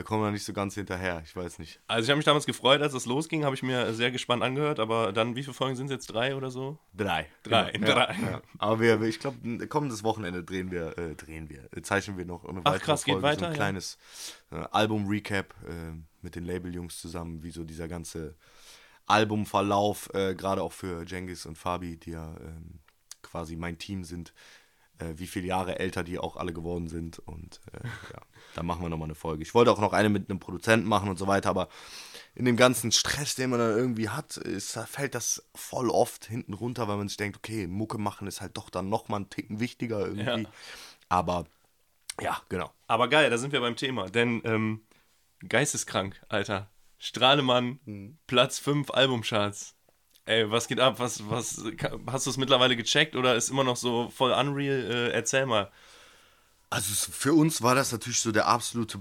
Wir 0.00 0.04
kommen 0.04 0.22
da 0.22 0.30
nicht 0.30 0.44
so 0.44 0.54
ganz 0.54 0.74
hinterher, 0.76 1.20
ich 1.26 1.36
weiß 1.36 1.58
nicht. 1.58 1.78
Also 1.86 2.04
ich 2.04 2.08
habe 2.08 2.16
mich 2.16 2.24
damals 2.24 2.46
gefreut, 2.46 2.80
als 2.80 2.94
es 2.94 3.04
losging, 3.04 3.44
habe 3.44 3.54
ich 3.54 3.62
mir 3.62 3.92
sehr 3.92 4.10
gespannt 4.10 4.42
angehört, 4.42 4.80
aber 4.80 5.12
dann, 5.12 5.36
wie 5.36 5.42
viele 5.42 5.52
Folgen 5.52 5.76
sind 5.76 5.86
es 5.86 5.92
jetzt? 5.92 6.06
Drei 6.06 6.34
oder 6.34 6.50
so? 6.50 6.78
Drei. 6.96 7.26
Drei, 7.42 7.72
Genau, 7.72 7.86
drei. 7.86 8.14
Ja, 8.14 8.30
ja. 8.30 8.42
Aber 8.56 8.80
wir, 8.80 9.02
ich 9.02 9.18
glaube, 9.18 9.68
kommendes 9.68 10.02
Wochenende 10.02 10.42
drehen 10.42 10.70
wir, 10.70 10.96
äh, 10.96 11.14
drehen 11.16 11.50
wir, 11.50 11.68
äh, 11.76 11.82
zeichnen 11.82 12.16
wir 12.16 12.24
noch 12.24 12.46
eine 12.46 12.60
Ach, 12.60 12.72
weitere 12.72 12.84
krass, 12.86 13.04
geht 13.04 13.12
Folge, 13.12 13.26
so 13.26 13.30
weiter, 13.30 13.46
ein 13.48 13.52
ja. 13.52 13.56
kleines 13.56 13.98
äh, 14.52 14.64
Album-Recap 14.70 15.54
äh, 15.68 15.92
mit 16.22 16.34
den 16.34 16.44
Label-Jungs 16.44 16.98
zusammen, 16.98 17.42
wie 17.42 17.50
so 17.50 17.64
dieser 17.64 17.86
ganze 17.86 18.36
Albumverlauf, 19.10 20.10
äh, 20.14 20.34
gerade 20.34 20.62
auch 20.62 20.72
für 20.72 21.04
Jengis 21.04 21.46
und 21.46 21.56
Fabi, 21.56 21.96
die 21.96 22.12
ja 22.12 22.34
ähm, 22.40 22.80
quasi 23.22 23.56
mein 23.56 23.78
Team 23.78 24.04
sind, 24.04 24.32
äh, 24.98 25.14
wie 25.16 25.26
viele 25.26 25.46
Jahre 25.46 25.78
älter 25.78 26.02
die 26.02 26.18
auch 26.18 26.36
alle 26.36 26.52
geworden 26.52 26.88
sind 26.88 27.18
und 27.20 27.60
äh, 27.72 27.86
ja, 27.86 28.20
da 28.54 28.62
machen 28.62 28.82
wir 28.82 28.88
nochmal 28.88 29.06
eine 29.06 29.14
Folge. 29.14 29.42
Ich 29.42 29.54
wollte 29.54 29.70
auch 29.70 29.80
noch 29.80 29.92
eine 29.92 30.08
mit 30.08 30.30
einem 30.30 30.40
Produzenten 30.40 30.88
machen 30.88 31.08
und 31.08 31.18
so 31.18 31.26
weiter, 31.26 31.50
aber 31.50 31.68
in 32.34 32.44
dem 32.44 32.56
ganzen 32.56 32.92
Stress, 32.92 33.34
den 33.34 33.50
man 33.50 33.58
dann 33.58 33.76
irgendwie 33.76 34.08
hat, 34.08 34.36
ist, 34.36 34.78
fällt 34.86 35.14
das 35.14 35.44
voll 35.54 35.90
oft 35.90 36.26
hinten 36.26 36.54
runter, 36.54 36.88
weil 36.88 36.96
man 36.96 37.08
sich 37.08 37.16
denkt, 37.16 37.38
okay, 37.38 37.66
Mucke 37.66 37.98
machen 37.98 38.26
ist 38.28 38.40
halt 38.40 38.56
doch 38.56 38.70
dann 38.70 38.88
nochmal 38.88 39.20
einen 39.20 39.30
Ticken 39.30 39.60
wichtiger 39.60 40.00
irgendwie. 40.00 40.44
Ja. 40.44 40.50
Aber 41.08 41.44
ja, 42.20 42.40
genau. 42.48 42.70
Aber 42.86 43.08
geil, 43.08 43.30
da 43.30 43.38
sind 43.38 43.52
wir 43.52 43.60
beim 43.60 43.76
Thema, 43.76 44.08
denn 44.08 44.42
ähm, 44.44 44.82
geisteskrank, 45.48 46.22
Alter. 46.28 46.70
Strahlemann, 47.00 48.18
Platz 48.26 48.58
5 48.58 48.90
Albumcharts. 48.90 49.74
Ey, 50.26 50.50
was 50.50 50.68
geht 50.68 50.78
ab? 50.78 50.98
Was, 50.98 51.28
was, 51.28 51.64
hast 52.06 52.26
du 52.26 52.30
es 52.30 52.36
mittlerweile 52.36 52.76
gecheckt 52.76 53.16
oder 53.16 53.34
ist 53.34 53.48
immer 53.48 53.64
noch 53.64 53.76
so 53.76 54.10
voll 54.10 54.32
unreal? 54.32 54.84
Äh, 54.90 55.10
erzähl 55.10 55.46
mal. 55.46 55.72
Also 56.68 56.94
für 57.10 57.32
uns 57.32 57.62
war 57.62 57.74
das 57.74 57.90
natürlich 57.90 58.20
so 58.20 58.30
der 58.30 58.46
absolute 58.46 59.00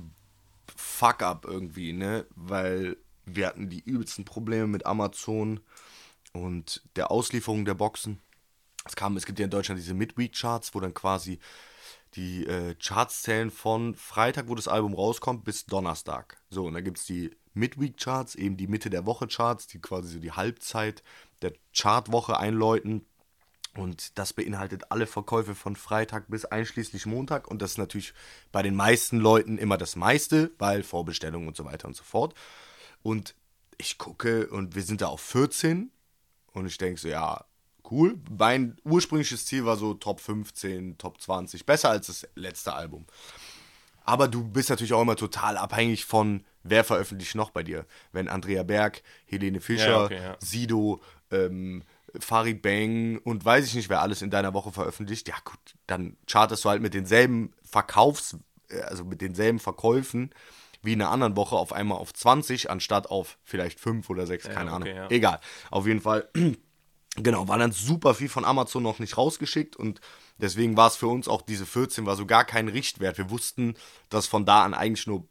Fuck-up 0.76 1.46
irgendwie, 1.46 1.92
ne? 1.92 2.26
Weil 2.36 2.98
wir 3.26 3.46
hatten 3.46 3.70
die 3.70 3.82
übelsten 3.82 4.24
Probleme 4.24 4.66
mit 4.66 4.86
Amazon 4.86 5.60
und 6.32 6.82
der 6.96 7.12
Auslieferung 7.12 7.66
der 7.66 7.76
Boxen. 7.76 8.22
Es 8.86 8.96
kam, 8.96 9.18
es 9.18 9.26
gibt 9.26 9.40
ja 9.40 9.46
in 9.46 9.52
Deutschland 9.52 9.80
diese 9.80 9.94
Midweek-Charts, 9.94 10.74
wo 10.74 10.80
dann 10.80 10.94
quasi 10.94 11.40
die 12.16 12.46
äh, 12.46 12.76
Charts 12.76 13.22
zählen 13.22 13.52
von 13.52 13.96
Freitag, 13.96 14.48
wo 14.48 14.56
das 14.56 14.68
Album 14.68 14.94
rauskommt, 14.94 15.44
bis 15.44 15.66
Donnerstag. 15.66 16.42
So, 16.50 16.66
und 16.66 16.74
dann 16.74 16.84
gibt 16.84 16.98
es 16.98 17.06
die 17.06 17.36
Midweek-Charts, 17.54 18.36
eben 18.36 18.58
die 18.58 18.68
Mitte 18.68 18.90
der 18.90 19.06
Woche-Charts, 19.06 19.68
die 19.68 19.80
quasi 19.80 20.14
so 20.14 20.20
die 20.20 20.32
Halbzeit 20.32 21.04
der 21.42 21.54
Chartwoche 21.76 22.38
einläuten. 22.38 23.06
Und 23.76 24.18
das 24.18 24.34
beinhaltet 24.34 24.92
alle 24.92 25.06
Verkäufe 25.06 25.54
von 25.54 25.76
Freitag 25.76 26.30
bis 26.30 26.46
einschließlich 26.46 27.06
Montag. 27.06 27.48
Und 27.48 27.62
das 27.62 27.72
ist 27.72 27.78
natürlich 27.78 28.14
bei 28.52 28.64
den 28.64 28.76
meisten 28.76 29.20
Leuten 29.20 29.58
immer 29.58 29.78
das 29.78 29.96
meiste, 29.96 30.52
weil 30.58 30.84
Vorbestellungen 30.84 31.48
und 31.48 31.56
so 31.56 31.66
weiter 31.66 31.88
und 31.88 31.96
so 31.96 32.04
fort. 32.04 32.34
Und 33.04 33.36
ich 33.78 33.98
gucke 33.98 34.48
und 34.50 34.76
wir 34.76 34.82
sind 34.82 35.02
da 35.02 35.08
auf 35.08 35.22
14. 35.22 35.92
Und 36.52 36.66
ich 36.66 36.78
denke 36.78 37.00
so, 37.00 37.08
ja, 37.08 37.46
cool. 37.92 38.20
Mein 38.30 38.78
ursprüngliches 38.84 39.46
Ziel 39.46 39.66
war 39.66 39.78
so 39.78 39.94
Top 39.94 40.20
15, 40.20 40.98
Top 40.98 41.22
20. 41.22 41.66
Besser 41.66 41.90
als 41.90 42.08
das 42.08 42.28
letzte 42.36 42.74
Album. 42.74 43.06
Aber 44.04 44.28
du 44.28 44.44
bist 44.44 44.70
natürlich 44.70 44.94
auch 44.94 45.02
immer 45.02 45.16
total 45.16 45.58
abhängig 45.58 46.06
von, 46.06 46.44
wer 46.64 46.84
veröffentlicht 46.84 47.36
noch 47.36 47.52
bei 47.52 47.64
dir. 47.64 47.86
Wenn 48.12 48.28
Andrea 48.28 48.64
Berg, 48.64 49.04
Helene 49.26 49.62
Fischer, 49.62 49.90
Ja, 49.90 50.04
okay, 50.06 50.22
ja. 50.22 50.38
Sido, 50.40 51.02
ähm, 51.32 51.84
Farid 52.20 52.62
Bang 52.62 53.20
und 53.24 53.46
weiß 53.46 53.68
ich 53.68 53.76
nicht, 53.76 53.90
wer 53.90 54.02
alles 54.02 54.24
in 54.24 54.32
deiner 54.32 54.54
Woche 54.54 54.72
veröffentlicht, 54.72 55.28
ja 55.28 55.36
gut, 55.44 55.60
dann 55.86 56.18
chartest 56.26 56.66
du 56.66 56.70
halt 56.70 56.82
mit 56.82 56.96
denselben 56.96 57.54
Verkaufs-, 57.64 58.38
äh, 58.70 58.82
also 58.82 59.06
mit 59.06 59.22
denselben 59.22 59.60
Verkäufen 59.60 60.32
wie 60.82 60.94
in 60.94 61.02
einer 61.02 61.12
anderen 61.12 61.36
Woche 61.36 61.56
auf 61.56 61.74
einmal 61.74 61.98
auf 61.98 62.14
20, 62.14 62.72
anstatt 62.72 63.12
auf 63.12 63.38
vielleicht 63.44 63.80
5 63.80 64.10
oder 64.10 64.26
6, 64.26 64.46
keine 64.50 64.74
okay, 64.74 64.94
Ahnung. 64.94 65.12
Egal. 65.12 65.40
Auf 65.72 65.86
jeden 65.86 66.02
Fall 66.02 66.30
Genau, 67.16 67.48
war 67.48 67.58
dann 67.58 67.72
super 67.72 68.14
viel 68.14 68.30
von 68.30 68.46
Amazon 68.46 68.84
noch 68.84 69.00
nicht 69.00 69.18
rausgeschickt 69.18 69.76
und 69.76 70.00
deswegen 70.38 70.78
war 70.78 70.88
es 70.88 70.96
für 70.96 71.08
uns 71.08 71.28
auch 71.28 71.42
diese 71.42 71.66
14 71.66 72.06
war 72.06 72.16
so 72.16 72.26
gar 72.26 72.46
kein 72.46 72.68
Richtwert. 72.68 73.18
Wir 73.18 73.30
wussten, 73.30 73.76
dass 74.10 74.28
von 74.28 74.46
da 74.46 74.64
an 74.64 74.74
eigentlich 74.74 75.08
nur 75.08 75.26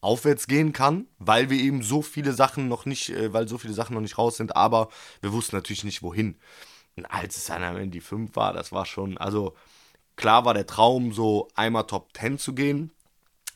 aufwärts 0.00 0.46
gehen 0.46 0.72
kann, 0.72 1.06
weil 1.18 1.50
wir 1.50 1.58
eben 1.58 1.82
so 1.82 2.00
viele 2.02 2.32
Sachen 2.32 2.68
noch 2.68 2.86
nicht, 2.86 3.10
äh, 3.10 3.32
weil 3.32 3.48
so 3.48 3.58
viele 3.58 3.74
Sachen 3.74 3.94
noch 3.94 4.00
nicht 4.00 4.18
raus 4.18 4.36
sind, 4.36 4.56
aber 4.56 4.88
wir 5.20 5.32
wussten 5.32 5.56
natürlich 5.56 5.84
nicht 5.84 6.02
wohin. 6.02 6.36
Und 6.96 7.06
als 7.06 7.36
es 7.36 7.44
dann 7.46 7.62
am 7.62 7.76
Ende 7.76 7.90
die 7.90 8.00
5 8.00 8.34
war, 8.36 8.52
das 8.52 8.72
war 8.72 8.86
schon, 8.86 9.18
also 9.18 9.54
klar 10.16 10.44
war 10.44 10.54
der 10.54 10.66
Traum, 10.66 11.12
so 11.12 11.48
einmal 11.54 11.86
Top 11.86 12.16
10 12.16 12.38
zu 12.38 12.54
gehen. 12.54 12.92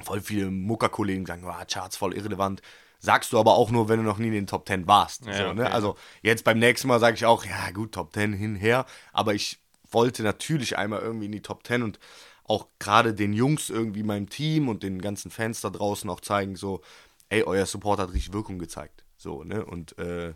Voll 0.03 0.21
viele 0.21 0.51
Muckerkollegen 0.51 1.25
sagen, 1.27 1.45
oh, 1.47 1.65
Charts 1.71 1.97
voll 1.97 2.15
irrelevant. 2.15 2.63
Sagst 3.05 3.35
du 3.35 3.39
aber 3.39 3.55
auch 3.55 3.71
nur, 3.71 3.91
wenn 3.91 3.99
du 3.99 4.03
noch 4.03 4.17
nie 4.17 4.29
in 4.29 4.33
den 4.33 4.47
Top 4.47 4.67
10 4.67 4.87
warst. 4.87 5.27
Ja, 5.27 5.37
so, 5.37 5.53
ne? 5.53 5.65
okay. 5.65 5.73
Also 5.73 5.97
jetzt 6.23 6.43
beim 6.43 6.59
nächsten 6.59 6.89
Mal 6.89 7.01
sage 7.01 7.17
ich 7.17 7.27
auch, 7.27 7.45
ja 7.45 7.71
gut, 7.71 7.93
Top 7.93 8.15
10 8.15 8.33
hinher. 8.33 8.87
Aber 9.13 9.35
ich 9.35 9.59
wollte 9.91 10.23
natürlich 10.23 10.79
einmal 10.79 11.01
irgendwie 11.01 11.27
in 11.27 11.33
die 11.33 11.43
Top 11.43 11.67
10 11.67 11.83
und 11.83 11.99
auch 12.45 12.67
gerade 12.79 13.13
den 13.13 13.35
Jungs 13.35 13.69
irgendwie, 13.69 14.03
meinem 14.03 14.31
Team 14.31 14.69
und 14.69 14.83
den 14.83 15.03
ganzen 15.03 15.31
Fans 15.31 15.61
da 15.61 15.69
draußen 15.69 16.09
auch 16.09 16.21
zeigen, 16.21 16.57
so, 16.57 16.81
ey, 17.29 17.43
euer 17.43 17.67
Support 17.67 18.01
hat 18.01 18.13
richtig 18.13 18.33
Wirkung 18.33 18.59
gezeigt. 18.59 19.05
So, 19.19 19.45
ne? 19.45 19.65
Und 19.65 19.99
äh, 19.99 20.33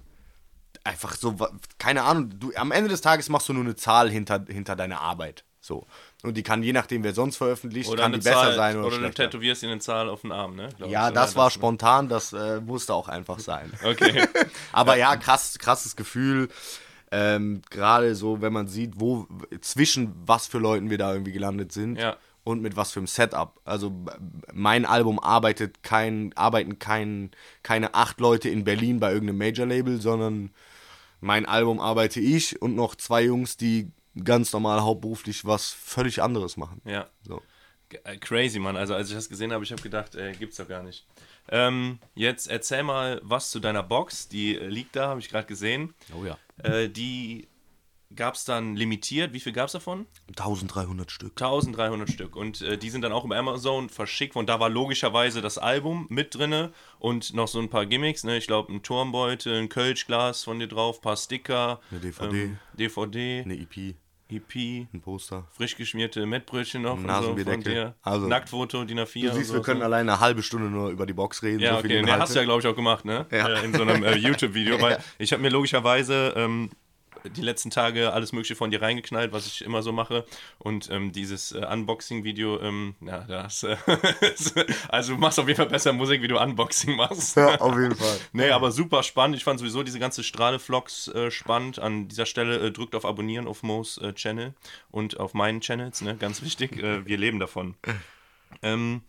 einfach 0.84 1.16
so, 1.16 1.36
keine 1.78 2.02
Ahnung, 2.02 2.38
du, 2.38 2.52
am 2.54 2.70
Ende 2.70 2.90
des 2.90 3.00
Tages 3.00 3.30
machst 3.30 3.48
du 3.48 3.54
nur 3.54 3.64
eine 3.64 3.76
Zahl 3.76 4.10
hinter, 4.10 4.44
hinter 4.46 4.76
deiner 4.76 5.00
Arbeit. 5.00 5.44
So. 5.60 5.86
Und 6.24 6.36
die 6.36 6.42
kann 6.42 6.64
je 6.64 6.72
nachdem, 6.72 7.04
wer 7.04 7.14
sonst 7.14 7.36
veröffentlicht, 7.36 7.88
Oder 7.88 8.02
kann 8.02 8.12
die 8.12 8.18
besser 8.18 8.32
Zahl, 8.32 8.54
sein 8.56 8.76
oder, 8.76 8.86
oder 8.88 8.96
du 8.96 9.02
schlechter. 9.02 9.24
tätowierst 9.30 9.62
dir 9.62 9.70
eine 9.70 9.78
Zahl 9.78 10.08
auf 10.08 10.22
den 10.22 10.32
Arm, 10.32 10.56
ne? 10.56 10.68
Glaub 10.76 10.90
Ja, 10.90 11.08
ich, 11.08 11.14
das 11.14 11.36
war 11.36 11.44
ne? 11.46 11.50
spontan, 11.52 12.08
das 12.08 12.32
äh, 12.32 12.60
musste 12.60 12.92
auch 12.94 13.08
einfach 13.08 13.38
sein. 13.38 13.72
Okay. 13.84 14.26
Aber 14.72 14.96
ja, 14.96 15.14
krass, 15.16 15.56
krasses 15.60 15.94
Gefühl. 15.94 16.48
Ähm, 17.12 17.62
Gerade 17.70 18.14
so, 18.16 18.42
wenn 18.42 18.52
man 18.52 18.66
sieht, 18.66 18.94
wo 19.00 19.28
zwischen 19.60 20.12
was 20.26 20.46
für 20.48 20.58
Leuten 20.58 20.90
wir 20.90 20.98
da 20.98 21.12
irgendwie 21.12 21.32
gelandet 21.32 21.70
sind 21.72 21.96
Ja. 21.98 22.16
und 22.44 22.60
mit 22.62 22.76
was 22.76 22.90
für 22.92 22.98
einem 23.00 23.06
Setup. 23.06 23.58
Also 23.64 23.92
mein 24.52 24.84
Album 24.86 25.20
arbeitet 25.20 25.82
kein, 25.84 26.32
arbeiten 26.36 26.80
kein, 26.80 27.30
keine 27.62 27.94
acht 27.94 28.18
Leute 28.20 28.48
in 28.48 28.64
Berlin 28.64 28.98
bei 28.98 29.12
irgendeinem 29.12 29.38
Major-Label, 29.38 30.00
sondern 30.00 30.50
mein 31.20 31.46
Album 31.46 31.78
arbeite 31.80 32.18
ich 32.20 32.60
und 32.60 32.74
noch 32.74 32.96
zwei 32.96 33.22
Jungs, 33.22 33.56
die 33.56 33.90
ganz 34.24 34.52
normal 34.52 34.82
hauptberuflich 34.82 35.44
was 35.44 35.70
völlig 35.70 36.22
anderes 36.22 36.56
machen. 36.56 36.80
Ja. 36.84 37.08
So. 37.22 37.42
Äh, 38.04 38.16
Crazy, 38.18 38.58
Mann. 38.58 38.76
Also 38.76 38.94
als 38.94 39.08
ich 39.08 39.14
das 39.14 39.28
gesehen 39.28 39.52
habe, 39.52 39.64
ich 39.64 39.72
habe 39.72 39.82
gedacht, 39.82 40.14
äh, 40.14 40.32
gibt's 40.32 40.56
doch 40.56 40.68
gar 40.68 40.82
nicht. 40.82 41.06
Ähm, 41.50 41.98
jetzt 42.14 42.48
erzähl 42.48 42.82
mal 42.82 43.20
was 43.22 43.50
zu 43.50 43.60
deiner 43.60 43.82
Box. 43.82 44.28
Die 44.28 44.56
äh, 44.56 44.66
liegt 44.66 44.96
da, 44.96 45.08
habe 45.08 45.20
ich 45.20 45.28
gerade 45.28 45.46
gesehen. 45.46 45.94
Oh 46.14 46.24
ja. 46.24 46.36
Äh, 46.62 46.88
die 46.88 47.48
gab 48.14 48.34
es 48.34 48.44
dann 48.44 48.76
limitiert. 48.76 49.32
Wie 49.32 49.40
viel 49.40 49.52
gab 49.52 49.66
es 49.66 49.72
davon? 49.72 50.06
1300 50.28 51.10
Stück. 51.10 51.32
1300 51.32 52.10
Stück. 52.10 52.36
Und 52.36 52.60
äh, 52.62 52.78
die 52.78 52.90
sind 52.90 53.02
dann 53.02 53.12
auch 53.12 53.24
über 53.24 53.36
Amazon 53.36 53.88
verschickt. 53.88 54.36
Und 54.36 54.48
da 54.48 54.60
war 54.60 54.68
logischerweise 54.68 55.40
das 55.40 55.58
Album 55.58 56.06
mit 56.08 56.34
drinne 56.34 56.72
und 56.98 57.34
noch 57.34 57.48
so 57.48 57.58
ein 57.58 57.70
paar 57.70 57.86
Gimmicks. 57.86 58.24
Ne? 58.24 58.38
Ich 58.38 58.46
glaube, 58.46 58.72
ein 58.72 58.82
Turmbeutel, 58.82 59.58
ein 59.60 59.68
Kölschglas 59.68 60.44
von 60.44 60.58
dir 60.58 60.68
drauf, 60.68 60.98
ein 60.98 61.02
paar 61.02 61.16
Sticker. 61.16 61.80
Eine 61.90 62.00
DVD. 62.00 62.42
Ähm, 62.44 62.58
DVD. 62.74 63.42
Eine 63.44 63.54
EP. 63.58 63.94
EP. 64.30 64.86
Ein 64.92 65.00
Poster. 65.00 65.46
Frisch 65.52 65.76
geschmierte 65.76 66.26
Mettbrötchen 66.26 66.82
noch. 66.82 67.00
Nasenbierdeckel. 67.00 67.94
So 68.04 68.10
also, 68.10 68.26
Nacktfoto, 68.26 68.84
DIN 68.84 69.00
A4. 69.00 69.30
Du 69.30 69.34
siehst, 69.34 69.52
wir 69.52 69.62
können 69.62 69.82
alleine 69.82 70.12
eine 70.12 70.20
halbe 70.20 70.42
Stunde 70.42 70.68
nur 70.68 70.90
über 70.90 71.06
die 71.06 71.14
Box 71.14 71.42
reden. 71.42 71.60
Ja, 71.60 71.72
so 71.72 71.78
okay. 71.78 72.02
Nee, 72.02 72.10
hast 72.10 72.34
du 72.34 72.38
ja, 72.38 72.44
glaube 72.44 72.60
ich, 72.60 72.66
auch 72.66 72.76
gemacht, 72.76 73.04
ne? 73.04 73.26
Ja. 73.30 73.48
Äh, 73.48 73.64
in 73.64 73.74
so 73.74 73.82
einem 73.82 74.04
äh, 74.04 74.16
YouTube-Video. 74.16 74.78
Weil 74.80 74.98
ich 75.18 75.32
habe 75.32 75.42
mir 75.42 75.48
logischerweise 75.48 76.34
ähm, 76.36 76.70
die 77.24 77.40
letzten 77.40 77.70
Tage 77.70 78.12
alles 78.12 78.32
Mögliche 78.32 78.56
von 78.56 78.70
dir 78.70 78.82
reingeknallt, 78.82 79.32
was 79.32 79.46
ich 79.46 79.62
immer 79.62 79.82
so 79.82 79.92
mache. 79.92 80.24
Und 80.58 80.90
ähm, 80.90 81.12
dieses 81.12 81.52
äh, 81.52 81.64
Unboxing-Video, 81.64 82.60
ähm, 82.60 82.94
ja, 83.00 83.20
das. 83.20 83.62
Äh, 83.62 83.76
also 84.88 85.14
du 85.14 85.18
machst 85.18 85.38
auf 85.38 85.46
jeden 85.46 85.56
Fall 85.56 85.68
besser 85.68 85.92
Musik, 85.92 86.22
wie 86.22 86.28
du 86.28 86.38
Unboxing 86.38 86.96
machst. 86.96 87.36
Ja, 87.36 87.60
auf 87.60 87.76
jeden 87.76 87.96
Fall. 87.96 88.18
nee, 88.32 88.50
aber 88.50 88.70
super 88.70 89.02
spannend. 89.02 89.36
Ich 89.36 89.44
fand 89.44 89.60
sowieso 89.60 89.82
diese 89.82 89.98
ganze 89.98 90.22
Strahle-Vlogs 90.22 91.08
äh, 91.08 91.30
spannend. 91.30 91.78
An 91.78 92.08
dieser 92.08 92.26
Stelle 92.26 92.58
äh, 92.58 92.70
drückt 92.70 92.94
auf 92.94 93.04
Abonnieren 93.04 93.46
auf 93.46 93.62
Mo's 93.62 93.98
äh, 93.98 94.12
Channel 94.12 94.54
und 94.90 95.18
auf 95.18 95.34
meinen 95.34 95.60
Channels, 95.60 96.02
ne? 96.02 96.16
Ganz 96.16 96.42
wichtig. 96.42 96.76
Äh, 96.76 97.06
wir 97.06 97.18
leben 97.18 97.38
davon. 97.38 97.74
Ähm, 98.62 99.02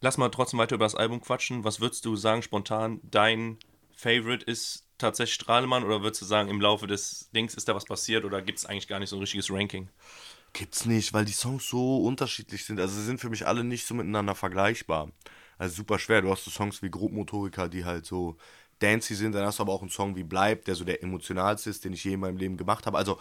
lass 0.00 0.18
mal 0.18 0.28
trotzdem 0.28 0.58
weiter 0.58 0.74
über 0.74 0.84
das 0.84 0.94
Album 0.94 1.20
quatschen. 1.20 1.64
Was 1.64 1.80
würdest 1.80 2.04
du 2.04 2.16
sagen, 2.16 2.42
spontan, 2.42 3.00
dein 3.02 3.58
Favorite 3.98 4.44
ist 4.44 4.84
tatsächlich 4.96 5.34
Strahlemann 5.34 5.82
oder 5.82 6.02
würdest 6.02 6.22
du 6.22 6.24
sagen, 6.24 6.48
im 6.48 6.60
Laufe 6.60 6.86
des 6.86 7.30
Dings 7.34 7.54
ist 7.54 7.68
da 7.68 7.74
was 7.74 7.84
passiert 7.84 8.24
oder 8.24 8.40
gibt 8.42 8.58
es 8.58 8.64
eigentlich 8.64 8.86
gar 8.86 9.00
nicht 9.00 9.08
so 9.10 9.16
ein 9.16 9.20
richtiges 9.20 9.50
Ranking? 9.50 9.88
Gibt's 10.52 10.86
nicht, 10.86 11.12
weil 11.12 11.24
die 11.24 11.32
Songs 11.32 11.68
so 11.68 11.98
unterschiedlich 11.98 12.64
sind. 12.64 12.78
Also 12.78 12.94
sie 12.94 13.04
sind 13.04 13.20
für 13.20 13.28
mich 13.28 13.44
alle 13.44 13.64
nicht 13.64 13.86
so 13.86 13.94
miteinander 13.94 14.36
vergleichbar. 14.36 15.10
Also 15.58 15.74
super 15.74 15.98
schwer. 15.98 16.22
Du 16.22 16.30
hast 16.30 16.44
so 16.44 16.50
Songs 16.50 16.80
wie 16.80 16.90
Grobmotoriker, 16.90 17.68
die 17.68 17.84
halt 17.84 18.06
so 18.06 18.36
dancey 18.78 19.16
sind. 19.16 19.34
Dann 19.34 19.44
hast 19.44 19.58
du 19.58 19.64
aber 19.64 19.72
auch 19.72 19.80
einen 19.80 19.90
Song 19.90 20.14
wie 20.14 20.22
Bleib, 20.22 20.64
der 20.66 20.76
so 20.76 20.84
der 20.84 21.02
emotionalste 21.02 21.68
ist, 21.68 21.84
den 21.84 21.92
ich 21.92 22.04
je 22.04 22.14
in 22.14 22.20
meinem 22.20 22.36
Leben 22.36 22.56
gemacht 22.56 22.86
habe. 22.86 22.98
Also 22.98 23.18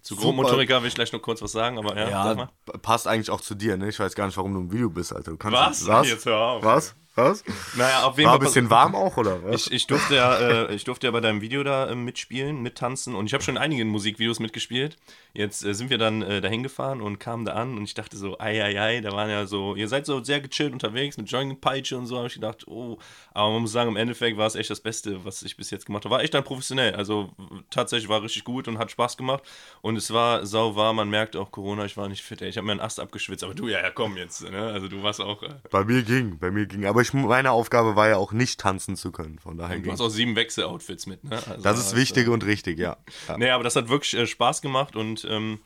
zu 0.00 0.14
Grobmotoriker 0.14 0.80
will 0.80 0.88
ich 0.88 0.94
gleich 0.94 1.12
noch 1.12 1.22
kurz 1.22 1.42
was 1.42 1.50
sagen, 1.50 1.76
aber 1.76 1.96
ja, 1.96 2.34
ja 2.34 2.50
passt 2.82 3.08
eigentlich 3.08 3.30
auch 3.30 3.40
zu 3.40 3.56
dir, 3.56 3.76
ne? 3.76 3.88
Ich 3.88 3.98
weiß 3.98 4.14
gar 4.14 4.26
nicht, 4.26 4.36
warum 4.36 4.54
du 4.54 4.60
im 4.60 4.70
Video 4.70 4.90
bist, 4.90 5.12
Alter. 5.12 5.32
Du 5.32 5.36
kannst 5.38 5.58
was? 5.58 5.86
was? 5.86 6.08
Jetzt 6.08 6.26
hör 6.26 6.38
auf. 6.38 6.62
Was? 6.62 6.94
Was? 7.16 7.44
Naja, 7.76 8.02
auf 8.04 8.18
jeden 8.18 8.28
War 8.28 8.34
ein 8.34 8.40
bisschen 8.40 8.70
warm 8.70 8.96
auch, 8.96 9.16
oder 9.16 9.44
was? 9.44 9.68
Ich, 9.68 9.72
ich, 9.72 9.86
durfte 9.86 10.16
ja, 10.16 10.36
äh, 10.36 10.74
ich 10.74 10.82
durfte 10.82 11.06
ja 11.06 11.12
bei 11.12 11.20
deinem 11.20 11.40
Video 11.40 11.62
da 11.62 11.88
äh, 11.88 11.94
mitspielen, 11.94 12.60
mittanzen 12.60 13.14
und 13.14 13.26
ich 13.26 13.34
habe 13.34 13.44
schon 13.44 13.54
in 13.54 13.62
einigen 13.62 13.88
Musikvideos 13.88 14.40
mitgespielt. 14.40 14.96
Jetzt 15.32 15.64
äh, 15.64 15.74
sind 15.74 15.90
wir 15.90 15.98
dann 15.98 16.22
äh, 16.22 16.40
dahin 16.40 16.64
gefahren 16.64 17.00
und 17.00 17.20
kamen 17.20 17.44
da 17.44 17.52
an 17.52 17.78
und 17.78 17.84
ich 17.84 17.94
dachte 17.94 18.16
so, 18.16 18.40
ei, 18.40 18.60
ei, 18.64 18.80
ei, 18.80 19.00
da 19.00 19.12
waren 19.12 19.30
ja 19.30 19.46
so, 19.46 19.76
ihr 19.76 19.86
seid 19.86 20.06
so 20.06 20.24
sehr 20.24 20.40
gechillt 20.40 20.72
unterwegs 20.72 21.16
mit 21.16 21.30
Joggingpeitsche 21.30 21.96
und 21.96 22.06
so, 22.06 22.16
habe 22.16 22.26
ich 22.26 22.34
gedacht, 22.34 22.66
oh, 22.66 22.98
aber 23.32 23.50
man 23.52 23.62
muss 23.62 23.70
sagen, 23.70 23.90
im 23.90 23.96
Endeffekt 23.96 24.36
war 24.36 24.48
es 24.48 24.56
echt 24.56 24.70
das 24.70 24.80
Beste, 24.80 25.24
was 25.24 25.44
ich 25.44 25.56
bis 25.56 25.70
jetzt 25.70 25.86
gemacht 25.86 26.04
habe. 26.04 26.16
War 26.16 26.22
echt 26.22 26.34
dann 26.34 26.42
professionell, 26.42 26.96
also 26.96 27.30
tatsächlich 27.70 28.08
war 28.08 28.24
richtig 28.24 28.42
gut 28.42 28.66
und 28.66 28.78
hat 28.78 28.90
Spaß 28.90 29.16
gemacht 29.16 29.44
und 29.82 29.96
es 29.96 30.12
war 30.12 30.44
sau 30.46 30.74
warm, 30.74 30.96
man 30.96 31.10
merkt 31.10 31.36
auch 31.36 31.52
Corona, 31.52 31.84
ich 31.84 31.96
war 31.96 32.08
nicht 32.08 32.24
fit, 32.24 32.42
ey. 32.42 32.48
ich 32.48 32.56
habe 32.56 32.66
mir 32.66 32.72
einen 32.72 32.80
Ast 32.80 32.98
abgeschwitzt, 32.98 33.44
aber 33.44 33.54
du, 33.54 33.68
ja, 33.68 33.80
ja, 33.80 33.90
komm 33.90 34.16
jetzt, 34.16 34.42
ne? 34.50 34.72
also 34.72 34.88
du 34.88 35.00
warst 35.04 35.20
auch... 35.20 35.44
Äh, 35.44 35.50
bei 35.70 35.84
mir 35.84 36.02
ging, 36.02 36.38
bei 36.38 36.50
mir 36.50 36.66
ging, 36.66 36.86
aber 36.86 37.03
ich, 37.04 37.12
meine 37.12 37.52
Aufgabe 37.52 37.96
war 37.96 38.08
ja 38.08 38.16
auch 38.16 38.32
nicht 38.32 38.60
tanzen 38.60 38.96
zu 38.96 39.12
können. 39.12 39.38
Von 39.38 39.56
daher 39.56 39.78
du 39.78 39.90
hast 39.90 40.00
auch 40.00 40.08
sieben 40.08 40.36
Wechseloutfits 40.36 41.06
mit, 41.06 41.24
ne? 41.24 41.36
Also, 41.36 41.62
das 41.62 41.78
ist 41.78 41.96
wichtig 41.96 42.28
und 42.28 42.44
richtig, 42.44 42.78
ja. 42.78 42.96
ja. 43.28 43.36
Nee, 43.38 43.50
aber 43.50 43.64
das 43.64 43.76
hat 43.76 43.88
wirklich 43.88 44.14
äh, 44.14 44.26
Spaß 44.26 44.62
gemacht 44.62 44.96
und 44.96 45.26
ähm, 45.30 45.60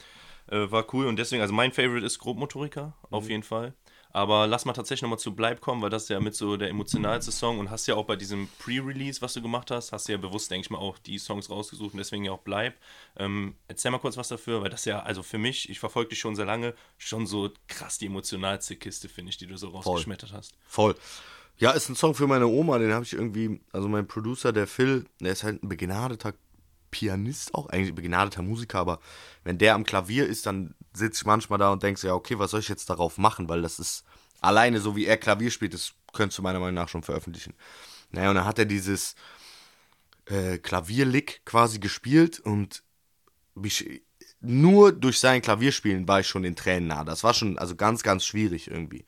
äh, 0.51 0.71
war 0.71 0.93
cool. 0.93 1.07
Und 1.07 1.19
deswegen, 1.19 1.43
also 1.43 1.55
mein 1.55 1.73
Favorite 1.73 2.05
ist 2.05 2.19
Grobmotoriker, 2.19 2.95
auf 3.11 3.25
mhm. 3.25 3.31
jeden 3.31 3.43
Fall. 3.43 3.75
Aber 4.11 4.47
lass 4.47 4.65
mal 4.65 4.73
tatsächlich 4.73 5.03
nochmal 5.03 5.19
zu 5.19 5.35
Bleib 5.35 5.61
kommen, 5.61 5.83
weil 5.83 5.91
das 5.91 6.05
ist 6.05 6.09
ja 6.09 6.21
mit 6.21 6.35
so 6.35 6.57
der 6.57 6.71
emotionalste 6.71 7.31
Song 7.31 7.59
und 7.59 7.71
hast 7.71 7.87
ja 7.87 7.95
auch 7.95 8.07
bei 8.07 8.17
diesem 8.17 8.49
Pre-Release, 8.59 9.21
was 9.21 9.35
du 9.35 9.43
gemacht 9.43 9.71
hast, 9.71 9.93
hast 9.93 10.09
du 10.09 10.13
ja 10.13 10.19
bewusst, 10.19 10.51
denke 10.51 10.67
ich 10.67 10.71
mal, 10.71 10.79
auch 10.79 10.99
die 10.99 11.19
Songs 11.19 11.51
rausgesucht 11.51 11.93
und 11.93 11.99
deswegen 11.99 12.25
ja 12.25 12.33
auch 12.33 12.41
Bleib. 12.41 12.75
Ähm, 13.17 13.55
erzähl 13.69 13.91
mal 13.91 13.99
kurz 13.99 14.17
was 14.17 14.29
dafür, 14.29 14.63
weil 14.63 14.71
das 14.71 14.85
ja, 14.85 15.01
also 15.01 15.23
für 15.23 15.39
mich, 15.39 15.69
ich 15.69 15.79
verfolge 15.79 16.11
dich 16.11 16.19
schon 16.19 16.37
sehr 16.37 16.47
lange, 16.47 16.75
schon 16.97 17.27
so 17.27 17.51
krass 17.67 17.99
die 17.99 18.07
emotionalste 18.07 18.77
Kiste, 18.77 19.09
finde 19.09 19.31
ich, 19.31 19.37
die 19.37 19.47
du 19.47 19.57
so 19.57 19.69
rausgeschmettert 19.69 20.33
hast. 20.33 20.55
Voll. 20.67 20.95
Ja, 21.59 21.73
ist 21.73 21.89
ein 21.89 21.97
Song 21.97 22.15
für 22.15 22.29
meine 22.29 22.47
Oma, 22.47 22.79
den 22.79 22.93
habe 22.93 23.05
ich 23.05 23.13
irgendwie, 23.13 23.61
also 23.73 23.89
mein 23.89 24.07
Producer, 24.07 24.53
der 24.53 24.69
Phil, 24.69 25.07
der 25.21 25.33
ist 25.33 25.43
halt 25.43 25.63
ein 25.63 25.69
begnadeter 25.69 26.33
Pianist 26.91 27.55
auch, 27.55 27.69
eigentlich 27.69 27.95
begnadeter 27.95 28.43
Musiker, 28.43 28.79
aber 28.79 29.01
wenn 29.45 29.59
der 29.59 29.75
am 29.75 29.85
Klavier 29.85 30.27
ist, 30.27 30.47
dann 30.47 30.75
sitze 30.93 31.23
ich 31.23 31.27
manchmal 31.27 31.59
da 31.59 31.73
und 31.73 31.83
denke, 31.83 32.07
ja, 32.07 32.15
okay, 32.15 32.39
was 32.39 32.51
soll 32.51 32.61
ich 32.61 32.69
jetzt 32.69 32.91
darauf 32.91 33.19
machen, 33.19 33.49
weil 33.49 33.63
das 33.63 33.79
ist 33.79 34.05
alleine 34.41 34.81
so, 34.81 34.97
wie 34.97 35.07
er 35.07 35.17
Klavier 35.17 35.51
spielt, 35.51 35.75
das 35.75 35.93
könntest 36.13 36.39
du 36.39 36.43
meiner 36.43 36.61
Meinung 36.61 36.75
nach 36.75 36.89
schon 36.89 37.03
veröffentlichen. 37.03 37.55
Naja, 38.11 38.31
und 38.31 38.37
dann 38.37 38.45
hat 38.45 38.59
er 38.59 38.65
dieses 38.65 39.15
äh, 40.27 40.59
Klavierlick 40.59 41.43
quasi 41.45 41.79
gespielt 41.79 42.41
und 42.41 42.83
mich, 43.55 44.03
nur 44.41 44.93
durch 44.93 45.19
sein 45.19 45.43
Klavierspielen 45.43 46.07
war 46.07 46.21
ich 46.21 46.29
schon 46.29 46.45
in 46.45 46.57
Tränen 46.57 46.89
nah. 46.89 47.05
Das 47.05 47.25
war 47.25 47.35
schon 47.35 47.59
also 47.59 47.75
ganz, 47.77 48.03
ganz 48.03 48.25
schwierig 48.25 48.71
irgendwie. 48.71 49.05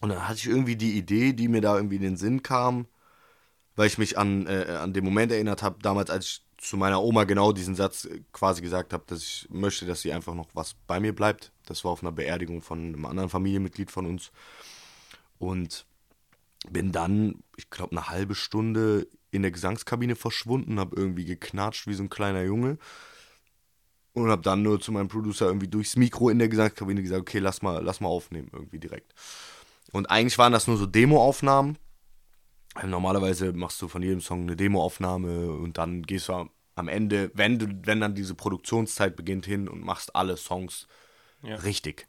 Und 0.00 0.10
dann 0.10 0.28
hatte 0.28 0.38
ich 0.38 0.46
irgendwie 0.46 0.76
die 0.76 0.96
Idee, 0.96 1.32
die 1.32 1.48
mir 1.48 1.60
da 1.60 1.76
irgendwie 1.76 1.96
in 1.96 2.02
den 2.02 2.16
Sinn 2.16 2.42
kam, 2.42 2.86
weil 3.76 3.86
ich 3.86 3.98
mich 3.98 4.18
an, 4.18 4.46
äh, 4.46 4.78
an 4.80 4.92
den 4.92 5.04
Moment 5.04 5.32
erinnert 5.32 5.62
habe, 5.62 5.78
damals, 5.82 6.10
als 6.10 6.26
ich 6.26 6.45
zu 6.58 6.76
meiner 6.76 7.02
Oma 7.02 7.24
genau 7.24 7.52
diesen 7.52 7.74
Satz 7.74 8.06
äh, 8.06 8.20
quasi 8.32 8.62
gesagt 8.62 8.92
habe, 8.92 9.04
dass 9.06 9.22
ich 9.22 9.46
möchte, 9.50 9.86
dass 9.86 10.00
sie 10.00 10.12
einfach 10.12 10.34
noch 10.34 10.48
was 10.54 10.74
bei 10.86 11.00
mir 11.00 11.14
bleibt. 11.14 11.52
Das 11.66 11.84
war 11.84 11.92
auf 11.92 12.02
einer 12.02 12.12
Beerdigung 12.12 12.62
von 12.62 12.78
einem 12.78 13.04
anderen 13.04 13.30
Familienmitglied 13.30 13.90
von 13.90 14.06
uns. 14.06 14.30
Und 15.38 15.86
bin 16.70 16.92
dann, 16.92 17.42
ich 17.56 17.70
glaube, 17.70 17.92
eine 17.92 18.08
halbe 18.08 18.34
Stunde 18.34 19.06
in 19.30 19.42
der 19.42 19.50
Gesangskabine 19.50 20.16
verschwunden, 20.16 20.80
habe 20.80 20.96
irgendwie 20.96 21.24
geknatscht 21.24 21.86
wie 21.86 21.94
so 21.94 22.02
ein 22.02 22.10
kleiner 22.10 22.42
Junge. 22.42 22.78
Und 24.14 24.30
habe 24.30 24.42
dann 24.42 24.62
nur 24.62 24.80
zu 24.80 24.92
meinem 24.92 25.08
Producer 25.08 25.46
irgendwie 25.46 25.68
durchs 25.68 25.96
Mikro 25.96 26.30
in 26.30 26.38
der 26.38 26.48
Gesangskabine 26.48 27.02
gesagt, 27.02 27.20
okay, 27.20 27.38
lass 27.38 27.60
mal, 27.60 27.84
lass 27.84 28.00
mal 28.00 28.08
aufnehmen, 28.08 28.48
irgendwie 28.50 28.78
direkt. 28.78 29.12
Und 29.92 30.10
eigentlich 30.10 30.38
waren 30.38 30.52
das 30.52 30.66
nur 30.66 30.78
so 30.78 30.86
Demoaufnahmen. 30.86 31.76
Normalerweise 32.84 33.52
machst 33.52 33.80
du 33.80 33.88
von 33.88 34.02
jedem 34.02 34.20
Song 34.20 34.42
eine 34.42 34.56
Demoaufnahme 34.56 35.52
und 35.52 35.78
dann 35.78 36.02
gehst 36.02 36.28
du 36.28 36.48
am 36.74 36.88
Ende, 36.88 37.30
wenn 37.34 37.58
du, 37.58 37.66
wenn 37.84 38.00
dann 38.00 38.14
diese 38.14 38.34
Produktionszeit 38.34 39.16
beginnt, 39.16 39.46
hin 39.46 39.68
und 39.68 39.82
machst 39.82 40.14
alle 40.14 40.36
Songs 40.36 40.86
ja. 41.42 41.56
richtig. 41.56 42.06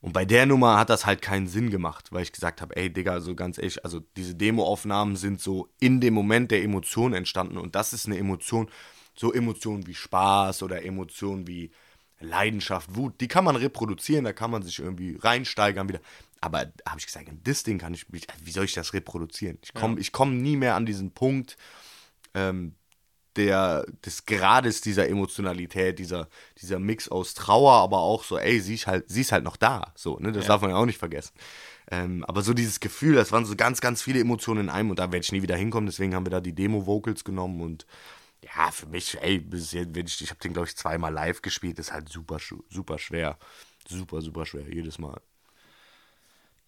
Und 0.00 0.12
bei 0.12 0.24
der 0.24 0.46
Nummer 0.46 0.78
hat 0.78 0.90
das 0.90 1.06
halt 1.06 1.22
keinen 1.22 1.46
Sinn 1.46 1.70
gemacht, 1.70 2.10
weil 2.10 2.24
ich 2.24 2.32
gesagt 2.32 2.60
habe, 2.60 2.76
ey 2.76 2.92
Digga, 2.92 3.20
so 3.20 3.36
ganz 3.36 3.56
ehrlich, 3.56 3.84
also 3.84 4.00
diese 4.16 4.34
Demoaufnahmen 4.34 5.14
sind 5.14 5.40
so 5.40 5.68
in 5.78 6.00
dem 6.00 6.12
Moment 6.12 6.50
der 6.50 6.64
Emotion 6.64 7.12
entstanden 7.12 7.56
und 7.56 7.76
das 7.76 7.92
ist 7.92 8.06
eine 8.06 8.18
Emotion, 8.18 8.68
so 9.14 9.32
Emotionen 9.32 9.86
wie 9.86 9.94
Spaß 9.94 10.64
oder 10.64 10.84
Emotionen 10.84 11.46
wie 11.46 11.70
Leidenschaft, 12.18 12.96
Wut, 12.96 13.20
die 13.20 13.28
kann 13.28 13.44
man 13.44 13.54
reproduzieren, 13.54 14.24
da 14.24 14.32
kann 14.32 14.50
man 14.50 14.62
sich 14.62 14.80
irgendwie 14.80 15.16
reinsteigern 15.20 15.88
wieder. 15.88 16.00
Aber 16.42 16.58
habe 16.86 16.98
ich 16.98 17.06
gesagt, 17.06 17.30
das 17.44 17.62
Ding 17.62 17.78
kann 17.78 17.94
ich, 17.94 18.06
wie 18.10 18.50
soll 18.50 18.64
ich 18.64 18.74
das 18.74 18.92
reproduzieren? 18.92 19.58
Ich 19.62 19.72
komme 19.72 20.00
ja. 20.00 20.08
komm 20.12 20.42
nie 20.42 20.56
mehr 20.56 20.74
an 20.74 20.84
diesen 20.84 21.12
Punkt 21.12 21.56
ähm, 22.34 22.74
der, 23.36 23.86
des 24.04 24.26
Grades 24.26 24.80
dieser 24.80 25.08
Emotionalität, 25.08 25.98
dieser, 25.98 26.28
dieser 26.60 26.78
Mix 26.78 27.08
aus 27.08 27.34
Trauer, 27.34 27.74
aber 27.74 27.98
auch 27.98 28.24
so, 28.24 28.38
ey, 28.38 28.60
sie 28.60 28.74
ist 28.74 28.86
halt, 28.86 29.08
sie 29.08 29.22
ist 29.22 29.32
halt 29.32 29.44
noch 29.44 29.56
da. 29.56 29.92
So, 29.94 30.18
ne? 30.18 30.32
Das 30.32 30.44
ja. 30.44 30.48
darf 30.48 30.62
man 30.62 30.70
ja 30.70 30.76
auch 30.76 30.84
nicht 30.84 30.98
vergessen. 30.98 31.32
Ähm, 31.90 32.24
aber 32.24 32.42
so 32.42 32.54
dieses 32.54 32.80
Gefühl, 32.80 33.14
das 33.14 33.32
waren 33.32 33.44
so 33.44 33.56
ganz, 33.56 33.80
ganz 33.80 34.02
viele 34.02 34.20
Emotionen 34.20 34.62
in 34.62 34.68
einem 34.68 34.90
und 34.90 34.98
da 34.98 35.12
werde 35.12 35.24
ich 35.24 35.32
nie 35.32 35.42
wieder 35.42 35.56
hinkommen, 35.56 35.86
deswegen 35.86 36.14
haben 36.14 36.26
wir 36.26 36.30
da 36.30 36.40
die 36.40 36.54
Demo-Vocals 36.54 37.24
genommen 37.24 37.60
und 37.60 37.86
ja, 38.44 38.72
für 38.72 38.86
mich, 38.86 39.16
ey, 39.20 39.38
bis 39.38 39.72
jetzt, 39.72 39.96
ich, 39.96 40.22
ich 40.22 40.30
habe 40.30 40.40
den, 40.40 40.52
glaube 40.52 40.68
ich, 40.68 40.76
zweimal 40.76 41.12
live 41.12 41.42
gespielt, 41.42 41.78
ist 41.78 41.92
halt 41.92 42.08
super, 42.08 42.38
super 42.68 42.98
schwer. 42.98 43.38
Super, 43.88 44.20
super 44.20 44.46
schwer, 44.46 44.68
jedes 44.68 44.98
Mal. 44.98 45.20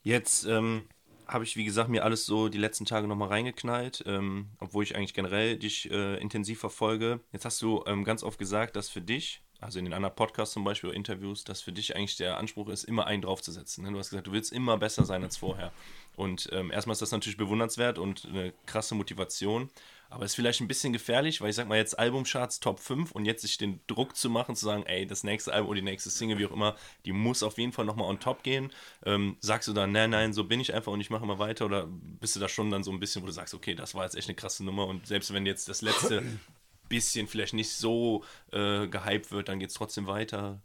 Jetzt 0.05 0.45
ähm, 0.45 0.83
habe 1.27 1.45
ich, 1.45 1.57
wie 1.57 1.65
gesagt, 1.65 1.89
mir 1.89 2.05
alles 2.05 2.27
so 2.27 2.49
die 2.49 2.59
letzten 2.59 2.85
Tage 2.85 3.09
nochmal 3.09 3.29
reingeknallt, 3.29 4.05
ähm, 4.07 4.51
obwohl 4.61 4.85
ich 4.85 4.95
eigentlich 4.95 5.15
generell 5.15 5.57
dich 5.57 5.91
äh, 5.91 6.21
intensiv 6.21 6.61
verfolge. 6.61 7.21
Jetzt 7.33 7.47
hast 7.47 7.61
du 7.63 7.83
ähm, 7.87 8.05
ganz 8.05 8.23
oft 8.23 8.39
gesagt, 8.39 8.77
dass 8.77 8.91
für 8.91 9.01
dich, 9.01 9.43
also 9.61 9.79
in 9.79 9.87
den 9.87 9.95
anderen 9.95 10.15
Podcasts 10.15 10.53
zum 10.53 10.63
Beispiel 10.63 10.91
oder 10.91 10.97
Interviews, 10.97 11.45
dass 11.45 11.63
für 11.63 11.73
dich 11.73 11.97
eigentlich 11.97 12.17
der 12.17 12.37
Anspruch 12.37 12.69
ist, 12.69 12.85
immer 12.85 13.07
einen 13.07 13.23
draufzusetzen. 13.23 13.83
Ne? 13.83 13.93
Du 13.93 13.99
hast 13.99 14.11
gesagt, 14.11 14.27
du 14.27 14.33
willst 14.33 14.53
immer 14.53 14.77
besser 14.77 15.07
sein 15.07 15.23
als 15.23 15.39
vorher. 15.39 15.73
Und 16.17 16.51
ähm, 16.53 16.71
erstmal 16.71 16.93
ist 16.93 17.03
das 17.03 17.11
natürlich 17.11 17.39
bewundernswert 17.39 17.99
und 17.99 18.27
eine 18.27 18.53
krasse 18.67 18.95
Motivation. 18.95 19.71
Aber 20.11 20.25
ist 20.25 20.35
vielleicht 20.35 20.61
ein 20.61 20.69
bisschen 20.69 20.93
gefährlich, 20.93 21.41
weil 21.41 21.51
ich 21.51 21.57
sag 21.57 21.67
mal 21.67 21.77
jetzt 21.77 21.99
Albumcharts 21.99 22.61
Top 22.61 22.79
5 22.79 23.13
und 23.13 23.25
jetzt 23.25 23.43
sich 23.43 23.59
den 23.59 23.81
Druck 23.87 24.17
zu 24.17 24.31
machen, 24.31 24.55
zu 24.55 24.65
sagen, 24.65 24.85
ey, 24.87 25.07
das 25.07 25.25
nächste 25.25 25.53
Album 25.53 25.71
oder 25.71 25.81
die 25.81 25.85
nächste 25.85 26.11
Single, 26.11 26.39
wie 26.39 26.47
auch 26.47 26.53
immer, 26.53 26.77
die 27.05 27.13
muss 27.13 27.43
auf 27.43 27.59
jeden 27.59 27.73
Fall 27.73 27.85
nochmal 27.85 28.09
on 28.09 28.21
top 28.21 28.43
gehen. 28.43 28.71
Ähm, 29.05 29.37
sagst 29.41 29.69
du 29.69 29.73
dann, 29.73 29.93
nein, 29.93 30.11
nein, 30.11 30.33
so 30.33 30.45
bin 30.45 30.61
ich 30.61 30.73
einfach 30.73 30.93
und 30.93 31.01
ich 31.01 31.11
mache 31.11 31.25
immer 31.25 31.39
weiter 31.39 31.67
oder 31.67 31.89
bist 31.89 32.37
du 32.37 32.41
da 32.41 32.49
schon 32.49 32.71
dann 32.71 32.85
so 32.85 32.93
ein 32.93 33.01
bisschen, 33.01 33.23
wo 33.23 33.27
du 33.27 33.33
sagst, 33.33 33.55
okay, 33.55 33.75
das 33.75 33.95
war 33.95 34.05
jetzt 34.05 34.15
echt 34.15 34.29
eine 34.29 34.37
krasse 34.37 34.65
Nummer 34.65 34.87
und 34.87 35.07
selbst 35.07 35.33
wenn 35.33 35.47
jetzt 35.47 35.69
das 35.69 35.83
letzte 35.83 36.23
bisschen 36.89 37.27
vielleicht 37.27 37.55
nicht 37.55 37.71
so 37.71 38.25
äh, 38.53 38.87
gehypt 38.87 39.33
wird, 39.33 39.49
dann 39.49 39.59
geht 39.59 39.71
es 39.71 39.75
trotzdem 39.75 40.07
weiter. 40.07 40.63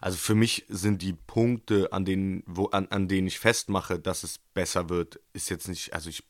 Also 0.00 0.18
für 0.18 0.34
mich 0.34 0.66
sind 0.68 1.00
die 1.00 1.14
Punkte, 1.14 1.92
an 1.92 2.04
denen, 2.04 2.42
wo, 2.46 2.66
an, 2.66 2.88
an 2.88 3.08
denen 3.08 3.26
ich 3.26 3.38
festmache, 3.38 3.98
dass 3.98 4.22
es 4.22 4.38
besser 4.38 4.90
wird, 4.90 5.20
ist 5.32 5.48
jetzt 5.48 5.68
nicht, 5.68 5.94
also 5.94 6.10
ich 6.10 6.24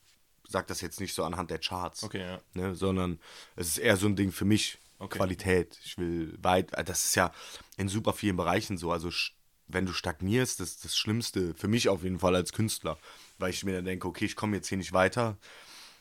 sage 0.48 0.66
das 0.68 0.80
jetzt 0.80 1.00
nicht 1.00 1.14
so 1.14 1.24
anhand 1.24 1.50
der 1.50 1.58
Charts, 1.58 2.02
Okay, 2.04 2.20
ja. 2.20 2.40
ne, 2.54 2.74
sondern 2.74 3.18
es 3.56 3.68
ist 3.68 3.78
eher 3.78 3.96
so 3.96 4.06
ein 4.06 4.16
Ding 4.16 4.32
für 4.32 4.44
mich, 4.44 4.78
Okay. 4.98 5.18
Qualität. 5.18 5.78
Ich 5.84 5.98
will 5.98 6.38
weit, 6.40 6.70
das 6.88 7.04
ist 7.04 7.14
ja 7.16 7.32
in 7.76 7.88
super 7.88 8.12
vielen 8.12 8.36
Bereichen 8.36 8.78
so, 8.78 8.92
also 8.92 9.10
wenn 9.66 9.86
du 9.86 9.92
stagnierst, 9.92 10.60
das 10.60 10.70
ist 10.70 10.84
das 10.84 10.96
Schlimmste 10.96 11.54
für 11.54 11.68
mich 11.68 11.88
auf 11.88 12.04
jeden 12.04 12.18
Fall 12.20 12.34
als 12.34 12.52
Künstler, 12.52 12.96
weil 13.38 13.50
ich 13.50 13.64
mir 13.64 13.74
dann 13.74 13.84
denke, 13.84 14.06
okay, 14.06 14.24
ich 14.24 14.36
komme 14.36 14.56
jetzt 14.56 14.68
hier 14.68 14.78
nicht 14.78 14.92
weiter. 14.92 15.36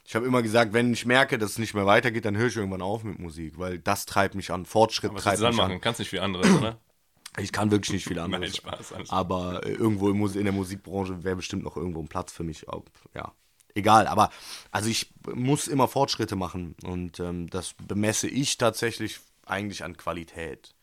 Ich 0.05 0.15
habe 0.15 0.25
immer 0.25 0.41
gesagt, 0.41 0.73
wenn 0.73 0.93
ich 0.93 1.05
merke, 1.05 1.37
dass 1.37 1.51
es 1.51 1.57
nicht 1.57 1.73
mehr 1.73 1.85
weitergeht, 1.85 2.25
dann 2.25 2.35
höre 2.37 2.47
ich 2.47 2.57
irgendwann 2.57 2.81
auf 2.81 3.03
mit 3.03 3.19
Musik, 3.19 3.57
weil 3.57 3.79
das 3.79 4.05
treibt 4.05 4.35
mich 4.35 4.51
an. 4.51 4.65
Fortschritt 4.65 5.15
treibt 5.17 5.39
mich 5.39 5.55
machen? 5.55 5.73
an. 5.73 5.81
Kannst 5.81 5.99
nicht 5.99 6.09
viel 6.09 6.19
anderes, 6.19 6.49
oder? 6.51 6.77
Ich 7.39 7.51
kann 7.51 7.71
wirklich 7.71 7.93
nicht 7.93 8.07
viel 8.07 8.19
anderes. 8.19 8.41
Nein, 8.41 8.53
Spaß, 8.53 8.93
alles 8.93 9.09
aber 9.09 9.65
äh, 9.65 9.71
irgendwo 9.71 10.09
in 10.09 10.43
der 10.43 10.53
Musikbranche 10.53 11.23
wäre 11.23 11.37
bestimmt 11.37 11.63
noch 11.63 11.77
irgendwo 11.77 12.01
ein 12.01 12.09
Platz 12.09 12.31
für 12.31 12.43
mich. 12.43 12.67
Ob, 12.67 12.91
ja, 13.15 13.33
egal. 13.75 14.07
Aber 14.07 14.29
also 14.71 14.89
ich 14.89 15.11
muss 15.33 15.67
immer 15.67 15.87
Fortschritte 15.87 16.35
machen 16.35 16.75
und 16.83 17.19
ähm, 17.19 17.49
das 17.49 17.73
bemesse 17.87 18.27
ich 18.27 18.57
tatsächlich 18.57 19.19
eigentlich 19.45 19.83
an 19.83 19.97
Qualität. 19.97 20.73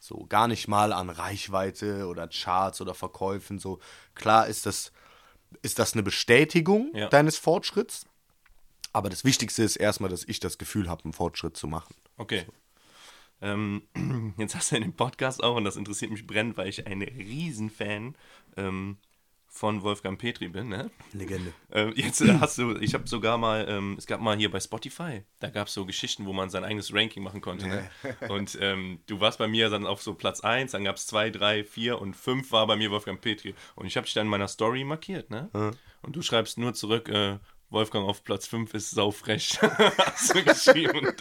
So 0.00 0.26
gar 0.28 0.46
nicht 0.48 0.68
mal 0.68 0.92
an 0.92 1.10
Reichweite 1.10 2.06
oder 2.06 2.28
Charts 2.28 2.80
oder 2.80 2.94
Verkäufen. 2.94 3.58
So 3.58 3.80
klar 4.14 4.46
ist 4.46 4.66
das 4.66 4.92
ist 5.62 5.78
das 5.78 5.94
eine 5.94 6.02
Bestätigung 6.02 6.90
Ja. 6.94 7.08
deines 7.08 7.38
Fortschritts. 7.38 8.04
Aber 8.92 9.10
das 9.10 9.24
Wichtigste 9.24 9.62
ist 9.62 9.76
erstmal, 9.76 10.10
dass 10.10 10.24
ich 10.24 10.40
das 10.40 10.58
Gefühl 10.58 10.88
habe, 10.88 11.04
einen 11.04 11.12
Fortschritt 11.12 11.56
zu 11.56 11.66
machen. 11.66 11.94
Okay. 12.16 12.46
Ähm, 13.40 13.82
jetzt 14.38 14.54
hast 14.54 14.70
du 14.70 14.76
ja 14.76 14.80
den 14.80 14.94
Podcast 14.94 15.42
auch 15.42 15.56
und 15.56 15.64
das 15.64 15.76
interessiert 15.76 16.10
mich 16.10 16.26
brennend, 16.26 16.56
weil 16.56 16.68
ich 16.68 16.86
ein 16.86 17.02
Riesenfan 17.02 18.14
ähm, 18.56 18.98
von 19.48 19.82
Wolfgang 19.82 20.18
Petri 20.18 20.48
bin. 20.48 20.68
Ne? 20.68 20.90
Legende. 21.12 21.52
Ähm, 21.72 21.92
jetzt 21.96 22.20
hast 22.40 22.58
du, 22.58 22.76
ich 22.76 22.94
habe 22.94 23.08
sogar 23.08 23.38
mal, 23.38 23.66
ähm, 23.68 23.96
es 23.98 24.06
gab 24.06 24.20
mal 24.20 24.36
hier 24.36 24.50
bei 24.50 24.60
Spotify, 24.60 25.24
da 25.40 25.50
gab 25.50 25.68
es 25.68 25.74
so 25.74 25.86
Geschichten, 25.86 26.26
wo 26.26 26.32
man 26.32 26.50
sein 26.50 26.64
eigenes 26.64 26.92
Ranking 26.94 27.22
machen 27.22 27.40
konnte. 27.40 27.66
Ne? 27.66 27.90
Und 28.28 28.58
ähm, 28.60 29.00
du 29.06 29.20
warst 29.20 29.38
bei 29.38 29.48
mir 29.48 29.70
dann 29.70 29.86
auf 29.86 30.02
so 30.02 30.14
Platz 30.14 30.40
1, 30.40 30.72
dann 30.72 30.84
gab 30.84 30.96
es 30.96 31.06
2, 31.06 31.30
3, 31.30 31.64
4 31.64 32.00
und 32.00 32.14
5 32.14 32.52
war 32.52 32.66
bei 32.66 32.76
mir 32.76 32.90
Wolfgang 32.90 33.20
Petri. 33.20 33.54
Und 33.74 33.86
ich 33.86 33.96
habe 33.96 34.04
dich 34.04 34.14
dann 34.14 34.26
in 34.26 34.30
meiner 34.30 34.48
Story 34.48 34.84
markiert, 34.84 35.30
ne? 35.30 35.48
Und 36.02 36.16
du 36.16 36.22
schreibst 36.22 36.58
nur 36.58 36.74
zurück, 36.74 37.08
äh, 37.08 37.38
Wolfgang 37.70 38.08
auf 38.08 38.24
Platz 38.24 38.46
5 38.46 38.72
ist 38.74 38.90
saufrech. 38.90 39.58
hast 39.62 40.34
du 40.34 40.42
geschrieben. 40.42 41.12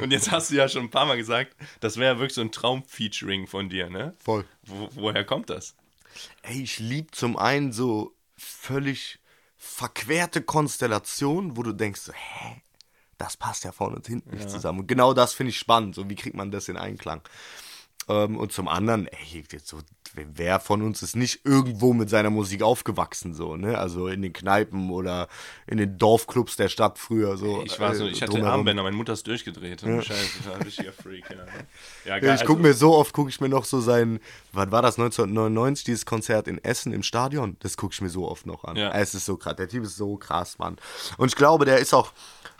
Und 0.00 0.10
jetzt 0.12 0.30
hast 0.30 0.50
du 0.50 0.56
ja 0.56 0.68
schon 0.68 0.84
ein 0.84 0.90
paar 0.90 1.06
Mal 1.06 1.16
gesagt, 1.16 1.56
das 1.80 1.96
wäre 1.96 2.18
wirklich 2.18 2.34
so 2.34 2.42
ein 2.42 2.52
Traum-Featuring 2.52 3.46
von 3.46 3.68
dir, 3.68 3.90
ne? 3.90 4.14
Voll. 4.18 4.44
Wo, 4.64 4.88
woher 4.92 5.24
kommt 5.24 5.50
das? 5.50 5.76
Ey, 6.42 6.62
ich 6.62 6.78
lieb 6.78 7.14
zum 7.14 7.36
einen 7.36 7.72
so 7.72 8.14
völlig 8.36 9.20
verquerte 9.56 10.42
Konstellationen, 10.42 11.56
wo 11.56 11.62
du 11.62 11.72
denkst, 11.72 12.00
so, 12.00 12.12
hä, 12.12 12.62
das 13.18 13.36
passt 13.36 13.64
ja 13.64 13.72
vorne 13.72 13.96
und 13.96 14.06
hinten 14.06 14.36
nicht 14.36 14.50
zusammen. 14.50 14.80
Und 14.80 14.86
genau 14.88 15.14
das 15.14 15.32
finde 15.32 15.50
ich 15.50 15.58
spannend. 15.58 15.94
So, 15.94 16.08
wie 16.10 16.16
kriegt 16.16 16.36
man 16.36 16.50
das 16.50 16.68
in 16.68 16.76
Einklang? 16.76 17.22
Ähm, 18.08 18.36
und 18.36 18.52
zum 18.52 18.68
anderen, 18.68 19.06
ey, 19.06 19.44
so, 19.62 19.78
wer 20.14 20.60
von 20.60 20.82
uns 20.82 21.02
ist 21.02 21.16
nicht 21.16 21.40
irgendwo 21.44 21.92
mit 21.92 22.10
seiner 22.10 22.30
Musik 22.30 22.62
aufgewachsen, 22.62 23.32
so, 23.32 23.56
ne? 23.56 23.78
Also 23.78 24.08
in 24.08 24.22
den 24.22 24.32
Kneipen 24.32 24.90
oder 24.90 25.28
in 25.66 25.78
den 25.78 25.98
Dorfclubs 25.98 26.56
der 26.56 26.68
Stadt 26.68 26.98
früher, 26.98 27.36
so. 27.36 27.62
Ich 27.64 27.78
war 27.80 27.94
so, 27.94 28.04
äh, 28.06 28.10
ich 28.10 28.20
hatte 28.20 28.32
drumherum. 28.32 28.58
Armbänder, 28.60 28.82
meine 28.82 28.96
Mutter 28.96 29.12
ist 29.14 29.26
durchgedreht. 29.26 29.82
Ja. 29.82 30.02
Scheiße, 30.02 30.38
ich 30.40 30.46
war 30.46 30.56
ein 30.56 30.62
richtiger 30.62 30.92
Freak, 30.92 31.24
ja. 31.30 31.36
Ja, 32.04 32.16
Ja, 32.16 32.18
ich 32.18 32.30
also- 32.30 32.44
gucke 32.46 32.62
mir 32.62 32.74
so 32.74 32.94
oft, 32.94 33.12
gucke 33.14 33.30
ich 33.30 33.40
mir 33.40 33.48
noch 33.48 33.64
so 33.64 33.80
sein, 33.80 34.20
was 34.52 34.70
war 34.70 34.82
das, 34.82 34.98
1999, 34.98 35.84
dieses 35.84 36.04
Konzert 36.04 36.48
in 36.48 36.62
Essen 36.62 36.92
im 36.92 37.02
Stadion? 37.02 37.56
Das 37.60 37.76
gucke 37.76 37.94
ich 37.94 38.00
mir 38.00 38.10
so 38.10 38.28
oft 38.28 38.46
noch 38.46 38.64
an. 38.64 38.76
Ja. 38.76 38.90
Es 38.92 39.14
ist 39.14 39.24
so 39.26 39.36
krass, 39.36 39.56
der 39.56 39.68
Typ 39.68 39.84
ist 39.84 39.96
so 39.96 40.16
krass, 40.16 40.58
Mann. 40.58 40.76
Und 41.16 41.28
ich 41.28 41.36
glaube, 41.36 41.64
der 41.64 41.78
ist 41.78 41.94
auch, 41.94 42.12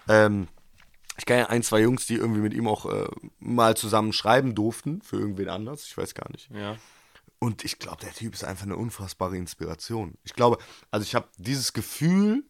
ähm, 0.08 0.48
ich 1.18 1.26
kenne 1.26 1.40
ja 1.40 1.48
ein, 1.48 1.62
zwei 1.62 1.80
Jungs, 1.80 2.06
die 2.06 2.14
irgendwie 2.14 2.40
mit 2.40 2.54
ihm 2.54 2.66
auch 2.66 2.86
äh, 2.86 3.06
mal 3.38 3.76
zusammen 3.76 4.12
schreiben 4.12 4.54
durften, 4.54 5.02
für 5.02 5.16
irgendwen 5.16 5.48
anders, 5.48 5.84
ich 5.84 5.96
weiß 5.96 6.14
gar 6.14 6.30
nicht. 6.30 6.50
Ja. 6.50 6.76
Und 7.38 7.64
ich 7.64 7.78
glaube, 7.78 7.98
der 8.02 8.12
Typ 8.12 8.34
ist 8.34 8.44
einfach 8.44 8.64
eine 8.64 8.76
unfassbare 8.76 9.36
Inspiration. 9.36 10.16
Ich 10.22 10.32
glaube, 10.32 10.58
also 10.90 11.04
ich 11.04 11.14
habe 11.14 11.28
dieses 11.38 11.72
Gefühl, 11.72 12.44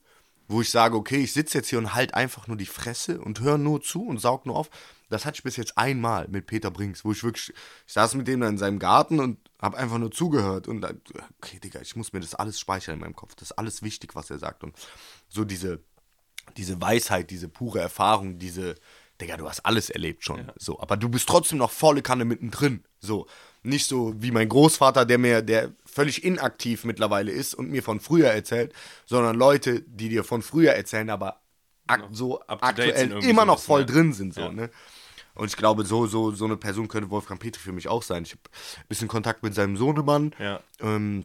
wo 0.49 0.61
ich 0.61 0.71
sage, 0.71 0.97
okay, 0.97 1.23
ich 1.23 1.33
sitze 1.33 1.59
jetzt 1.59 1.69
hier 1.69 1.78
und 1.78 1.95
halt 1.95 2.14
einfach 2.14 2.47
nur 2.47 2.57
die 2.57 2.66
Fresse 2.66 3.21
und 3.21 3.40
höre 3.40 3.59
nur 3.59 3.81
zu 3.81 4.04
und 4.04 4.21
saug 4.21 4.47
nur 4.47 4.57
auf. 4.57 4.71
Das 5.09 5.25
hatte 5.25 5.37
ich 5.37 5.42
bis 5.42 5.57
jetzt 5.57 5.78
einmal 5.78 6.28
mit 6.28 6.47
Peter 6.47 6.71
Brinks, 6.71 7.04
wo 7.04 7.12
ich 7.12 7.25
wirklich, 7.25 7.54
ich 7.87 7.92
saß 7.92 8.14
mit 8.14 8.28
dem 8.28 8.40
da 8.40 8.49
in 8.49 8.59
seinem 8.59 8.78
Garten 8.78 9.21
und 9.21 9.38
habe 9.61 9.78
einfach 9.78 9.99
nur 9.99 10.11
zugehört 10.11 10.69
und 10.69 10.81
dann, 10.83 11.00
okay, 11.38 11.59
Digga, 11.59 11.81
ich 11.81 11.97
muss 11.97 12.12
mir 12.12 12.21
das 12.21 12.35
alles 12.35 12.61
speichern 12.61 12.95
in 12.95 13.00
meinem 13.00 13.16
Kopf. 13.16 13.35
Das 13.35 13.50
ist 13.50 13.59
alles 13.59 13.83
wichtig, 13.83 14.14
was 14.14 14.31
er 14.31 14.38
sagt. 14.38 14.62
Und 14.62 14.75
so 15.28 15.45
diese, 15.45 15.81
diese 16.56 16.80
Weisheit, 16.80 17.30
diese 17.30 17.49
pure 17.49 17.80
Erfahrung, 17.80 18.38
diese, 18.38 18.75
Digga, 19.20 19.37
du 19.37 19.49
hast 19.49 19.61
alles 19.61 19.90
erlebt 19.90 20.25
schon. 20.25 20.50
So, 20.56 20.80
aber 20.80 20.96
du 20.96 21.08
bist 21.08 21.28
trotzdem 21.28 21.58
noch 21.58 21.70
volle 21.70 22.02
Kanne 22.02 22.25
mittendrin. 22.25 22.84
So. 23.00 23.26
Nicht 23.64 23.87
so 23.87 24.12
wie 24.20 24.32
mein 24.32 24.49
Großvater, 24.49 25.04
der 25.04 25.18
mir, 25.18 25.40
der 25.40 25.70
völlig 25.87 26.25
inaktiv 26.25 26.84
mittlerweile 26.84 27.30
ist 27.30 27.54
und 27.54 27.70
mir 27.70 27.82
von 27.82 28.00
früher 28.00 28.28
erzählt, 28.28 28.72
sondern 29.06 29.37
Leute, 29.37 29.82
die 29.82 30.08
dir 30.08 30.25
von 30.25 30.42
früher 30.42 30.72
erzählen, 30.72 31.11
aber 31.11 31.40
ak 31.87 32.08
so 32.11 32.40
date 32.49 32.96
sind 32.96 33.12
aktuell 33.12 33.25
immer 33.25 33.42
so 33.42 33.46
noch 33.46 33.61
voll 33.61 33.80
ja. 33.80 33.87
drin 33.87 34.12
sind. 34.12 34.34
So, 34.34 34.40
Ja. 34.40 34.52
ne? 34.52 34.70
Und 35.34 35.46
ich 35.46 35.56
glaube, 35.56 35.84
so, 35.84 36.06
so, 36.06 36.32
so 36.32 36.44
eine 36.44 36.56
Person 36.56 36.88
könnte 36.88 37.08
Wolfgang 37.11 37.40
Petri 37.40 37.61
für 37.61 37.72
mich 37.72 37.88
auch 37.88 38.02
sein. 38.02 38.25
Ich 38.25 38.32
habe 38.32 38.42
ein 38.76 38.88
bisschen 38.88 39.08
Kontakt 39.08 39.42
mit 39.42 39.54
seinem 39.54 39.76
Sohnemann. 39.76 40.34
Ja. 40.38 40.61
Ähm, 40.80 41.25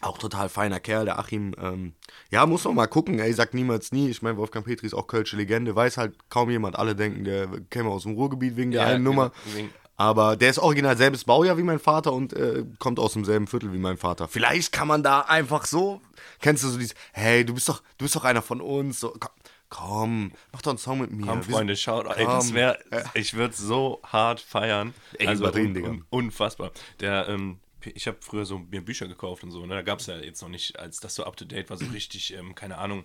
auch 0.00 0.18
total 0.18 0.48
feiner 0.48 0.80
Kerl, 0.80 1.04
der 1.04 1.18
Achim. 1.18 1.54
Ähm, 1.60 1.92
ja, 2.30 2.46
muss 2.46 2.64
man 2.64 2.74
mal 2.74 2.86
gucken. 2.86 3.18
Ey, 3.18 3.32
sagt 3.32 3.54
niemals 3.54 3.92
nie. 3.92 4.08
Ich 4.08 4.22
meine, 4.22 4.36
Wolfgang 4.38 4.64
Petri 4.64 4.86
ist 4.86 4.94
auch 4.94 5.06
Kölsche 5.06 5.36
Legende. 5.36 5.74
Weiß 5.76 5.96
halt 5.98 6.14
kaum 6.30 6.50
jemand. 6.50 6.78
Alle 6.78 6.94
denken, 6.96 7.24
der 7.24 7.48
käme 7.70 7.90
aus 7.90 8.04
dem 8.04 8.12
Ruhrgebiet 8.14 8.56
wegen 8.56 8.70
der 8.70 8.82
Ja, 8.82 8.88
einen 8.88 9.04
Nummer. 9.04 9.30
genau, 9.44 9.56
wegen- 9.56 9.70
Aber 9.96 10.36
der 10.36 10.48
ist 10.48 10.58
original 10.58 10.96
selbes 10.96 11.24
Baujahr 11.24 11.58
wie 11.58 11.62
mein 11.62 11.78
Vater 11.78 12.14
und 12.14 12.32
äh, 12.32 12.64
kommt 12.78 12.98
aus 12.98 13.12
demselben 13.12 13.46
Viertel 13.46 13.72
wie 13.74 13.78
mein 13.78 13.98
Vater. 13.98 14.28
Vielleicht 14.28 14.72
kann 14.72 14.88
man 14.88 15.02
da 15.02 15.20
einfach 15.20 15.66
so. 15.66 16.00
Kennst 16.40 16.64
du 16.64 16.68
so 16.68 16.78
dieses, 16.78 16.94
hey, 17.12 17.44
du 17.44 17.52
bist 17.52 17.68
doch, 17.68 17.80
du 17.98 18.04
bist 18.06 18.16
doch 18.16 18.24
einer 18.24 18.40
von 18.40 18.62
uns. 18.62 19.00
So, 19.00 19.12
komm, 19.20 19.30
komm, 19.68 20.32
mach 20.52 20.62
doch 20.62 20.70
einen 20.70 20.78
Song 20.78 21.00
mit 21.02 21.10
mir. 21.12 21.26
Komm, 21.26 21.42
Freunde, 21.42 21.76
schaut, 21.76 22.06
ey, 22.16 22.24
das 22.24 22.46
Komm. 22.46 22.54
wäre, 22.54 22.78
ich 23.12 23.34
würde 23.34 23.54
so 23.54 24.00
hart 24.04 24.40
feiern. 24.40 24.94
Ey, 25.18 25.26
also 25.26 25.42
übertrieben, 25.44 25.68
un, 25.68 25.74
Digga. 25.74 25.88
un, 25.90 26.04
unfassbar. 26.08 26.70
Der, 27.00 27.28
ähm, 27.28 27.58
ich 27.84 28.06
habe 28.06 28.18
früher 28.20 28.44
so 28.44 28.58
mir 28.58 28.84
Bücher 28.84 29.08
gekauft 29.08 29.44
und 29.44 29.50
so, 29.50 29.64
ne? 29.66 29.74
Da 29.74 29.82
gab 29.82 30.00
es 30.00 30.06
ja 30.06 30.18
jetzt 30.18 30.42
noch 30.42 30.48
nicht, 30.48 30.78
als 30.78 31.00
das 31.00 31.14
so 31.14 31.24
up 31.24 31.36
to 31.36 31.44
date 31.44 31.70
war, 31.70 31.76
so 31.76 31.86
richtig, 31.86 32.32
ähm, 32.34 32.54
keine 32.54 32.78
Ahnung, 32.78 33.04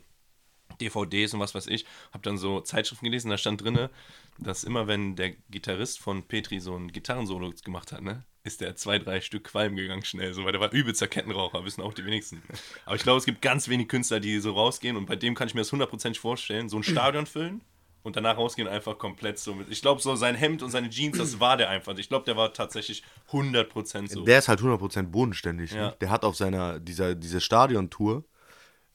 DVDs 0.82 1.34
und 1.34 1.40
was 1.40 1.56
weiß 1.56 1.68
ich. 1.68 1.86
Hab 2.12 2.24
dann 2.24 2.38
so 2.38 2.62
Zeitschriften 2.62 3.06
gelesen, 3.06 3.30
da 3.30 3.38
stand 3.38 3.64
drinne, 3.64 3.90
dass 4.38 4.64
immer 4.64 4.88
wenn 4.88 5.16
der 5.16 5.32
Gitarrist 5.50 6.00
von 6.00 6.24
Petri 6.28 6.60
so 6.60 6.76
ein 6.76 6.92
Gitarrensolo 6.92 7.54
gemacht 7.64 7.92
hat, 7.92 8.02
ne? 8.02 8.26
Ist 8.44 8.62
der 8.62 8.76
zwei, 8.76 9.00
drei 9.00 9.22
Stück 9.22 9.46
Qualm 9.46 9.76
gegangen 9.76 10.06
schnell, 10.06 10.34
so, 10.34 10.46
weil 10.46 10.52
der 10.52 10.62
war 10.62 10.72
übelster 10.72 11.08
Kettenraucher, 11.08 11.66
wissen 11.66 11.82
auch 11.82 11.94
die 11.94 12.06
wenigsten. 12.06 12.44
Aber 12.86 12.96
ich 12.96 13.02
glaube, 13.02 13.18
es 13.18 13.26
gibt 13.26 13.42
ganz 13.42 13.70
wenig 13.70 13.88
Künstler, 13.88 14.20
die 14.20 14.40
so 14.40 14.54
rausgehen 14.54 14.98
und 14.98 15.08
bei 15.08 15.16
dem 15.16 15.34
kann 15.34 15.48
ich 15.48 15.56
mir 15.56 15.62
das 15.62 15.72
hundertprozentig 15.72 16.20
vorstellen, 16.20 16.70
so 16.70 16.78
ein 16.78 16.84
Stadion 16.84 17.26
füllen 17.26 17.62
und 18.06 18.16
danach 18.16 18.38
rausgehen 18.38 18.68
einfach 18.68 18.98
komplett 18.98 19.40
so 19.40 19.56
mit. 19.56 19.70
Ich 19.70 19.82
glaube, 19.82 20.00
so 20.00 20.16
sein 20.16 20.36
Hemd 20.36 20.62
und 20.62 20.70
seine 20.70 20.90
Jeans, 20.90 21.18
das 21.18 21.40
war 21.40 21.58
der 21.58 21.70
einfach. 21.70 21.98
Ich 21.98 22.08
glaube, 22.08 22.24
der 22.26 22.38
war 22.38 22.54
tatsächlich 22.54 23.04
100% 23.32 24.10
so. 24.10 24.24
Der 24.24 24.40
ist 24.40 24.48
halt 24.48 24.60
100% 24.62 25.04
bodenständig. 25.08 25.72
Ja. 25.72 25.88
Ne? 25.88 25.96
Der 26.00 26.10
hat 26.12 26.24
auf 26.24 26.36
seiner, 26.36 26.80
dieser, 26.80 27.16
diese 27.16 27.42
Stadiontour, 27.42 28.24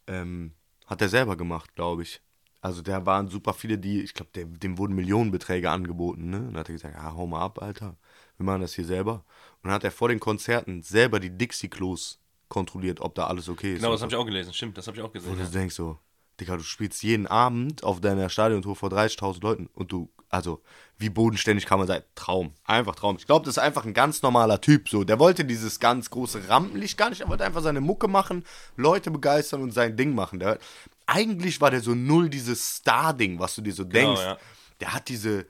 ähm, 0.07 0.53
hat 0.87 1.03
er 1.03 1.09
selber 1.09 1.37
gemacht, 1.37 1.75
glaube 1.75 2.03
ich. 2.03 2.21
Also 2.61 2.83
da 2.83 3.05
waren 3.07 3.29
super 3.29 3.53
viele, 3.53 3.79
die, 3.79 4.03
ich 4.03 4.15
glaube, 4.15 4.31
dem 4.35 4.79
wurden 4.79 4.95
Millionenbeträge 4.95 5.71
angeboten, 5.71 6.31
ne? 6.31 6.39
Und 6.39 6.47
dann 6.53 6.59
hat 6.59 6.69
er 6.69 6.75
gesagt, 6.75 6.95
ja, 6.95 7.15
hau 7.15 7.27
mal 7.27 7.41
ab, 7.41 7.61
Alter. 7.63 7.97
Wir 8.37 8.45
machen 8.45 8.61
das 8.61 8.75
hier 8.75 8.85
selber. 8.85 9.25
Und 9.63 9.65
dann 9.65 9.73
hat 9.73 9.85
er 9.85 9.91
vor 9.91 10.09
den 10.09 10.21
Konzerten 10.21 10.83
selber 10.83 11.21
die 11.21 11.31
Dixie-Klos 11.37 12.21
kontrolliert, 12.49 13.01
ob 13.01 13.15
da 13.15 13.27
alles 13.29 13.49
okay 13.49 13.73
ist. 13.73 13.79
genau, 13.79 13.89
Und 13.89 13.95
das 13.95 14.03
habe 14.03 14.13
ich 14.13 14.17
auch 14.17 14.25
gelesen. 14.27 14.53
Stimmt, 14.53 14.77
das 14.79 14.87
habe 14.87 14.97
ich 14.99 15.03
auch 15.03 15.13
gesehen. 15.13 15.37
du 15.37 15.43
Ja. 15.43 15.49
denkst 15.49 15.75
so, 15.75 15.99
Digga, 16.41 16.57
du 16.57 16.63
spielst 16.63 17.03
jeden 17.03 17.27
Abend 17.27 17.85
auf 17.85 18.01
deiner 18.01 18.29
Stadiontour 18.29 18.75
vor 18.77 18.89
30.000 18.91 19.43
Leuten 19.43 19.69
und 19.75 19.93
du, 19.93 20.11
also, 20.29 20.63
wie 20.99 21.11
bodenständig 21.11 21.67
kann 21.67 21.79
man 21.79 21.89
sein? 21.89 22.03
Traum. 22.15 22.53
Einfach 22.65 22.95
Traum. 22.95 23.17
Ich 23.19 23.27
glaube, 23.27 23.45
das 23.45 23.57
ist 23.57 23.63
einfach 23.63 23.85
ein 23.85 23.95
ganz 23.95 24.23
normaler 24.23 24.61
Typ, 24.61 24.89
so. 24.89 25.03
Der 25.05 25.19
wollte 25.19 25.45
dieses 25.45 25.81
ganz 25.81 26.11
große 26.11 26.49
Rampenlicht 26.49 26.97
gar 26.99 27.11
nicht, 27.11 27.21
er 27.21 27.29
wollte 27.29 27.45
einfach 27.45 27.63
seine 27.63 27.81
Mucke 27.81 28.07
machen, 28.09 28.45
Leute 28.77 29.11
begeistern 29.11 29.63
und 29.63 29.73
sein 29.73 29.97
Ding 29.97 30.15
machen. 30.15 30.39
Der, 30.39 30.59
eigentlich 31.07 31.61
war 31.61 31.71
der 31.71 31.81
so 31.81 31.95
null 31.95 32.29
dieses 32.31 32.77
Star-Ding, 32.77 33.39
was 33.41 33.55
du 33.57 33.63
dir 33.63 33.73
so 33.73 33.85
Genau, 33.87 33.93
denkst. 34.15 34.21
ja. 34.23 34.39
Der 34.81 34.95
hat 34.95 35.09
diese, 35.09 35.47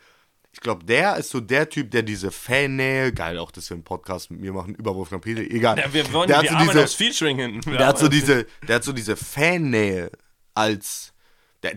ich 0.53 0.61
glaube, 0.61 0.85
der 0.85 1.17
ist 1.19 1.31
so 1.31 1.41
der 1.41 1.69
Typ, 1.69 1.91
der 1.91 2.03
diese 2.03 2.31
Fannähe, 2.31 3.13
geil 3.13 3.39
auch, 3.39 3.51
dass 3.51 3.69
wir 3.71 3.75
einen 3.75 3.85
Podcast 3.85 4.31
mit 4.31 4.41
mir 4.41 4.53
machen, 4.53 4.75
über 4.77 4.95
Wolfgang 4.95 5.23
Petri, 5.23 5.47
egal. 5.51 5.79
Ja, 5.79 5.93
wir 5.93 6.11
wollen 6.13 6.27
der 6.29 6.39
hat 6.39 6.49
so 6.49 6.57
diese, 6.59 6.87
Featuring 6.89 7.37
hinten. 7.39 7.71
der 7.73 7.87
hat 7.87 7.99
so 7.99 8.09
diese, 8.09 8.47
der 8.67 8.77
hat 8.77 8.85
so 8.85 8.93
diese 8.93 9.15
Fannähe 9.17 10.11
als, 10.55 11.13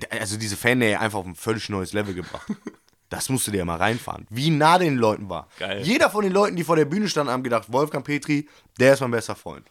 also 0.09 0.37
diese 0.37 0.57
Fannähe 0.57 0.99
einfach 0.99 1.19
auf 1.19 1.25
ein 1.25 1.35
völlig 1.35 1.69
neues 1.69 1.93
Level 1.93 2.13
gebracht. 2.13 2.47
Das 3.09 3.29
musst 3.29 3.45
du 3.45 3.51
dir 3.51 3.63
mal 3.63 3.77
reinfahren. 3.77 4.25
Wie 4.31 4.49
nah 4.49 4.79
den 4.79 4.95
Leuten 4.95 5.29
war. 5.29 5.47
Geil. 5.59 5.83
Jeder 5.83 6.09
von 6.09 6.23
den 6.23 6.33
Leuten, 6.33 6.55
die 6.55 6.63
vor 6.63 6.75
der 6.75 6.85
Bühne 6.85 7.07
standen, 7.07 7.31
haben 7.31 7.43
gedacht, 7.43 7.71
Wolfgang 7.71 8.03
Petri, 8.03 8.49
der 8.79 8.93
ist 8.93 9.01
mein 9.01 9.11
bester 9.11 9.35
Freund. 9.35 9.69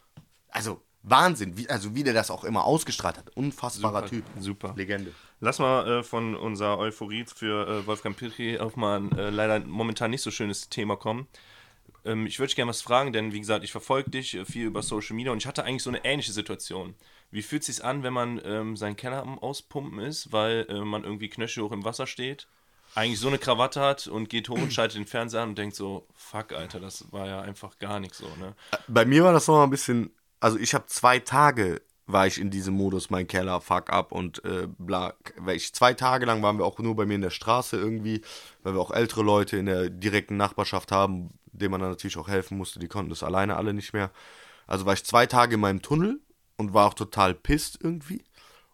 Also, 0.50 0.80
Wahnsinn. 1.02 1.56
Wie, 1.56 1.68
also, 1.68 1.92
wie 1.96 2.04
der 2.04 2.14
das 2.14 2.30
auch 2.30 2.44
immer 2.44 2.64
ausgestrahlt 2.64 3.18
hat. 3.18 3.36
Unfassbarer 3.36 4.02
Super, 4.02 4.08
Typ. 4.08 4.24
super. 4.38 4.74
Legende. 4.76 5.12
Lass 5.40 5.58
mal 5.58 5.88
äh, 5.88 6.02
von 6.04 6.36
unserer 6.36 6.78
Euphorie 6.78 7.24
für 7.24 7.66
äh, 7.66 7.86
Wolfgang 7.88 8.16
Petri 8.16 8.60
auf 8.60 8.76
mal 8.76 9.00
ein 9.00 9.18
äh, 9.18 9.30
leider 9.30 9.58
momentan 9.66 10.12
nicht 10.12 10.22
so 10.22 10.30
schönes 10.30 10.68
Thema 10.68 10.94
kommen. 10.94 11.26
Ähm, 12.04 12.26
ich 12.26 12.38
würde 12.38 12.46
dich 12.46 12.56
gerne 12.56 12.68
was 12.68 12.80
fragen, 12.82 13.12
denn 13.12 13.32
wie 13.32 13.40
gesagt, 13.40 13.64
ich 13.64 13.72
verfolge 13.72 14.10
dich 14.10 14.34
äh, 14.34 14.44
viel 14.44 14.66
über 14.66 14.82
Social 14.82 15.16
Media 15.16 15.32
und 15.32 15.38
ich 15.38 15.46
hatte 15.46 15.64
eigentlich 15.64 15.82
so 15.82 15.90
eine 15.90 16.04
ähnliche 16.04 16.32
Situation. 16.32 16.94
Wie 17.32 17.42
fühlt 17.42 17.62
es 17.62 17.74
sich 17.74 17.84
an, 17.84 18.02
wenn 18.02 18.12
man 18.12 18.40
ähm, 18.44 18.76
seinen 18.76 18.94
Keller 18.94 19.22
am 19.22 19.38
Auspumpen 19.38 19.98
ist, 19.98 20.32
weil 20.32 20.66
äh, 20.68 20.84
man 20.84 21.02
irgendwie 21.02 21.30
knöchelhoch 21.30 21.72
im 21.72 21.84
Wasser 21.84 22.06
steht, 22.06 22.46
eigentlich 22.94 23.18
so 23.18 23.28
eine 23.28 23.38
Krawatte 23.38 23.80
hat 23.80 24.06
und 24.06 24.28
geht 24.28 24.50
hoch 24.50 24.58
und 24.58 24.72
schaltet 24.72 24.98
den 24.98 25.06
Fernseher 25.06 25.40
an 25.40 25.50
und 25.50 25.58
denkt 25.58 25.74
so, 25.74 26.06
fuck, 26.14 26.52
Alter, 26.52 26.78
das 26.78 27.10
war 27.10 27.26
ja 27.26 27.40
einfach 27.40 27.78
gar 27.78 28.00
nicht 28.00 28.14
so, 28.14 28.26
ne? 28.38 28.54
Bei 28.86 29.06
mir 29.06 29.24
war 29.24 29.32
das 29.32 29.48
noch 29.48 29.54
mal 29.54 29.64
ein 29.64 29.70
bisschen, 29.70 30.10
also 30.40 30.58
ich 30.58 30.74
habe 30.74 30.86
zwei 30.86 31.18
Tage 31.18 31.80
war 32.06 32.26
ich 32.26 32.38
in 32.38 32.50
diesem 32.50 32.74
Modus, 32.74 33.08
mein 33.08 33.26
Keller, 33.26 33.62
fuck 33.62 33.90
up 33.90 34.12
und 34.12 34.44
äh, 34.44 34.68
bla. 34.76 35.14
Weil 35.36 35.56
ich 35.56 35.72
zwei 35.72 35.94
Tage 35.94 36.26
lang 36.26 36.42
waren 36.42 36.58
wir 36.58 36.66
auch 36.66 36.78
nur 36.80 36.96
bei 36.96 37.06
mir 37.06 37.14
in 37.14 37.22
der 37.22 37.30
Straße 37.30 37.76
irgendwie, 37.76 38.20
weil 38.62 38.74
wir 38.74 38.80
auch 38.80 38.90
ältere 38.90 39.22
Leute 39.22 39.56
in 39.56 39.66
der 39.66 39.88
direkten 39.88 40.36
Nachbarschaft 40.36 40.92
haben, 40.92 41.30
denen 41.46 41.70
man 41.70 41.80
dann 41.80 41.90
natürlich 41.90 42.18
auch 42.18 42.28
helfen 42.28 42.58
musste, 42.58 42.78
die 42.78 42.88
konnten 42.88 43.08
das 43.08 43.22
alleine 43.22 43.56
alle 43.56 43.72
nicht 43.72 43.94
mehr. 43.94 44.10
Also 44.66 44.84
war 44.84 44.92
ich 44.92 45.04
zwei 45.04 45.26
Tage 45.26 45.54
in 45.54 45.60
meinem 45.60 45.80
Tunnel 45.80 46.20
und 46.62 46.74
war 46.74 46.86
auch 46.86 46.94
total 46.94 47.34
pisst 47.34 47.78
irgendwie. 47.82 48.22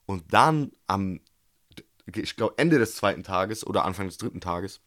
Und 0.04 0.32
dann 0.32 0.72
am, 0.86 1.20
ich 2.06 2.36
glaube, 2.36 2.54
Ende 2.58 2.78
des 2.78 2.96
zweiten 2.96 3.22
Tages 3.22 3.66
oder 3.66 3.84
Anfang 3.84 4.06
des 4.06 4.18
dritten 4.18 4.40
Tages, 4.40 4.80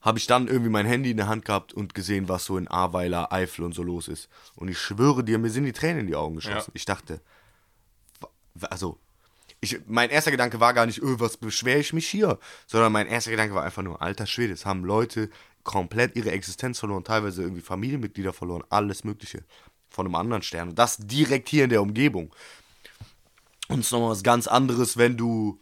habe 0.00 0.18
ich 0.18 0.26
dann 0.26 0.48
irgendwie 0.48 0.70
mein 0.70 0.86
Handy 0.86 1.10
in 1.10 1.16
der 1.18 1.28
Hand 1.28 1.44
gehabt 1.44 1.74
und 1.74 1.94
gesehen, 1.94 2.28
was 2.28 2.44
so 2.44 2.56
in 2.56 2.68
Ahrweiler, 2.68 3.32
Eifel 3.32 3.64
und 3.64 3.74
so 3.74 3.82
los 3.82 4.08
ist. 4.08 4.28
Und 4.54 4.68
ich 4.68 4.78
schwöre 4.78 5.22
dir, 5.22 5.38
mir 5.38 5.50
sind 5.50 5.64
die 5.64 5.72
Tränen 5.72 6.00
in 6.00 6.06
die 6.06 6.16
Augen 6.16 6.36
geschossen. 6.36 6.70
Ja. 6.70 6.74
Ich 6.74 6.84
dachte, 6.84 7.20
also, 8.70 8.98
ich, 9.60 9.80
mein 9.86 10.10
erster 10.10 10.30
Gedanke 10.30 10.60
war 10.60 10.74
gar 10.74 10.86
nicht, 10.86 11.02
öh, 11.02 11.16
was 11.18 11.36
beschwere 11.36 11.80
ich 11.80 11.92
mich 11.92 12.08
hier, 12.08 12.38
sondern 12.66 12.92
mein 12.92 13.06
erster 13.06 13.30
Gedanke 13.32 13.54
war 13.54 13.64
einfach 13.64 13.82
nur, 13.82 14.00
alter 14.00 14.26
Schwede, 14.26 14.52
es 14.52 14.64
haben 14.64 14.84
Leute 14.84 15.28
komplett 15.62 16.14
ihre 16.14 16.30
Existenz 16.30 16.78
verloren, 16.78 17.04
teilweise 17.04 17.42
irgendwie 17.42 17.62
Familienmitglieder 17.62 18.32
verloren, 18.32 18.64
alles 18.70 19.02
Mögliche 19.02 19.44
von 19.88 20.06
einem 20.06 20.14
anderen 20.14 20.42
Stern. 20.42 20.70
Und 20.70 20.78
das 20.78 20.98
direkt 20.98 21.48
hier 21.48 21.64
in 21.64 21.70
der 21.70 21.82
Umgebung. 21.82 22.34
Und 23.68 23.80
es 23.80 23.86
ist 23.86 23.92
nochmal 23.92 24.10
was 24.10 24.22
ganz 24.22 24.46
anderes, 24.46 24.96
wenn 24.96 25.16
du 25.16 25.60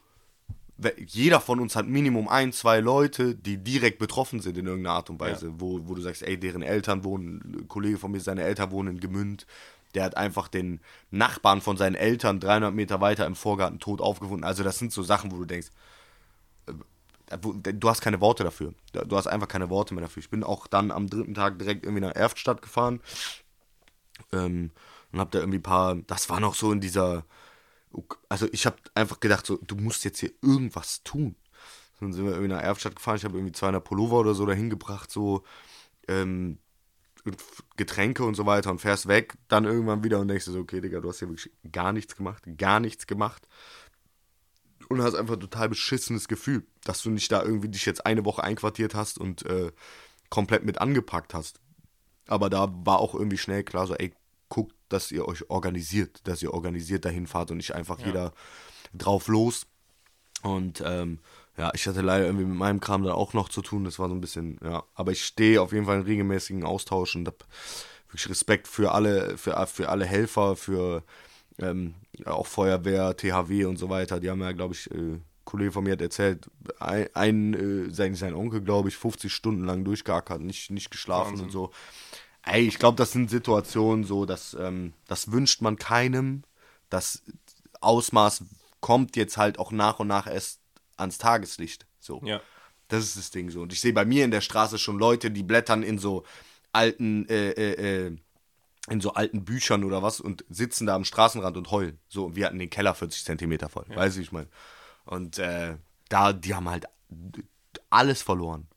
jeder 1.07 1.41
von 1.41 1.61
uns 1.61 1.77
hat 1.77 1.87
Minimum 1.87 2.29
ein, 2.29 2.53
zwei 2.53 2.81
Leute, 2.81 3.35
die 3.35 3.59
direkt 3.59 3.99
betroffen 3.99 4.41
sind 4.41 4.59
in 4.59 4.67
irgendeiner 4.67 4.97
Art 4.97 5.11
und 5.11 5.21
Weise, 5.21 5.53
wo, 5.59 5.81
wo 5.85 5.95
du 5.95 6.03
sagst, 6.03 6.23
ey, 6.23 6.39
deren 6.39 6.63
Eltern 6.63 7.05
wohnen, 7.05 7.61
ein 7.61 7.69
Kollege 7.69 7.97
von 7.97 8.11
mir, 8.11 8.21
seine 8.21 8.43
Eltern 8.43 8.73
wohnen 8.73 8.97
in 8.97 9.01
Gemünd, 9.01 9.47
der 9.95 10.03
hat 10.03 10.17
einfach 10.17 10.49
den 10.49 10.81
Nachbarn 11.13 11.61
von 11.61 11.77
seinen 11.77 11.95
Eltern 11.95 12.41
300 12.41 12.75
Meter 12.75 13.01
weiter 13.01 13.25
im 13.27 13.37
Vorgarten 13.37 13.79
tot 13.79 14.01
aufgefunden. 14.01 14.45
Also 14.45 14.65
das 14.65 14.79
sind 14.79 14.93
so 14.93 15.05
Sachen, 15.05 15.31
wo 15.31 15.37
du 15.37 15.45
denkst, 15.45 15.69
äh, 16.67 16.73
du 17.39 17.89
hast 17.89 18.01
keine 18.01 18.21
Worte 18.21 18.43
dafür. 18.43 18.75
Du 18.93 19.17
hast 19.17 19.29
einfach 19.29 19.49
keine 19.49 19.71
Worte 19.71 19.95
mehr 19.95 20.03
dafür. 20.03 20.23
Ich 20.23 20.31
bin 20.31 20.43
auch 20.43 20.67
dann 20.67 20.91
am 20.91 21.09
dritten 21.09 21.35
Tag 21.35 21.59
direkt 21.59 21.85
irgendwie 21.85 22.03
nach 22.03 22.15
Erftstadt 22.15 22.61
gefahren 22.61 23.01
ähm, 24.33 24.71
und 25.13 25.21
hab 25.21 25.31
da 25.31 25.39
irgendwie 25.39 25.59
ein 25.59 25.63
paar, 25.63 25.95
das 25.95 26.29
war 26.29 26.41
noch 26.41 26.55
so 26.55 26.73
in 26.73 26.81
dieser, 26.81 27.25
also 28.29 28.49
ich 28.53 28.67
habe 28.67 28.77
einfach 28.95 29.21
gedacht, 29.21 29.47
so, 29.47 29.59
du 29.59 29.77
musst 29.77 30.05
jetzt 30.05 30.19
hier 30.19 30.33
irgendwas 30.43 31.03
tun. 31.05 31.37
Dann 32.01 32.13
sind 32.13 32.25
wir 32.25 32.33
irgendwie 32.33 32.53
nach 32.53 32.63
Erftstadt 32.63 32.97
gefahren, 32.97 33.17
ich 33.17 33.25
habe 33.25 33.37
irgendwie 33.37 33.53
200 33.53 33.83
Pullover 33.83 34.19
oder 34.19 34.35
so 34.35 34.45
dahin 34.45 34.71
gebracht, 34.71 35.11
so 35.11 35.45
ähm, 36.09 36.59
Getränke 37.77 38.25
und 38.25 38.35
so 38.35 38.45
weiter 38.45 38.71
und 38.71 38.81
fährst 38.81 39.09
weg, 39.09 39.35
dann 39.49 39.65
irgendwann 39.65 40.05
wieder 40.05 40.21
und 40.21 40.29
denkst 40.29 40.45
dir 40.45 40.53
so, 40.53 40.61
okay, 40.61 40.81
Digga, 40.81 41.01
du 41.01 41.09
hast 41.09 41.21
hier 41.21 41.29
wirklich 41.29 41.51
gar 41.73 41.93
nichts 41.93 42.17
gemacht, 42.17 42.45
gar 42.59 42.81
nichts 42.81 43.07
gemacht. 43.07 43.49
Und 44.89 45.01
hast 45.01 45.15
einfach 45.15 45.35
ein 45.35 45.41
total 45.41 45.71
beschissenes 45.71 46.29
Gefühl, 46.29 46.67
dass 46.83 47.03
du 47.03 47.11
nicht 47.11 47.33
da 47.33 47.43
irgendwie 47.43 47.69
dich 47.69 47.87
jetzt 47.87 48.05
eine 48.05 48.27
Woche 48.27 48.45
einquartiert 48.45 48.95
hast 48.95 49.17
und 49.17 49.47
äh, 49.47 49.73
komplett 50.29 50.65
mit 50.65 50.79
angepackt 50.79 51.33
hast. 51.33 51.61
Aber 52.27 52.51
da 52.51 52.73
war 52.85 53.01
auch 53.01 53.15
irgendwie 53.15 53.39
schnell 53.39 53.65
klar, 53.65 53.87
so, 53.87 53.95
ey, 53.95 54.13
guckt, 54.49 54.75
dass 54.89 55.11
ihr 55.11 55.27
euch 55.27 55.51
organisiert, 55.51 56.27
dass 56.27 56.43
ihr 56.43 56.55
organisiert 56.55 57.05
dahin 57.05 57.27
fahrt 57.27 57.51
und 57.51 57.59
nicht 57.59 57.75
einfach 57.75 57.99
jeder 57.99 58.33
drauf 58.95 59.29
los. 59.29 59.67
Und 60.43 60.83
ähm, 60.87 61.19
ja, 61.57 61.71
ich 61.75 61.87
hatte 61.87 62.01
leider 62.01 62.27
irgendwie 62.27 62.45
mit 62.45 62.57
meinem 62.57 62.81
Kram 62.81 63.03
dann 63.03 63.13
auch 63.13 63.33
noch 63.33 63.49
zu 63.49 63.63
tun. 63.63 63.85
Das 63.85 63.99
war 63.99 64.09
so 64.09 64.15
ein 64.15 64.21
bisschen, 64.21 64.59
ja. 64.63 64.85
Aber 64.95 65.13
ich 65.13 65.25
stehe 65.25 65.61
auf 65.61 65.73
jeden 65.73 65.87
Fall 65.87 65.99
in 66.01 66.05
regelmäßigen 66.05 66.65
Austausch 66.65 67.17
und 67.17 67.27
habe 67.27 67.39
wirklich 68.09 68.29
Respekt 68.29 68.69
für 68.69 68.93
alle, 68.93 69.39
für, 69.39 69.67
für 69.67 69.89
alle 69.89 70.05
Helfer, 70.05 70.57
für 70.57 71.03
ähm, 71.59 71.95
auch 72.25 72.47
Feuerwehr, 72.47 73.17
THW 73.17 73.65
und 73.67 73.77
so 73.77 73.89
weiter. 73.89 74.21
Die 74.21 74.31
haben 74.31 74.41
ja, 74.41 74.53
glaube 74.53 74.75
ich, 74.75 74.91
äh, 74.91 74.95
ein 74.95 75.25
Kollege 75.45 75.73
von 75.73 75.85
mir 75.85 75.93
hat 75.93 76.01
erzählt, 76.01 76.51
ein, 76.79 77.09
ein 77.15 77.55
äh, 77.55 77.91
sein, 77.91 78.15
sein 78.15 78.35
Onkel, 78.35 78.61
glaube 78.61 78.89
ich, 78.89 78.97
50 78.97 79.33
Stunden 79.33 79.65
lang 79.65 79.85
durchgeackert, 79.85 80.41
nicht, 80.41 80.71
nicht 80.71 80.91
geschlafen 80.91 81.33
Wahnsinn. 81.33 81.47
und 81.47 81.53
so. 81.53 81.71
Ey, 82.47 82.67
ich 82.67 82.79
glaube, 82.79 82.97
das 82.97 83.13
sind 83.13 83.31
Situationen 83.31 84.05
so, 84.05 84.27
dass 84.27 84.55
ähm, 84.55 84.93
das 85.07 85.33
wünscht 85.33 85.63
man 85.63 85.77
keinem. 85.77 86.45
Das 86.91 87.23
Ausmaß 87.81 88.45
kommt 88.81 89.17
jetzt 89.17 89.37
halt 89.37 89.59
auch 89.59 89.73
nach 89.73 89.99
und 89.99 90.09
nach 90.09 90.27
erst 90.27 90.61
ans 90.97 91.19
Tageslicht. 91.19 91.87
So. 92.01 92.21
Ja. 92.25 92.41
Das 92.89 93.05
ist 93.05 93.17
das 93.17 93.31
Ding 93.31 93.51
so. 93.51 93.63
Und 93.63 93.73
ich 93.73 93.81
sehe 93.81 93.95
bei 93.95 94.05
mir 94.05 94.25
in 94.25 94.31
der 94.31 94.43
Straße 94.43 94.79
schon 94.79 94.99
Leute, 94.99 95.31
die 95.31 95.43
blättern 95.43 95.83
in 95.83 95.99
so 95.99 96.25
alten, 96.73 97.27
äh, 97.29 97.51
äh, 97.51 98.07
äh, 98.07 98.17
in 98.91 99.01
so 99.01 99.15
alten 99.15 99.45
Büchern 99.45 99.83
oder 99.85 100.03
was 100.03 100.21
und 100.21 100.45
sitzen 100.51 100.87
da 100.87 100.95
am 100.95 101.05
Straßenrand 101.05 101.57
und 101.57 101.71
heulen. 101.71 101.99
So, 102.09 102.27
und 102.27 102.37
wir 102.37 102.45
hatten 102.45 102.59
den 102.59 102.69
Keller 102.69 102.95
40 102.95 103.25
Zentimeter 103.25 103.71
voll. 103.71 103.87
Weißt 103.89 104.17
du, 104.17 104.21
wie 104.21 104.25
ich 104.25 104.33
meine? 104.33 104.49
Und 105.07 105.39
äh, 105.39 105.77
da, 106.11 106.35
die 106.35 106.55
haben 106.55 106.69
halt 106.69 106.85
alles 107.89 108.21
verloren. 108.21 108.69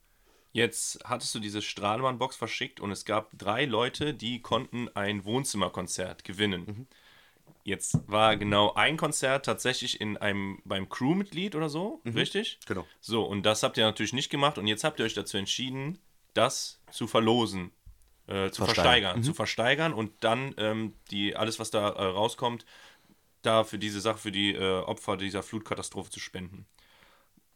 Jetzt 0.58 0.98
hattest 1.04 1.32
du 1.36 1.38
diese 1.38 1.62
Strahlmann-Box 1.62 2.34
verschickt 2.34 2.80
und 2.80 2.90
es 2.90 3.04
gab 3.04 3.30
drei 3.38 3.64
Leute, 3.64 4.12
die 4.12 4.42
konnten 4.42 4.88
ein 4.94 5.24
Wohnzimmerkonzert 5.24 6.24
gewinnen. 6.24 6.64
Mhm. 6.66 6.86
Jetzt 7.62 7.98
war 8.06 8.36
genau 8.36 8.74
ein 8.74 8.96
Konzert 8.96 9.44
tatsächlich 9.44 10.00
in 10.00 10.16
einem 10.16 10.60
beim 10.64 10.88
Crewmitglied 10.88 11.54
oder 11.54 11.68
so, 11.68 12.00
richtig? 12.04 12.58
Genau. 12.66 12.84
So, 13.00 13.22
und 13.24 13.44
das 13.44 13.62
habt 13.62 13.76
ihr 13.76 13.84
natürlich 13.84 14.12
nicht 14.12 14.30
gemacht 14.30 14.58
und 14.58 14.66
jetzt 14.66 14.82
habt 14.82 14.98
ihr 14.98 15.04
euch 15.04 15.14
dazu 15.14 15.36
entschieden, 15.36 15.98
das 16.34 16.80
zu 16.90 17.06
verlosen, 17.06 17.70
äh, 18.26 18.50
zu 18.50 18.64
Versteigern. 18.64 18.64
versteigern, 18.64 19.22
zu 19.22 19.34
versteigern 19.34 19.92
und 19.92 20.12
dann 20.20 20.54
ähm, 20.56 20.94
die 21.10 21.36
alles, 21.36 21.58
was 21.58 21.70
da 21.70 21.90
äh, 21.90 22.04
rauskommt, 22.04 22.64
da 23.42 23.62
für 23.64 23.78
diese 23.78 24.00
Sache, 24.00 24.18
für 24.18 24.32
die 24.32 24.54
äh, 24.54 24.80
Opfer 24.80 25.16
dieser 25.16 25.42
Flutkatastrophe 25.42 26.10
zu 26.10 26.20
spenden. 26.20 26.66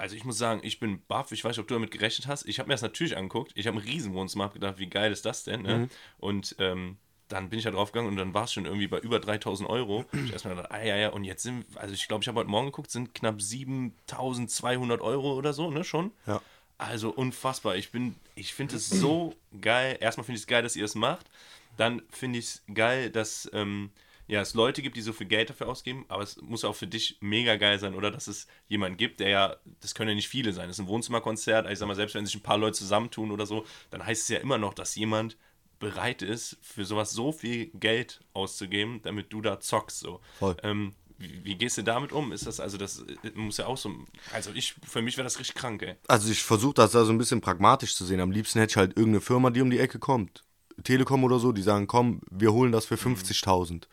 Also 0.02 0.16
ich 0.16 0.24
muss 0.24 0.36
sagen, 0.36 0.62
ich 0.64 0.80
bin 0.80 1.00
baff. 1.06 1.30
Ich 1.30 1.44
weiß 1.44 1.50
nicht, 1.50 1.60
ob 1.60 1.68
du 1.68 1.74
damit 1.74 1.92
gerechnet 1.92 2.26
hast. 2.26 2.48
Ich 2.48 2.58
habe 2.58 2.66
mir 2.66 2.74
das 2.74 2.82
natürlich 2.82 3.16
angeguckt. 3.16 3.52
Ich 3.54 3.68
habe 3.68 3.76
ein 3.76 3.84
Riesenwohnzimmer, 3.84 4.48
gedacht, 4.48 4.78
wie 4.78 4.88
geil 4.88 5.12
ist 5.12 5.24
das 5.24 5.44
denn? 5.44 5.62
Ne? 5.62 5.88
Und 6.18 6.56
ähm, 6.58 6.96
dann 7.28 7.50
bin 7.50 7.60
ich 7.60 7.64
da 7.64 7.70
drauf 7.70 7.92
gegangen 7.92 8.08
und 8.08 8.16
dann 8.16 8.34
war 8.34 8.42
es 8.42 8.52
schon 8.52 8.64
irgendwie 8.64 8.88
bei 8.88 8.98
über 8.98 9.20
3000 9.20 9.70
Euro. 9.70 10.04
Ich 10.12 10.32
erstmal 10.32 10.56
gedacht, 10.56 10.72
ah 10.72 10.82
ja, 10.82 10.96
ja, 10.96 11.10
und 11.10 11.22
jetzt 11.22 11.44
sind, 11.44 11.64
also 11.76 11.94
ich 11.94 12.08
glaube, 12.08 12.22
ich 12.22 12.26
habe 12.26 12.40
heute 12.40 12.50
Morgen 12.50 12.66
geguckt, 12.66 12.90
sind 12.90 13.14
knapp 13.14 13.40
7200 13.40 15.00
Euro 15.00 15.34
oder 15.34 15.52
so, 15.52 15.70
ne, 15.70 15.84
schon. 15.84 16.10
Ja. 16.26 16.42
Also 16.78 17.10
unfassbar. 17.10 17.76
Ich 17.76 17.92
bin, 17.92 18.16
ich 18.34 18.54
finde 18.54 18.74
es 18.74 18.90
so 18.90 19.36
geil. 19.60 19.98
Erstmal 20.00 20.24
finde 20.24 20.38
ich 20.38 20.42
es 20.42 20.48
geil, 20.48 20.64
dass 20.64 20.74
ihr 20.74 20.84
es 20.84 20.96
macht. 20.96 21.30
Dann 21.76 22.02
finde 22.10 22.40
ich 22.40 22.46
es 22.46 22.62
geil, 22.74 23.08
dass 23.08 23.48
ähm, 23.52 23.92
ja, 24.28 24.40
es 24.40 24.54
Leute 24.54 24.82
gibt, 24.82 24.96
die 24.96 25.02
so 25.02 25.12
viel 25.12 25.26
Geld 25.26 25.50
dafür 25.50 25.68
ausgeben, 25.68 26.04
aber 26.08 26.22
es 26.22 26.40
muss 26.40 26.64
auch 26.64 26.74
für 26.74 26.86
dich 26.86 27.18
mega 27.20 27.56
geil 27.56 27.78
sein, 27.78 27.94
oder? 27.94 28.10
Dass 28.10 28.28
es 28.28 28.46
jemanden 28.68 28.96
gibt, 28.96 29.20
der 29.20 29.28
ja, 29.28 29.56
das 29.80 29.94
können 29.94 30.10
ja 30.10 30.14
nicht 30.14 30.28
viele 30.28 30.52
sein. 30.52 30.68
Das 30.68 30.78
ist 30.78 30.84
ein 30.84 30.88
Wohnzimmerkonzert, 30.88 31.70
ich 31.70 31.78
sag 31.78 31.86
mal, 31.86 31.94
selbst 31.94 32.14
wenn 32.14 32.24
sich 32.24 32.34
ein 32.34 32.42
paar 32.42 32.58
Leute 32.58 32.78
zusammentun 32.78 33.30
oder 33.30 33.46
so, 33.46 33.64
dann 33.90 34.04
heißt 34.04 34.22
es 34.22 34.28
ja 34.28 34.38
immer 34.38 34.58
noch, 34.58 34.74
dass 34.74 34.94
jemand 34.94 35.36
bereit 35.78 36.22
ist, 36.22 36.58
für 36.62 36.84
sowas 36.84 37.10
so 37.10 37.32
viel 37.32 37.66
Geld 37.74 38.20
auszugeben, 38.34 39.00
damit 39.02 39.32
du 39.32 39.40
da 39.40 39.58
zockst. 39.58 39.98
So. 39.98 40.20
Voll. 40.38 40.56
Ähm, 40.62 40.94
wie, 41.18 41.44
wie 41.44 41.54
gehst 41.56 41.76
du 41.76 41.82
damit 41.82 42.12
um? 42.12 42.32
Ist 42.32 42.46
das 42.46 42.60
also, 42.60 42.78
das 42.78 43.00
äh, 43.00 43.30
muss 43.34 43.56
ja 43.56 43.66
auch 43.66 43.76
so. 43.76 43.92
Also 44.32 44.52
ich, 44.54 44.74
für 44.86 45.02
mich 45.02 45.16
wäre 45.16 45.24
das 45.24 45.38
richtig 45.38 45.56
krank, 45.56 45.82
ey. 45.82 45.96
Also 46.06 46.30
ich 46.30 46.42
versuche 46.42 46.74
das 46.74 46.92
da 46.92 47.04
so 47.04 47.12
ein 47.12 47.18
bisschen 47.18 47.40
pragmatisch 47.40 47.96
zu 47.96 48.04
sehen. 48.04 48.20
Am 48.20 48.30
liebsten 48.30 48.60
hätte 48.60 48.70
ich 48.70 48.76
halt 48.76 48.96
irgendeine 48.96 49.20
Firma, 49.20 49.50
die 49.50 49.60
um 49.60 49.70
die 49.70 49.78
Ecke 49.78 49.98
kommt. 49.98 50.44
Telekom 50.84 51.24
oder 51.24 51.38
so, 51.38 51.52
die 51.52 51.62
sagen, 51.62 51.86
komm, 51.86 52.20
wir 52.30 52.52
holen 52.52 52.72
das 52.72 52.86
für 52.86 52.96
50.000. 52.96 53.84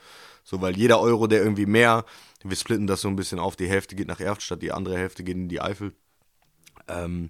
So, 0.44 0.62
weil 0.62 0.76
jeder 0.78 1.00
Euro, 1.00 1.28
der 1.28 1.42
irgendwie 1.42 1.66
mehr, 1.66 2.06
wir 2.44 2.56
splitten 2.56 2.88
das 2.88 3.02
so 3.02 3.08
ein 3.08 3.16
bisschen 3.16 3.40
auf, 3.40 3.56
die 3.56 3.68
Hälfte 3.68 3.96
geht 3.96 4.08
nach 4.08 4.20
Erftstadt, 4.20 4.62
die 4.62 4.72
andere 4.72 4.98
Hälfte 4.98 5.24
geht 5.24 5.36
in 5.36 5.50
die 5.50 5.62
Eifel. 5.62 5.94
Ähm, 6.88 7.30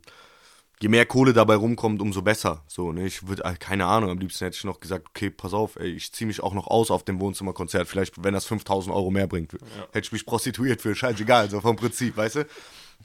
je 0.81 0.87
mehr 0.87 1.05
Kohle 1.05 1.33
dabei 1.33 1.55
rumkommt, 1.55 2.01
umso 2.01 2.21
besser. 2.21 2.63
So, 2.67 2.91
ne, 2.91 3.05
ich 3.05 3.27
würde, 3.27 3.43
keine 3.59 3.85
Ahnung, 3.85 4.09
am 4.09 4.19
liebsten 4.19 4.45
hätte 4.45 4.55
ich 4.55 4.63
noch 4.63 4.79
gesagt, 4.79 5.07
okay, 5.09 5.29
pass 5.29 5.53
auf, 5.53 5.75
ey, 5.75 5.89
ich 5.89 6.13
ziehe 6.13 6.27
mich 6.27 6.41
auch 6.41 6.53
noch 6.53 6.67
aus 6.67 6.91
auf 6.91 7.03
dem 7.03 7.19
Wohnzimmerkonzert. 7.19 7.87
Vielleicht, 7.87 8.23
wenn 8.23 8.33
das 8.33 8.45
5000 8.45 8.95
Euro 8.95 9.11
mehr 9.11 9.27
bringt, 9.27 9.53
hätte 9.91 10.05
ich 10.05 10.11
mich 10.11 10.25
prostituiert 10.25 10.81
für, 10.81 10.95
scheißegal, 10.95 11.49
so 11.49 11.59
vom 11.59 11.75
Prinzip, 11.75 12.15
weißt 12.15 12.35
du? 12.35 12.45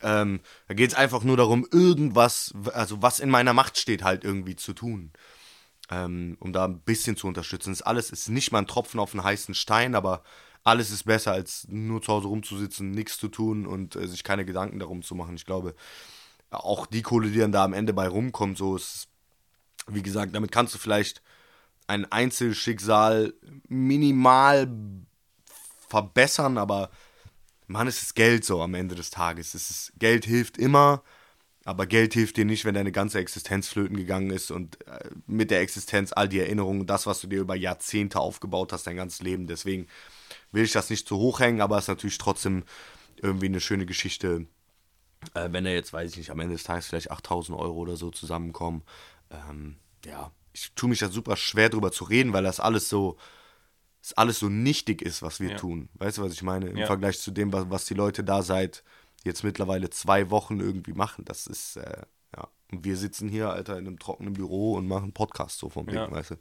Ähm, 0.03 0.41
da 0.69 0.75
geht 0.75 0.91
es 0.91 0.97
einfach 0.97 1.23
nur 1.25 1.37
darum, 1.37 1.67
irgendwas, 1.71 2.53
also 2.73 3.03
was 3.03 3.21
in 3.21 3.31
meiner 3.31 3.53
Macht 3.53 3.79
steht, 3.79 4.03
halt 4.03 4.25
irgendwie 4.25 4.57
zu 4.57 4.73
tun. 4.73 5.13
Ähm, 5.91 6.37
um 6.41 6.53
da 6.53 6.65
ein 6.65 6.81
bisschen 6.81 7.17
zu 7.17 7.27
unterstützen. 7.27 7.71
Das 7.71 7.83
alles 7.83 8.11
ist 8.11 8.29
nicht 8.29 8.53
mal 8.53 8.61
ein 8.61 8.67
Tropfen 8.67 8.99
auf 8.99 9.13
einen 9.13 9.23
heißen 9.23 9.55
Stein, 9.55 9.95
aber 9.95 10.23
alles 10.63 10.91
ist 10.91 11.05
besser, 11.05 11.33
als 11.33 11.67
nur 11.69 12.01
zu 12.01 12.13
Hause 12.13 12.29
rumzusitzen, 12.29 12.91
nichts 12.91 13.19
zu 13.19 13.29
tun 13.29 13.67
und 13.67 13.97
äh, 13.97 14.09
sich 14.09 14.25
keine 14.25 14.47
Gedanken 14.47 14.79
darum 14.79 15.03
zu 15.03 15.15
machen. 15.15 15.37
Ich 15.37 15.45
glaube, 15.45 15.75
auch 16.51 16.87
die 16.87 17.03
Kohle, 17.03 17.31
die 17.31 17.39
dann 17.39 17.53
da 17.53 17.65
am 17.65 17.75
Ende 17.75 17.93
bei 17.93 18.09
rumkommt, 18.09 18.57
so 18.57 18.77
ist, 18.77 19.09
wie 19.87 20.03
gesagt, 20.03 20.35
damit 20.35 20.53
kannst 20.53 20.75
du 20.75 20.79
vielleicht 20.79 21.23
ein 21.87 22.11
Einzelschicksal 22.11 23.35
minimal 23.69 24.73
verbessern, 25.89 26.57
aber 26.57 26.91
man, 27.67 27.87
es 27.87 28.03
ist 28.03 28.15
Geld 28.15 28.45
so 28.45 28.63
am 28.63 28.75
Ende 28.75 28.95
des 28.95 29.11
Tages. 29.11 29.55
Es 29.55 29.71
ist, 29.71 29.93
Geld 29.99 30.25
hilft 30.25 30.59
immer, 30.59 31.03
aber 31.65 31.87
Geld 31.87 32.13
hilft 32.13 32.37
dir 32.37 32.45
nicht, 32.45 32.65
wenn 32.65 32.75
deine 32.75 32.93
ganze 32.93 33.19
Existenz 33.19 33.69
flöten 33.69 33.97
gegangen 33.97 34.31
ist 34.31 34.51
und 34.51 34.87
äh, 34.87 35.11
mit 35.27 35.51
der 35.51 35.61
Existenz 35.61 36.13
all 36.13 36.29
die 36.29 36.39
Erinnerungen, 36.39 36.87
das, 36.87 37.07
was 37.07 37.21
du 37.21 37.27
dir 37.27 37.41
über 37.41 37.57
Jahrzehnte 37.57 38.21
aufgebaut 38.21 38.73
hast, 38.73 38.87
dein 38.87 38.97
ganzes 38.97 39.23
Leben. 39.23 39.47
Deswegen 39.47 39.87
will 40.53 40.65
ich 40.65 40.73
das 40.73 40.91
nicht 40.91 41.09
zu 41.09 41.17
hoch 41.17 41.41
hängen, 41.41 41.63
aber 41.63 41.79
es 41.79 41.85
ist 41.85 41.89
natürlich 41.89 42.19
trotzdem 42.19 42.65
irgendwie 43.23 43.47
eine 43.47 43.61
schöne 43.61 43.87
Geschichte, 43.87 44.47
äh, 45.33 45.49
wenn 45.51 45.65
er 45.65 45.75
jetzt, 45.75 45.93
weiß 45.93 46.11
ich 46.13 46.19
nicht, 46.19 46.31
am 46.31 46.41
Ende 46.41 46.55
des 46.55 46.65
Tages 46.65 46.87
vielleicht 46.87 47.11
8000 47.11 47.59
Euro 47.59 47.79
oder 47.79 47.97
so 47.97 48.11
zusammenkommen. 48.11 48.83
Ähm, 49.31 49.77
ja, 50.05 50.33
ich 50.53 50.73
tue 50.75 50.91
mich 50.91 50.99
da 50.99 51.09
super 51.09 51.37
schwer 51.37 51.71
drüber 51.71 51.93
zu 51.93 52.05
reden, 52.05 52.35
weil 52.35 52.45
das 52.45 52.61
alles 52.61 52.91
so, 52.91 53.17
das 54.03 54.13
alles 54.13 54.39
so 54.39 54.51
nichtig 54.51 55.01
ist, 55.01 55.23
was 55.23 55.41
wir 55.41 55.53
ja. 55.53 55.57
tun. 55.57 55.89
Weißt 55.95 56.19
du, 56.19 56.23
was 56.23 56.35
ich 56.35 56.43
meine? 56.43 56.69
Im 56.69 56.77
ja. 56.77 56.87
Vergleich 56.87 57.19
zu 57.21 57.31
dem, 57.31 57.55
was, 57.55 57.71
was 57.71 57.87
die 57.87 57.95
Leute 57.95 58.23
da 58.23 58.43
seit 58.43 58.85
jetzt 59.25 59.43
mittlerweile 59.43 59.91
zwei 59.91 60.31
Wochen 60.31 60.61
irgendwie 60.61 60.93
machen. 60.93 61.25
Das 61.25 61.47
ist, 61.47 61.77
äh, 61.77 62.03
ja. 62.37 62.49
Und 62.71 62.85
wir 62.85 62.97
sitzen 62.97 63.29
hier, 63.29 63.51
Alter, 63.51 63.79
in 63.79 63.87
einem 63.87 63.99
trockenen 63.99 64.35
Büro 64.35 64.75
und 64.75 64.87
machen 64.87 65.13
Podcast 65.13 65.59
so 65.59 65.69
vom 65.69 65.87
Ding, 65.87 65.97
ja. 65.97 66.11
weißt 66.11 66.33
du. 66.33 66.37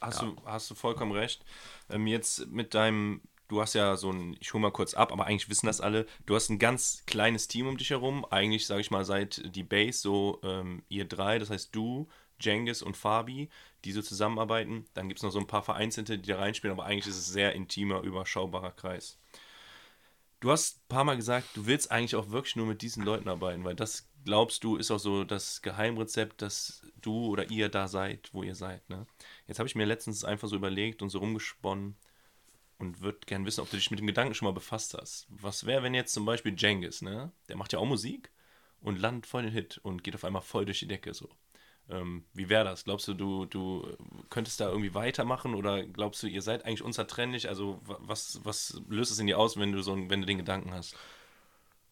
Hast, 0.00 0.22
du. 0.22 0.36
hast 0.44 0.70
du 0.70 0.74
vollkommen 0.74 1.12
recht. 1.12 1.44
Ähm, 1.90 2.06
jetzt 2.06 2.48
mit 2.48 2.74
deinem 2.74 3.22
du 3.48 3.60
hast 3.60 3.74
ja 3.74 3.96
so 3.96 4.10
ein, 4.10 4.36
ich 4.40 4.52
hole 4.52 4.62
mal 4.62 4.70
kurz 4.70 4.94
ab, 4.94 5.12
aber 5.12 5.26
eigentlich 5.26 5.48
wissen 5.48 5.66
das 5.66 5.80
alle, 5.80 6.06
du 6.26 6.34
hast 6.34 6.48
ein 6.48 6.58
ganz 6.58 7.04
kleines 7.06 7.48
Team 7.48 7.66
um 7.66 7.76
dich 7.76 7.90
herum. 7.90 8.24
Eigentlich, 8.30 8.66
sage 8.66 8.80
ich 8.80 8.90
mal, 8.90 9.04
seit 9.04 9.54
die 9.54 9.62
Base 9.62 9.98
so 9.98 10.40
ähm, 10.42 10.82
ihr 10.88 11.04
drei, 11.04 11.38
das 11.38 11.50
heißt 11.50 11.74
du, 11.74 12.08
Jengis 12.40 12.82
und 12.82 12.96
Fabi, 12.96 13.48
die 13.84 13.92
so 13.92 14.02
zusammenarbeiten. 14.02 14.86
Dann 14.94 15.08
gibt 15.08 15.18
es 15.20 15.22
noch 15.22 15.30
so 15.30 15.38
ein 15.38 15.46
paar 15.46 15.62
Vereinzelte, 15.62 16.18
die 16.18 16.28
da 16.28 16.38
reinspielen, 16.38 16.76
aber 16.76 16.86
eigentlich 16.86 17.06
ist 17.06 17.18
es 17.18 17.28
ein 17.28 17.32
sehr 17.32 17.52
intimer, 17.54 18.00
überschaubarer 18.02 18.72
Kreis. 18.72 19.18
Du 20.44 20.50
hast 20.50 20.76
ein 20.76 20.88
paar 20.88 21.04
Mal 21.04 21.16
gesagt, 21.16 21.56
du 21.56 21.64
willst 21.64 21.90
eigentlich 21.90 22.16
auch 22.16 22.28
wirklich 22.28 22.54
nur 22.54 22.66
mit 22.66 22.82
diesen 22.82 23.02
Leuten 23.02 23.30
arbeiten, 23.30 23.64
weil 23.64 23.74
das, 23.74 24.06
glaubst 24.26 24.62
du, 24.62 24.76
ist 24.76 24.90
auch 24.90 24.98
so 24.98 25.24
das 25.24 25.62
Geheimrezept, 25.62 26.42
dass 26.42 26.82
du 27.00 27.28
oder 27.28 27.50
ihr 27.50 27.70
da 27.70 27.88
seid, 27.88 28.28
wo 28.34 28.42
ihr 28.42 28.54
seid. 28.54 28.86
Ne? 28.90 29.06
Jetzt 29.46 29.58
habe 29.58 29.68
ich 29.68 29.74
mir 29.74 29.86
letztens 29.86 30.22
einfach 30.22 30.46
so 30.46 30.56
überlegt 30.56 31.00
und 31.00 31.08
so 31.08 31.20
rumgesponnen 31.20 31.96
und 32.76 33.00
würde 33.00 33.20
gerne 33.24 33.46
wissen, 33.46 33.62
ob 33.62 33.70
du 33.70 33.78
dich 33.78 33.90
mit 33.90 34.00
dem 34.00 34.06
Gedanken 34.06 34.34
schon 34.34 34.44
mal 34.44 34.52
befasst 34.52 34.92
hast. 34.92 35.26
Was 35.30 35.64
wäre, 35.64 35.82
wenn 35.82 35.94
jetzt 35.94 36.12
zum 36.12 36.26
Beispiel 36.26 36.54
Jengis, 36.54 37.00
ne? 37.00 37.32
Der 37.48 37.56
macht 37.56 37.72
ja 37.72 37.78
auch 37.78 37.86
Musik 37.86 38.30
und 38.82 39.00
landet 39.00 39.24
voll 39.24 39.44
den 39.44 39.50
Hit 39.50 39.78
und 39.78 40.04
geht 40.04 40.14
auf 40.14 40.24
einmal 40.24 40.42
voll 40.42 40.66
durch 40.66 40.80
die 40.80 40.88
Decke 40.88 41.14
so. 41.14 41.30
Ähm, 41.90 42.24
wie 42.32 42.48
wäre 42.48 42.64
das? 42.64 42.84
Glaubst 42.84 43.06
du, 43.08 43.14
du, 43.14 43.44
du 43.44 43.86
könntest 44.30 44.60
da 44.60 44.68
irgendwie 44.68 44.94
weitermachen 44.94 45.54
oder 45.54 45.84
glaubst 45.84 46.22
du, 46.22 46.26
ihr 46.26 46.40
seid 46.40 46.64
eigentlich 46.64 46.82
unzertrennlich? 46.82 47.48
Also 47.48 47.80
was, 47.84 48.40
was 48.42 48.80
löst 48.88 49.12
es 49.12 49.18
in 49.18 49.26
dir 49.26 49.38
aus, 49.38 49.58
wenn 49.58 49.72
du 49.72 49.82
so 49.82 49.94
wenn 49.94 50.20
du 50.20 50.26
den 50.26 50.38
Gedanken 50.38 50.72
hast? 50.72 50.96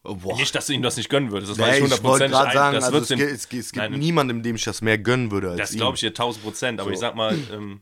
Boah. 0.03 0.35
Nicht, 0.35 0.53
dass 0.53 0.67
du 0.67 0.73
ihm 0.73 0.81
das 0.81 0.97
nicht 0.97 1.09
gönnen 1.09 1.31
würdest. 1.31 1.51
Das 1.51 1.57
nee, 1.57 1.63
weiß 1.63 1.77
ich 1.77 1.99
100% 1.99 2.25
ich 2.25 2.31
gerade 2.31 2.53
sagen, 2.53 2.83
also 2.83 2.97
es, 2.97 3.07
gibt, 3.07 3.53
es, 3.53 3.71
gibt 3.71 3.91
niemanden, 3.91 4.43
dem 4.43 4.57
ich 4.57 4.63
das 4.63 4.81
mehr 4.81 4.97
gönnen 4.97 5.31
würde 5.31 5.51
als 5.51 5.59
Das 5.59 5.71
glaube 5.71 5.95
ich 5.95 6.01
dir 6.01 6.07
1000 6.07 6.43
Prozent. 6.43 6.79
Aber 6.81 6.89
so. 6.89 6.93
ich 6.93 6.99
sag 6.99 7.15
mal, 7.15 7.37
ähm, 7.53 7.81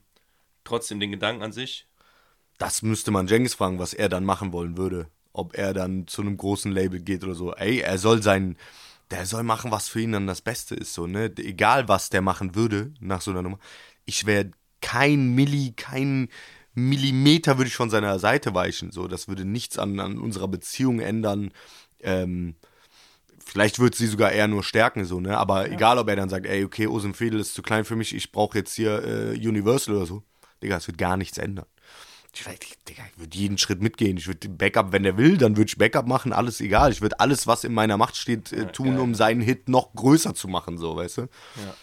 trotzdem 0.63 0.99
den 0.99 1.11
Gedanken 1.11 1.41
an 1.41 1.51
sich. 1.51 1.87
Das 2.59 2.83
müsste 2.83 3.09
man 3.09 3.25
Jengis 3.25 3.55
fragen, 3.55 3.79
was 3.79 3.95
er 3.95 4.07
dann 4.07 4.23
machen 4.23 4.53
wollen 4.53 4.77
würde. 4.77 5.07
Ob 5.33 5.57
er 5.57 5.73
dann 5.73 6.05
zu 6.05 6.21
einem 6.21 6.37
großen 6.37 6.71
Label 6.71 6.99
geht 6.99 7.23
oder 7.23 7.33
so. 7.33 7.53
Ey, 7.55 7.79
er 7.79 7.97
soll 7.97 8.21
sein, 8.21 8.55
der 9.11 9.25
soll 9.25 9.43
machen, 9.43 9.71
was 9.71 9.89
für 9.89 10.01
ihn 10.01 10.13
dann 10.13 10.27
das 10.27 10.41
Beste 10.41 10.75
ist, 10.75 10.93
so, 10.93 11.07
ne? 11.07 11.31
Egal, 11.37 11.87
was 11.87 12.09
der 12.09 12.21
machen 12.21 12.55
würde 12.55 12.93
nach 12.99 13.21
so 13.21 13.31
einer 13.31 13.41
Nummer. 13.41 13.59
Ich 14.05 14.25
wäre 14.25 14.51
kein 14.81 15.35
Milli, 15.35 15.73
kein 15.75 16.29
Millimeter 16.73 17.57
würde 17.57 17.67
ich 17.67 17.75
von 17.75 17.89
seiner 17.89 18.17
Seite 18.19 18.53
weichen, 18.55 18.91
so. 18.91 19.07
Das 19.07 19.27
würde 19.27 19.45
nichts 19.45 19.77
an, 19.77 19.99
an 19.99 20.17
unserer 20.17 20.47
Beziehung 20.47 20.99
ändern. 20.99 21.51
Ähm, 21.99 22.55
vielleicht 23.45 23.79
würde 23.79 23.97
sie 23.97 24.07
sogar 24.07 24.31
eher 24.31 24.47
nur 24.47 24.63
stärken, 24.63 25.05
so, 25.05 25.19
ne? 25.19 25.37
Aber 25.37 25.67
ja. 25.67 25.73
egal, 25.73 25.97
ob 25.97 26.07
er 26.07 26.15
dann 26.15 26.29
sagt, 26.29 26.45
ey, 26.45 26.63
okay, 26.63 26.87
Osim 26.87 27.13
Fedel 27.13 27.39
ist 27.39 27.53
zu 27.53 27.61
klein 27.61 27.85
für 27.85 27.95
mich, 27.95 28.15
ich 28.15 28.31
brauche 28.31 28.57
jetzt 28.57 28.73
hier 28.73 29.03
äh, 29.03 29.47
Universal 29.47 29.95
oder 29.95 30.05
so. 30.05 30.23
Digga, 30.63 30.77
es 30.77 30.87
wird 30.87 30.97
gar 30.97 31.17
nichts 31.17 31.37
ändern. 31.37 31.65
Ich, 32.33 32.43
Digga, 32.87 33.03
ich 33.11 33.19
würde 33.19 33.37
jeden 33.37 33.57
Schritt 33.57 33.81
mitgehen. 33.81 34.17
Ich 34.17 34.27
würde 34.27 34.47
Backup, 34.47 34.93
wenn 34.93 35.03
der 35.03 35.17
will, 35.17 35.37
dann 35.37 35.57
würde 35.57 35.67
ich 35.69 35.77
Backup 35.77 36.07
machen, 36.07 36.31
alles 36.31 36.61
egal. 36.61 36.91
Ich 36.91 37.01
würde 37.01 37.19
alles, 37.19 37.45
was 37.45 37.63
in 37.63 37.73
meiner 37.73 37.97
Macht 37.97 38.15
steht, 38.15 38.53
äh, 38.53 38.71
tun, 38.71 38.95
ja, 38.95 38.99
um 38.99 39.15
seinen 39.15 39.41
Hit 39.41 39.67
noch 39.67 39.93
größer 39.93 40.33
zu 40.33 40.47
machen, 40.47 40.77
so, 40.77 40.95
weißt 40.95 41.17
du? 41.17 41.21
Ja. 41.21 41.75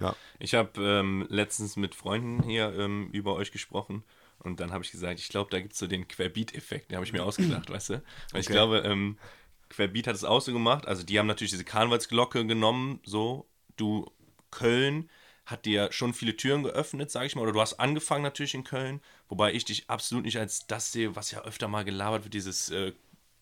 ja. 0.00 0.16
Ich 0.38 0.54
habe 0.54 0.80
ähm, 0.80 1.26
letztens 1.30 1.76
mit 1.76 1.94
Freunden 1.94 2.42
hier 2.42 2.74
ähm, 2.78 3.08
über 3.12 3.34
euch 3.34 3.50
gesprochen 3.50 4.04
und 4.38 4.60
dann 4.60 4.72
habe 4.72 4.84
ich 4.84 4.90
gesagt, 4.90 5.18
ich 5.18 5.28
glaube, 5.28 5.50
da 5.50 5.58
gibt 5.58 5.72
es 5.72 5.78
so 5.78 5.86
den 5.86 6.06
Querbeat-Effekt, 6.06 6.90
den 6.90 6.96
habe 6.96 7.06
ich 7.06 7.12
mir 7.12 7.24
ausgedacht, 7.24 7.70
weißt 7.70 7.90
du? 7.90 7.92
Weil 7.94 8.02
okay. 8.30 8.40
ich 8.40 8.46
glaube, 8.48 8.78
ähm, 8.80 9.18
Querbeat 9.70 10.06
hat 10.06 10.14
es 10.14 10.24
auch 10.24 10.40
so 10.40 10.52
gemacht. 10.52 10.86
Also, 10.86 11.02
die 11.02 11.18
haben 11.18 11.26
natürlich 11.26 11.50
diese 11.50 11.64
Karnevalsglocke 11.64 12.46
genommen, 12.46 13.00
so, 13.04 13.48
du 13.76 14.10
Köln 14.50 15.08
hat 15.46 15.66
dir 15.66 15.92
schon 15.92 16.14
viele 16.14 16.36
Türen 16.36 16.62
geöffnet, 16.62 17.10
sage 17.10 17.26
ich 17.26 17.36
mal. 17.36 17.42
Oder 17.42 17.52
du 17.52 17.60
hast 17.60 17.74
angefangen 17.74 18.22
natürlich 18.22 18.54
in 18.54 18.64
Köln, 18.64 19.00
wobei 19.28 19.52
ich 19.52 19.64
dich 19.64 19.88
absolut 19.88 20.24
nicht 20.24 20.38
als 20.38 20.66
das 20.66 20.92
sehe, 20.92 21.16
was 21.16 21.30
ja 21.30 21.42
öfter 21.42 21.68
mal 21.68 21.84
gelabert 21.84 22.24
wird, 22.24 22.34
dieses 22.34 22.70
äh, 22.70 22.92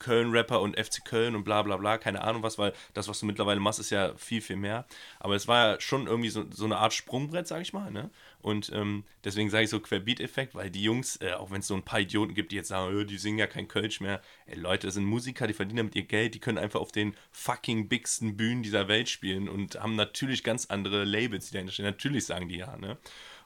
Köln-Rapper 0.03 0.61
und 0.61 0.79
FC 0.79 1.05
Köln 1.05 1.35
und 1.35 1.45
bla 1.45 1.63
bla 1.63 1.77
bla, 1.77 1.97
keine 1.97 2.23
Ahnung 2.23 2.43
was, 2.43 2.59
weil 2.59 2.73
das, 2.93 3.09
was 3.09 3.21
du 3.21 3.27
mittlerweile 3.27 3.61
machst, 3.61 3.79
ist 3.79 3.91
ja 3.91 4.15
viel, 4.17 4.41
viel 4.41 4.57
mehr. 4.57 4.85
Aber 5.21 5.37
es 5.37 5.49
war 5.49 5.75
ja 5.75 5.81
schon 5.81 6.07
irgendwie 6.09 6.29
so, 6.29 6.45
so 6.51 6.65
eine 6.65 6.77
Art 6.77 6.93
Sprungbrett, 6.93 7.47
sag 7.47 7.63
ich 7.63 7.73
mal, 7.73 7.91
ne? 7.91 8.11
Und 8.41 8.73
ähm, 8.75 9.05
deswegen 9.23 9.49
sage 9.49 9.65
ich 9.65 9.71
so 9.71 9.79
Querbeat-Effekt, 9.79 10.57
weil 10.57 10.71
die 10.71 10.83
Jungs, 10.83 11.17
äh, 11.21 11.33
auch 11.35 11.53
wenn 11.53 11.61
es 11.61 11.69
so 11.69 11.75
ein 11.75 11.85
paar 11.85 12.01
Idioten 12.01 12.35
gibt, 12.35 12.51
die 12.51 12.57
jetzt 12.57 12.69
sagen, 12.69 12.95
oh, 12.95 13.05
die 13.05 13.17
singen 13.17 13.39
ja 13.39 13.47
kein 13.47 13.69
Kölsch 13.69 14.01
mehr, 14.01 14.21
ey, 14.47 14.59
Leute, 14.59 14.89
das 14.89 14.95
sind 14.95 15.05
Musiker, 15.05 15.47
die 15.47 15.55
verdienen 15.55 15.79
damit 15.79 15.95
ihr 15.95 16.03
Geld, 16.03 16.35
die 16.35 16.41
können 16.41 16.59
einfach 16.59 16.81
auf 16.81 16.91
den 16.91 17.15
fucking 17.31 17.89
bigsten 17.89 18.37
Bühnen 18.37 18.65
dieser 18.65 18.89
Welt 18.89 19.09
spielen 19.09 19.49
und 19.49 19.81
haben 19.81 19.95
natürlich 19.95 20.43
ganz 20.43 20.67
andere 20.67 21.05
Labels, 21.05 21.47
die 21.47 21.53
dahinter 21.53 21.73
stehen. 21.73 21.85
Natürlich 21.87 22.27
sagen 22.27 22.49
die 22.49 22.57
ja, 22.57 22.77
ne? 22.77 22.99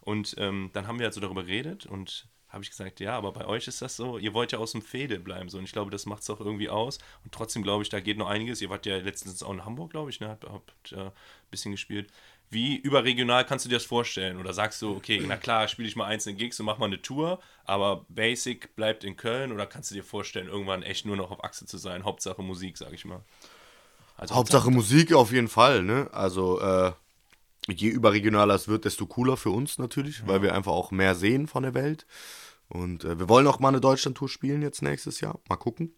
Und 0.06 0.36
ähm, 0.38 0.70
dann 0.72 0.86
haben 0.86 1.00
wir 1.00 1.06
halt 1.06 1.14
so 1.14 1.20
darüber 1.20 1.42
geredet 1.42 1.84
und 1.84 2.28
habe 2.48 2.62
ich 2.62 2.70
gesagt, 2.70 3.00
ja, 3.00 3.16
aber 3.18 3.32
bei 3.32 3.44
euch 3.44 3.66
ist 3.66 3.82
das 3.82 3.96
so, 3.96 4.18
ihr 4.18 4.34
wollt 4.34 4.52
ja 4.52 4.60
aus 4.60 4.70
dem 4.70 4.80
Fädel 4.80 5.18
bleiben 5.18 5.48
so 5.48 5.58
und 5.58 5.64
ich 5.64 5.72
glaube, 5.72 5.90
das 5.90 6.06
macht 6.06 6.22
es 6.22 6.30
auch 6.30 6.38
irgendwie 6.38 6.68
aus 6.68 6.98
und 7.24 7.32
trotzdem 7.32 7.64
glaube 7.64 7.82
ich, 7.82 7.88
da 7.88 7.98
geht 7.98 8.16
noch 8.16 8.28
einiges. 8.28 8.62
Ihr 8.62 8.70
wart 8.70 8.86
ja 8.86 8.98
letztens 8.98 9.42
auch 9.42 9.52
in 9.52 9.64
Hamburg, 9.64 9.90
glaube 9.90 10.10
ich, 10.10 10.20
ne, 10.20 10.28
habt, 10.28 10.44
habt 10.44 10.92
äh, 10.92 11.06
ein 11.06 11.12
bisschen 11.50 11.72
gespielt. 11.72 12.08
Wie 12.48 12.76
überregional 12.76 13.44
kannst 13.44 13.64
du 13.64 13.68
dir 13.68 13.74
das 13.74 13.84
vorstellen? 13.84 14.38
Oder 14.38 14.52
sagst 14.52 14.80
du, 14.80 14.94
okay, 14.94 15.20
na 15.26 15.36
klar, 15.36 15.66
spiele 15.66 15.88
ich 15.88 15.96
mal 15.96 16.06
einzelne 16.06 16.36
Gigs 16.36 16.60
und 16.60 16.66
mach 16.66 16.78
mal 16.78 16.86
eine 16.86 17.02
Tour, 17.02 17.40
aber 17.64 18.06
Basic 18.08 18.76
bleibt 18.76 19.02
in 19.02 19.16
Köln 19.16 19.50
oder 19.50 19.66
kannst 19.66 19.90
du 19.90 19.96
dir 19.96 20.04
vorstellen, 20.04 20.46
irgendwann 20.46 20.84
echt 20.84 21.04
nur 21.04 21.16
noch 21.16 21.32
auf 21.32 21.42
Achse 21.42 21.66
zu 21.66 21.78
sein? 21.78 22.04
Hauptsache 22.04 22.42
Musik, 22.42 22.78
sag 22.78 22.92
ich 22.92 23.04
mal. 23.04 23.24
Also 24.16 24.36
Hauptsache 24.36 24.70
Musik 24.70 25.12
auf 25.12 25.32
jeden 25.32 25.48
Fall, 25.48 25.82
ne? 25.82 26.08
Also, 26.12 26.60
äh, 26.60 26.92
je 27.66 27.88
überregionaler 27.88 28.54
es 28.54 28.68
wird, 28.68 28.84
desto 28.84 29.06
cooler 29.06 29.36
für 29.36 29.50
uns 29.50 29.78
natürlich, 29.78 30.20
ja. 30.20 30.28
weil 30.28 30.42
wir 30.42 30.54
einfach 30.54 30.72
auch 30.72 30.90
mehr 30.90 31.14
sehen 31.14 31.46
von 31.46 31.62
der 31.62 31.74
Welt. 31.74 32.06
Und 32.68 33.04
äh, 33.04 33.18
wir 33.18 33.28
wollen 33.28 33.46
auch 33.46 33.60
mal 33.60 33.68
eine 33.68 33.80
Deutschland-Tour 33.80 34.28
spielen 34.28 34.62
jetzt 34.62 34.82
nächstes 34.82 35.20
Jahr. 35.20 35.38
Mal 35.48 35.56
gucken. 35.56 35.94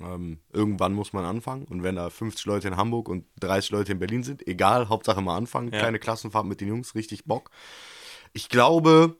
Ähm, 0.00 0.38
irgendwann 0.52 0.94
muss 0.94 1.12
man 1.12 1.24
anfangen. 1.24 1.64
Und 1.64 1.82
wenn 1.82 1.96
da 1.96 2.10
50 2.10 2.44
Leute 2.46 2.68
in 2.68 2.76
Hamburg 2.76 3.08
und 3.08 3.26
30 3.40 3.70
Leute 3.70 3.92
in 3.92 3.98
Berlin 3.98 4.22
sind, 4.22 4.46
egal, 4.46 4.88
Hauptsache 4.88 5.20
mal 5.20 5.36
anfangen. 5.36 5.72
Ja. 5.72 5.80
Kleine 5.80 5.98
Klassenfahrt 5.98 6.46
mit 6.46 6.60
den 6.60 6.68
Jungs, 6.68 6.94
richtig 6.94 7.24
Bock. 7.24 7.50
Ich 8.32 8.48
glaube, 8.48 9.16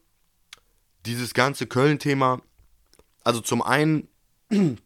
dieses 1.05 1.35
ganze 1.35 1.67
Köln-Thema, 1.67 2.41
also 3.25 3.41
zum 3.41 3.63
einen, 3.63 4.09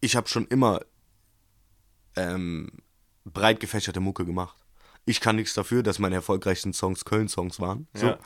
ich 0.00 0.16
habe 0.16 0.28
schon 0.28 0.46
immer 0.46 0.80
ähm, 2.16 2.70
breit 3.24 3.60
gefächerte 3.60 4.00
Mucke 4.00 4.24
gemacht. 4.24 4.56
Ich 5.04 5.20
kann 5.20 5.36
nichts 5.36 5.54
dafür, 5.54 5.82
dass 5.82 5.98
meine 5.98 6.16
erfolgreichsten 6.16 6.72
Songs 6.72 7.04
Köln-Songs 7.04 7.60
waren. 7.60 7.88
So. 7.94 8.06
Ja. 8.06 8.18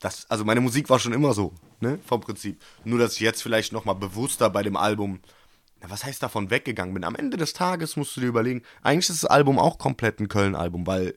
Das, 0.00 0.28
also 0.30 0.44
meine 0.44 0.60
Musik 0.60 0.90
war 0.90 0.98
schon 0.98 1.12
immer 1.12 1.32
so, 1.32 1.54
ne, 1.80 1.98
vom 2.04 2.20
Prinzip. 2.20 2.62
Nur, 2.84 2.98
dass 2.98 3.14
ich 3.14 3.20
jetzt 3.20 3.42
vielleicht 3.42 3.72
nochmal 3.72 3.94
bewusster 3.94 4.50
bei 4.50 4.62
dem 4.62 4.76
Album, 4.76 5.20
na, 5.80 5.88
was 5.90 6.04
heißt 6.04 6.22
davon 6.22 6.50
weggegangen 6.50 6.92
bin. 6.92 7.04
Am 7.04 7.14
Ende 7.14 7.36
des 7.36 7.54
Tages 7.54 7.96
musst 7.96 8.16
du 8.16 8.20
dir 8.20 8.26
überlegen, 8.26 8.62
eigentlich 8.82 9.08
ist 9.08 9.22
das 9.22 9.30
Album 9.30 9.58
auch 9.58 9.78
komplett 9.78 10.20
ein 10.20 10.28
Köln-Album, 10.28 10.86
weil 10.86 11.16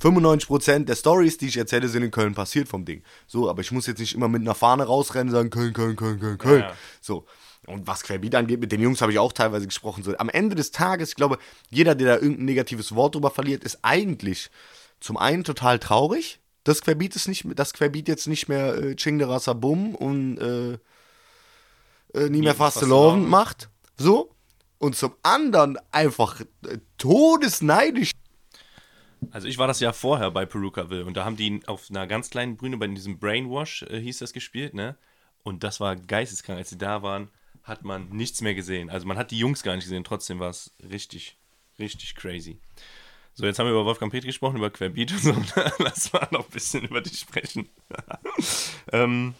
95% 0.00 0.84
der 0.84 0.94
Stories, 0.94 1.38
die 1.38 1.48
ich 1.48 1.56
erzähle, 1.56 1.88
sind 1.88 2.02
in 2.02 2.10
Köln 2.10 2.34
passiert 2.34 2.68
vom 2.68 2.84
Ding. 2.84 3.02
So, 3.26 3.50
aber 3.50 3.60
ich 3.60 3.72
muss 3.72 3.86
jetzt 3.86 3.98
nicht 3.98 4.14
immer 4.14 4.28
mit 4.28 4.40
einer 4.40 4.54
Fahne 4.54 4.84
rausrennen 4.84 5.28
und 5.28 5.34
sagen, 5.34 5.50
Köln, 5.50 5.72
Köln, 5.72 5.96
Köln, 5.96 6.20
Köln, 6.20 6.38
Köln. 6.38 6.60
Ja, 6.60 6.68
ja. 6.68 6.76
So. 7.00 7.26
Und 7.70 7.86
was 7.86 8.02
Querbeat 8.02 8.34
angeht, 8.34 8.60
mit 8.60 8.72
den 8.72 8.80
Jungs 8.80 9.00
habe 9.00 9.12
ich 9.12 9.18
auch 9.18 9.32
teilweise 9.32 9.66
gesprochen. 9.66 10.02
So, 10.02 10.16
am 10.16 10.28
Ende 10.28 10.54
des 10.54 10.70
Tages, 10.70 11.10
ich 11.10 11.16
glaube, 11.16 11.38
jeder, 11.70 11.94
der 11.94 12.16
da 12.16 12.22
irgendein 12.22 12.46
negatives 12.46 12.94
Wort 12.94 13.14
drüber 13.14 13.30
verliert, 13.30 13.64
ist 13.64 13.78
eigentlich 13.82 14.50
zum 15.00 15.16
einen 15.16 15.44
total 15.44 15.78
traurig, 15.78 16.40
dass 16.64 16.82
Querbeat, 16.82 17.16
ist 17.16 17.28
nicht, 17.28 17.46
dass 17.58 17.72
Querbeat 17.72 18.08
jetzt 18.08 18.26
nicht 18.26 18.48
mehr 18.48 18.74
äh, 18.74 18.96
Ching 18.96 19.18
de 19.18 19.26
Rasa 19.26 19.54
Bum 19.54 19.94
und 19.94 20.38
äh, 20.38 20.78
äh, 22.14 22.28
nie 22.28 22.42
mehr 22.42 22.54
Fast 22.54 22.82
Love 22.82 23.16
macht. 23.16 23.68
So. 23.96 24.34
Und 24.78 24.96
zum 24.96 25.14
anderen 25.22 25.78
einfach 25.90 26.40
äh, 26.40 26.78
todesneidisch. 26.98 28.12
Also 29.30 29.48
ich 29.48 29.58
war 29.58 29.66
das 29.66 29.80
Jahr 29.80 29.92
vorher 29.92 30.30
bei 30.30 30.46
Perukaville 30.46 31.04
und 31.04 31.16
da 31.16 31.24
haben 31.24 31.36
die 31.36 31.60
auf 31.66 31.88
einer 31.90 32.06
ganz 32.06 32.30
kleinen 32.30 32.56
Bühne 32.56 32.78
bei 32.78 32.86
diesem 32.86 33.18
Brainwash 33.18 33.82
äh, 33.82 34.00
hieß 34.00 34.18
das 34.18 34.32
gespielt, 34.32 34.74
ne? 34.74 34.96
Und 35.42 35.64
das 35.64 35.80
war 35.80 35.96
geisteskrank. 35.96 36.58
Als 36.58 36.70
sie 36.70 36.78
da 36.78 37.02
waren, 37.02 37.28
hat 37.62 37.84
man 37.84 38.08
nichts 38.10 38.40
mehr 38.40 38.54
gesehen. 38.54 38.90
Also 38.90 39.06
man 39.06 39.16
hat 39.16 39.30
die 39.30 39.38
Jungs 39.38 39.62
gar 39.62 39.74
nicht 39.74 39.84
gesehen, 39.84 40.04
trotzdem 40.04 40.38
war 40.38 40.50
es 40.50 40.72
richtig, 40.90 41.36
richtig 41.78 42.14
crazy. 42.14 42.58
So, 43.34 43.46
jetzt 43.46 43.58
haben 43.58 43.66
wir 43.66 43.72
über 43.72 43.84
Wolfgang 43.84 44.12
Petri 44.12 44.26
gesprochen, 44.26 44.56
über 44.56 44.70
Querbeat 44.70 45.12
und 45.12 45.20
so. 45.20 45.34
Lass 45.78 46.12
mal 46.12 46.28
noch 46.30 46.44
ein 46.44 46.50
bisschen 46.50 46.84
über 46.84 47.00
dich 47.00 47.20
sprechen. 47.20 47.68
ähm, 48.92 49.34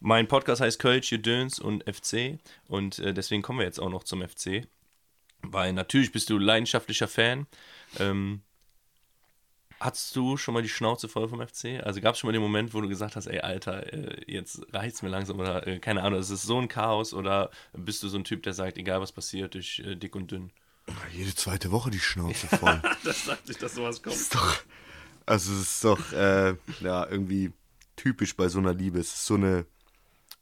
mein 0.00 0.28
Podcast 0.28 0.60
heißt 0.60 0.78
Kölsch, 0.78 1.10
Döns 1.10 1.58
und 1.58 1.84
FC 1.84 2.38
und 2.68 2.98
äh, 3.00 3.12
deswegen 3.12 3.42
kommen 3.42 3.58
wir 3.58 3.66
jetzt 3.66 3.80
auch 3.80 3.90
noch 3.90 4.04
zum 4.04 4.26
FC. 4.26 4.66
Weil 5.42 5.72
natürlich 5.72 6.12
bist 6.12 6.30
du 6.30 6.38
leidenschaftlicher 6.38 7.08
Fan. 7.08 7.46
Ähm, 7.98 8.42
Hattest 9.84 10.16
du 10.16 10.38
schon 10.38 10.54
mal 10.54 10.62
die 10.62 10.70
Schnauze 10.70 11.10
voll 11.10 11.28
vom 11.28 11.46
FC? 11.46 11.84
Also 11.84 12.00
gab 12.00 12.14
es 12.14 12.18
schon 12.18 12.28
mal 12.28 12.32
den 12.32 12.40
Moment, 12.40 12.72
wo 12.72 12.80
du 12.80 12.88
gesagt 12.88 13.16
hast, 13.16 13.26
ey 13.26 13.40
Alter, 13.40 13.92
äh, 13.92 14.24
jetzt 14.26 14.62
reicht's 14.72 15.02
mir 15.02 15.10
langsam 15.10 15.38
oder 15.38 15.66
äh, 15.66 15.78
keine 15.78 16.02
Ahnung, 16.02 16.18
es 16.18 16.30
ist 16.30 16.44
so 16.44 16.58
ein 16.58 16.68
Chaos 16.68 17.12
oder 17.12 17.50
bist 17.74 18.02
du 18.02 18.08
so 18.08 18.16
ein 18.16 18.24
Typ, 18.24 18.42
der 18.44 18.54
sagt, 18.54 18.78
egal 18.78 19.02
was 19.02 19.12
passiert, 19.12 19.52
durch 19.52 19.82
äh, 19.84 19.94
dick 19.94 20.16
und 20.16 20.30
dünn? 20.30 20.52
Jede 21.12 21.34
zweite 21.34 21.70
Woche 21.70 21.90
die 21.90 22.00
Schnauze 22.00 22.46
voll. 22.46 22.80
das 23.04 23.26
sagt 23.26 23.46
nicht, 23.46 23.62
dass 23.62 23.74
sowas 23.74 24.02
kommt. 24.02 24.16
Ist 24.16 24.34
doch, 24.34 24.56
also 25.26 25.52
es 25.52 25.60
ist 25.60 25.84
doch 25.84 26.12
äh, 26.12 26.54
ja 26.80 27.06
irgendwie 27.06 27.52
typisch 27.96 28.34
bei 28.36 28.48
so 28.48 28.60
einer 28.60 28.72
Liebe. 28.72 28.98
Es 28.98 29.12
ist 29.12 29.26
so 29.26 29.34
eine 29.34 29.66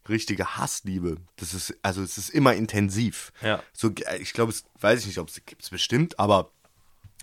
richtige 0.09 0.57
Hassliebe. 0.57 1.16
Das 1.35 1.52
ist 1.52 1.74
also 1.83 2.00
es 2.05 2.16
ist 2.16 2.31
immer 2.31 2.55
intensiv. 2.55 3.33
Ja. 3.42 3.61
So 3.72 3.90
ich 4.20 4.35
glaube, 4.35 4.52
es 4.52 4.64
weiß 4.81 5.00
ich 5.00 5.07
nicht, 5.07 5.18
ob 5.18 5.31
es 5.31 5.44
gibt 5.44 5.62
es 5.62 5.70
bestimmt, 5.70 6.20
aber 6.20 6.52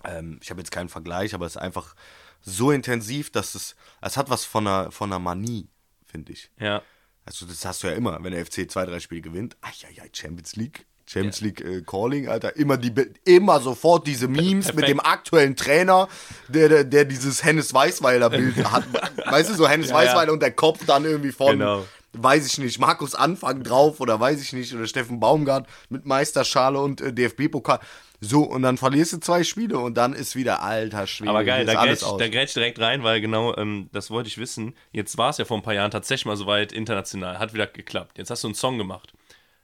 ähm, 0.04 0.40
ich 0.42 0.50
habe 0.50 0.62
jetzt 0.62 0.72
keinen 0.72 0.90
Vergleich, 0.90 1.34
aber 1.34 1.46
es 1.46 1.56
ist 1.56 1.62
einfach 1.62 1.96
so 2.42 2.72
intensiv, 2.72 3.32
dass 3.32 3.56
es 3.56 3.76
es 4.02 4.18
hat 4.18 4.30
was 4.30 4.46
von 4.46 4.66
einer 4.68 4.92
von 4.92 5.12
einer 5.12 5.20
Manie, 5.20 5.68
finde 6.06 6.32
ich. 6.34 6.50
Ja. 6.60 6.82
Also 7.26 7.46
das 7.46 7.64
hast 7.66 7.84
du 7.84 7.88
ja 7.88 7.94
immer, 7.94 8.18
wenn 8.24 8.32
der 8.32 8.46
FC 8.46 8.70
zwei, 8.70 8.86
drei 8.86 9.00
Spiele 9.00 9.22
gewinnt. 9.22 9.56
Ach 9.62 9.74
ja, 9.76 9.90
ja, 9.94 10.04
Champions 10.12 10.56
League. 10.56 10.86
Champions 11.06 11.42
League 11.42 11.62
äh, 11.62 11.82
Calling, 11.82 12.28
Alter. 12.28 12.56
Immer, 12.56 12.78
die, 12.78 12.94
immer 13.26 13.60
sofort 13.60 14.06
diese 14.06 14.28
Memes 14.28 14.68
Perfekt. 14.68 14.76
mit 14.76 14.88
dem 14.90 15.00
aktuellen 15.00 15.56
Trainer, 15.56 16.08
der, 16.50 16.70
der, 16.70 16.84
der 16.84 17.06
dieses 17.06 17.44
Hennes 17.44 17.74
Weißweiler 17.74 18.30
Bild 18.30 18.56
hat. 18.72 18.84
Weißt 19.26 19.50
du, 19.50 19.56
so 19.56 19.68
Hennes 19.68 19.90
Ja, 19.90 19.96
Weißweiler 19.96 20.28
ja. 20.28 20.34
und 20.34 20.42
der 20.42 20.52
Kopf 20.52 20.86
dann 20.86 21.06
irgendwie 21.06 21.32
von, 21.32 21.58
Genau. 21.58 21.86
Weiß 22.14 22.46
ich 22.48 22.58
nicht, 22.58 22.80
Markus 22.80 23.16
Anfang 23.16 23.64
drauf 23.64 24.00
oder 24.00 24.20
weiß 24.20 24.42
ich 24.42 24.54
nicht, 24.54 24.74
oder 24.74 24.88
Steffen 24.88 25.20
Baumgart 25.20 25.68
mit 25.90 26.06
Meisterschale 26.06 26.80
und 26.80 27.02
äh, 27.02 27.14
DFB-Pokal. 27.14 27.80
So, 28.22 28.44
und 28.44 28.64
dann 28.64 28.78
verlierst 28.78 29.14
du 29.14 29.20
zwei 29.20 29.44
Spiele 29.44 29.78
und 29.80 29.96
dann 29.96 30.14
ist 30.14 30.36
wieder 30.36 30.62
alter 30.62 31.08
Schwede. 31.08 31.30
Aber 31.30 31.46
geil, 31.46 31.66
da 31.66 31.86
grätsch, 31.86 32.04
da 32.04 32.28
grätsch 32.28 32.54
direkt 32.54 32.80
rein, 32.80 33.04
weil 33.04 33.22
genau 33.22 33.56
ähm, 33.56 33.90
das 33.94 34.12
wollte 34.12 34.28
ich 34.28 34.38
wissen. 34.38 34.76
Jetzt 34.92 35.18
war 35.18 35.30
es 35.30 35.38
ja 35.38 35.46
vor 35.46 35.58
ein 35.58 35.64
paar 35.64 35.74
Jahren 35.74 35.92
tatsächlich 35.92 36.26
mal 36.26 36.36
soweit 36.36 36.74
international, 36.74 37.40
hat 37.40 37.54
wieder 37.54 37.68
geklappt. 37.68 38.18
Jetzt 38.18 38.30
hast 38.30 38.44
du 38.44 38.50
einen 38.50 38.56
Song 38.56 38.78
gemacht. 38.78 39.14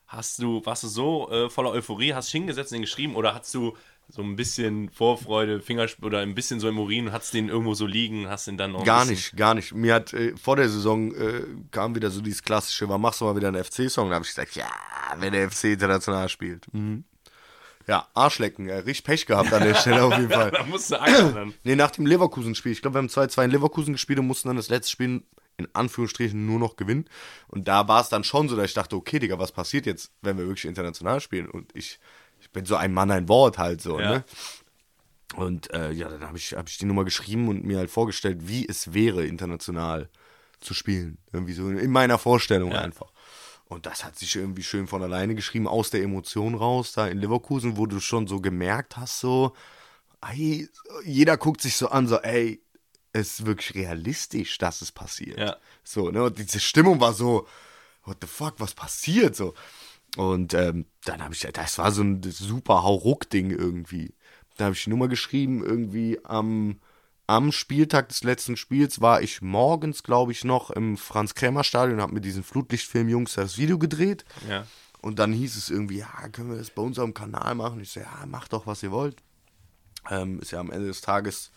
Hast 0.07 0.39
du, 0.41 0.65
warst 0.65 0.83
du 0.83 0.87
so 0.87 1.29
äh, 1.31 1.49
voller 1.49 1.71
Euphorie, 1.71 2.13
hast 2.13 2.27
dich 2.27 2.33
hingesetzt 2.33 2.71
und 2.71 2.77
den 2.77 2.83
geschrieben 2.83 3.15
oder 3.15 3.33
hast 3.33 3.53
du 3.53 3.75
so 4.07 4.21
ein 4.21 4.35
bisschen 4.35 4.89
Vorfreude, 4.89 5.61
Fingersp 5.61 6.03
oder 6.03 6.19
ein 6.19 6.35
bisschen 6.35 6.59
so 6.59 6.69
im 6.69 6.77
Urin 6.77 7.07
und 7.07 7.13
hast 7.13 7.33
den 7.33 7.49
irgendwo 7.49 7.73
so 7.73 7.85
liegen, 7.85 8.29
hast 8.29 8.47
den 8.47 8.57
dann 8.57 8.71
noch 8.71 8.79
ein 8.79 8.85
Gar 8.85 9.05
nicht, 9.05 9.35
gar 9.35 9.53
nicht. 9.53 9.73
Mir 9.73 9.95
hat 9.95 10.13
äh, 10.13 10.35
vor 10.37 10.55
der 10.55 10.69
Saison 10.69 11.13
äh, 11.13 11.43
kam 11.71 11.95
wieder 11.95 12.11
so 12.11 12.21
dieses 12.21 12.43
klassische, 12.43 12.87
wann 12.87 13.01
machst 13.01 13.21
du 13.21 13.25
mal 13.25 13.35
wieder 13.35 13.47
einen 13.47 13.63
FC-Song? 13.63 14.09
Da 14.09 14.15
habe 14.15 14.25
ich 14.25 14.29
gesagt, 14.29 14.55
ja, 14.55 14.69
wenn 15.17 15.33
der 15.33 15.49
FC 15.49 15.65
international 15.65 16.29
spielt. 16.29 16.71
Mhm. 16.73 17.03
Ja, 17.87 18.07
Arschlecken, 18.13 18.67
äh, 18.67 18.77
richtig 18.77 19.03
Pech 19.03 19.25
gehabt 19.25 19.53
an 19.53 19.63
der 19.63 19.75
Stelle 19.75 20.03
auf 20.03 20.17
jeden 20.17 20.29
Fall. 20.31 20.51
Da 20.51 20.63
musst 20.63 20.91
du 20.91 20.95
dann. 20.95 21.53
Nee, 21.63 21.75
nach 21.75 21.91
dem 21.91 22.05
Leverkusen-Spiel. 22.05 22.71
Ich 22.71 22.81
glaube, 22.81 22.95
wir 22.95 22.99
haben 22.99 23.09
2-2 23.09 23.45
in 23.45 23.51
Leverkusen 23.51 23.93
gespielt 23.93 24.19
und 24.19 24.27
mussten 24.27 24.47
dann 24.47 24.57
das 24.57 24.69
letzte 24.69 24.91
Spiel 24.91 25.23
in 25.57 25.67
Anführungsstrichen 25.73 26.45
nur 26.45 26.59
noch 26.59 26.75
gewinnen. 26.75 27.05
Und 27.47 27.67
da 27.67 27.87
war 27.87 28.01
es 28.01 28.09
dann 28.09 28.23
schon 28.23 28.49
so, 28.49 28.55
dass 28.55 28.65
ich 28.65 28.73
dachte, 28.73 28.95
okay, 28.95 29.19
Digga, 29.19 29.39
was 29.39 29.51
passiert 29.51 29.85
jetzt, 29.85 30.11
wenn 30.21 30.37
wir 30.37 30.47
wirklich 30.47 30.65
international 30.65 31.21
spielen? 31.21 31.47
Und 31.49 31.71
ich, 31.75 31.99
bin 32.55 32.65
so 32.65 32.75
ein 32.75 32.91
Mann, 32.93 33.11
ein 33.11 33.27
Wort 33.29 33.57
halt 33.59 33.81
so, 33.81 33.99
Ja. 33.99 34.09
ne? 34.09 34.23
Und 35.35 35.71
äh, 35.73 35.91
ja, 35.91 36.07
dann 36.07 36.21
habe 36.25 36.37
ich, 36.37 36.53
hab 36.53 36.69
ich 36.69 36.77
die 36.77 36.85
Nummer 36.85 37.03
geschrieben 37.03 37.47
und 37.49 37.63
mir 37.65 37.77
halt 37.77 37.91
vorgestellt, 37.91 38.47
wie 38.47 38.67
es 38.67 38.93
wäre, 38.93 39.25
international 39.25 40.09
zu 40.61 40.73
spielen. 40.73 41.17
Irgendwie 41.33 41.53
so 41.53 41.67
in 41.69 41.91
meiner 41.91 42.17
Vorstellung 42.17 42.71
Ja. 42.71 42.81
einfach. 42.81 43.11
Und 43.65 43.85
das 43.85 44.03
hat 44.05 44.17
sich 44.17 44.35
irgendwie 44.35 44.63
schön 44.63 44.87
von 44.87 45.01
alleine 45.03 45.35
geschrieben, 45.35 45.67
aus 45.67 45.89
der 45.89 46.03
Emotion 46.03 46.55
raus, 46.55 46.93
da 46.93 47.07
in 47.07 47.17
Leverkusen, 47.17 47.77
wo 47.77 47.85
du 47.87 47.99
schon 47.99 48.27
so 48.27 48.39
gemerkt 48.39 48.95
hast, 48.95 49.19
so, 49.19 49.53
ey, 50.21 50.69
jeder 51.03 51.35
guckt 51.37 51.61
sich 51.61 51.75
so 51.75 51.89
an, 51.89 52.07
so, 52.07 52.17
ey, 52.21 52.61
es 53.11 53.39
ist 53.39 53.45
wirklich 53.45 53.73
realistisch, 53.75 54.57
dass 54.57 54.81
es 54.81 54.91
passiert. 54.91 55.39
Ja. 55.39 55.57
So, 55.83 56.11
ne? 56.11 56.23
Und 56.23 56.37
diese 56.37 56.59
Stimmung 56.59 56.99
war 57.01 57.13
so, 57.13 57.47
what 58.03 58.17
the 58.21 58.27
fuck, 58.27 58.53
was 58.59 58.73
passiert? 58.73 59.35
So. 59.35 59.53
Und 60.15 60.53
ähm, 60.53 60.85
dann 61.03 61.23
habe 61.23 61.33
ich, 61.33 61.41
das 61.41 61.77
war 61.77 61.91
so 61.91 62.01
ein 62.03 62.21
super 62.23 62.83
Hauruck-Ding 62.83 63.51
irgendwie. 63.51 64.13
Da 64.57 64.65
habe 64.65 64.75
ich 64.75 64.83
die 64.85 64.89
Nummer 64.89 65.07
geschrieben, 65.07 65.63
irgendwie 65.63 66.19
am, 66.23 66.79
am 67.27 67.51
Spieltag 67.51 68.07
des 68.09 68.23
letzten 68.23 68.55
Spiels 68.55 69.01
war 69.01 69.21
ich 69.21 69.41
morgens, 69.41 70.03
glaube 70.03 70.31
ich, 70.31 70.43
noch 70.45 70.71
im 70.71 70.95
Franz-Krämer-Stadion 70.97 71.97
und 71.97 72.01
habe 72.01 72.13
mit 72.13 72.23
diesen 72.25 72.43
Flutlichtfilm-Jungs 72.43 73.33
das 73.33 73.57
Video 73.57 73.77
gedreht. 73.77 74.23
Ja. 74.49 74.65
Und 75.01 75.19
dann 75.19 75.33
hieß 75.33 75.55
es 75.57 75.69
irgendwie, 75.69 75.97
ja, 75.99 76.29
können 76.31 76.49
wir 76.49 76.57
das 76.57 76.69
bei 76.71 76.81
unserem 76.81 77.13
Kanal 77.13 77.53
machen? 77.55 77.79
Ich 77.81 77.91
so, 77.91 77.99
ja, 77.99 78.25
macht 78.25 78.53
doch, 78.53 78.65
was 78.65 78.81
ihr 78.81 78.91
wollt. 78.91 79.17
Ähm, 80.09 80.39
ist 80.39 80.51
ja 80.51 80.59
am 80.59 80.71
Ende 80.71 80.87
des 80.87 81.01
Tages 81.01 81.51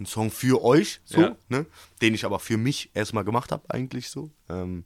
ein 0.00 0.06
Song 0.06 0.30
für 0.30 0.62
euch, 0.62 1.00
so, 1.04 1.20
Ja. 1.22 1.36
ne? 1.48 1.66
Den 2.02 2.14
ich 2.14 2.24
aber 2.24 2.38
für 2.38 2.56
mich 2.56 2.90
erstmal 2.94 3.24
gemacht 3.24 3.50
habe, 3.50 3.64
eigentlich 3.68 4.10
so. 4.10 4.30
Ähm, 4.48 4.84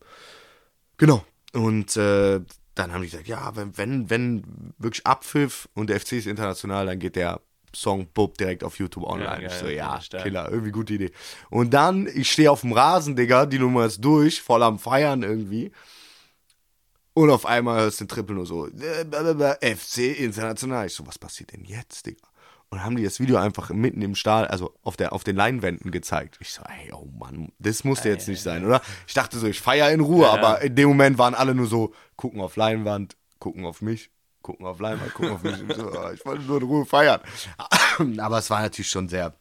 genau. 0.97 1.25
Und 1.53 1.97
äh, 1.97 2.41
dann 2.75 2.93
haben 2.93 3.03
die 3.03 3.11
gesagt, 3.11 3.29
ja, 3.29 3.55
wenn, 3.55 3.77
wenn, 3.77 4.11
wenn 4.11 4.75
wirklich 4.79 5.07
Abpfiff 5.07 5.69
und 5.75 5.91
der 5.91 6.01
FC 6.01 6.13
ist 6.13 6.27
international, 6.27 6.87
dann 6.87 6.99
geht 6.99 7.17
der 7.17 7.41
Song 7.75 8.07
Bub 8.13 8.37
direkt 8.37 8.65
auf 8.65 8.79
YouTube 8.79 9.05
online. 9.05 9.43
Ja, 9.43 9.49
ich 9.49 9.53
so, 9.55 9.67
ja, 9.67 10.01
stark. 10.01 10.25
Killer, 10.25 10.51
irgendwie 10.51 10.73
gute 10.73 10.95
Idee. 10.95 11.11
Und 11.51 11.73
dann, 11.73 12.07
ich 12.07 12.31
stehe 12.31 12.51
auf 12.51 12.63
dem 12.63 12.73
Rasen, 12.73 13.17
Digga, 13.17 13.47
die 13.47 13.59
Nummer 13.59 13.87
ist 13.87 14.03
durch, 14.05 14.41
voll 14.43 14.63
am 14.63 14.79
Feiern 14.79 15.23
irgendwie. 15.23 15.73
Und 17.15 17.31
auf 17.31 17.45
einmal 17.45 17.81
hörst 17.81 18.01
du 18.01 18.05
den 18.05 18.09
Triple 18.09 18.35
nur 18.35 18.47
so, 18.47 18.69
äh, 18.69 19.77
FC 19.77 20.19
international. 20.19 20.87
Ich 20.87 20.95
so, 20.95 21.07
was 21.07 21.19
passiert 21.19 21.53
denn 21.53 21.65
jetzt, 21.65 22.07
Digga? 22.07 22.27
Und 22.73 22.83
haben 22.83 22.97
die 22.97 23.05
das 23.05 23.21
Video 23.21 23.37
einfach 23.37 23.69
mitten 23.69 24.01
im 24.01 24.15
Stahl, 24.15 24.47
also 24.47 24.75
auf, 24.83 24.97
der, 24.97 25.13
auf 25.13 25.25
den 25.25 25.37
Leinwänden 25.37 25.91
gezeigt. 25.91 26.39
Ich 26.41 26.55
so, 26.55 26.63
ey, 26.63 26.91
oh 26.91 27.05
Mann, 27.05 27.53
das 27.59 27.85
musste 27.85 28.09
jetzt 28.09 28.29
nicht 28.29 28.43
sein, 28.43 28.65
oder? 28.65 28.81
Ich 29.07 29.13
dachte 29.13 29.39
so, 29.39 29.47
ich 29.47 29.61
feier 29.61 29.91
in 29.91 30.01
Ruhe, 30.01 30.23
Ja, 30.23 30.33
aber 30.33 30.63
in 30.63 30.75
dem 30.75 30.89
Moment 30.89 31.19
waren 31.19 31.35
alle 31.35 31.55
nur 31.55 31.67
so, 31.67 31.93
gucken 32.17 32.41
auf 32.41 32.57
Leinwand, 32.57 33.19
gucken 33.41 33.67
auf 33.67 33.83
mich, 33.83 34.11
gucken 34.41 34.65
auf 34.65 34.81
Leinwand, 34.81 35.13
gucken 35.13 35.33
auf 35.33 35.43
mich. 35.43 35.61
Ich 35.61 35.69
wollte 36.25 36.45
nur 36.45 36.63
in 36.63 36.67
Ruhe 36.67 36.87
feiern. 36.87 37.21
Aber 38.19 38.39
es 38.39 38.49
war 38.49 38.63
natürlich 38.63 38.91
schon 38.91 39.11
sehr, 39.11 39.35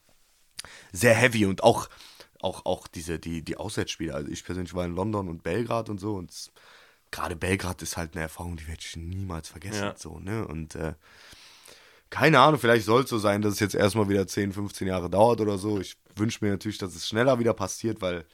sehr 0.92 1.14
heavy 1.14 1.46
und 1.46 1.64
auch, 1.64 1.88
auch, 2.42 2.66
auch 2.66 2.86
diese, 2.90 3.18
die, 3.18 3.44
die 3.44 3.56
Auswärtsspiele. 3.56 4.14
Also 4.14 4.30
ich 4.30 4.44
persönlich 4.44 4.74
war 4.74 4.84
in 4.84 4.94
London 4.94 5.30
und 5.30 5.42
Belgrad 5.42 5.88
und 5.88 6.02
so 6.02 6.16
und 6.16 6.52
gerade 7.12 7.38
Belgrad 7.38 7.82
ist 7.82 7.96
halt 7.96 8.14
eine 8.14 8.24
Erfahrung, 8.24 8.58
die 8.58 8.68
werde 8.68 8.82
ich 8.82 8.98
niemals 8.98 9.48
vergessen. 9.48 9.84
Ja. 9.84 9.96
So, 9.96 10.20
ne? 10.20 10.46
Und 10.46 10.76
äh, 10.76 10.96
keine 12.12 12.40
Ahnung, 12.40 12.60
vielleicht 12.60 12.86
soll 12.86 13.04
es 13.04 13.10
so 13.10 13.18
sein, 13.18 13.42
dass 13.42 13.54
es 13.54 13.60
jetzt 13.62 13.74
erstmal 13.74 14.10
wieder 14.10 14.28
10, 14.28 14.52
15 14.52 14.88
Jahre 14.88 15.10
dauert 15.10 15.40
oder 15.42 15.58
so. 15.58 15.80
Ich 15.80 15.96
wünsche 16.16 16.44
mir 16.46 16.52
natürlich, 16.52 16.78
dass 16.78 16.94
es 16.94 17.08
schneller 17.08 17.40
wieder 17.40 17.54
passiert, 17.54 18.02
weil 18.02 18.26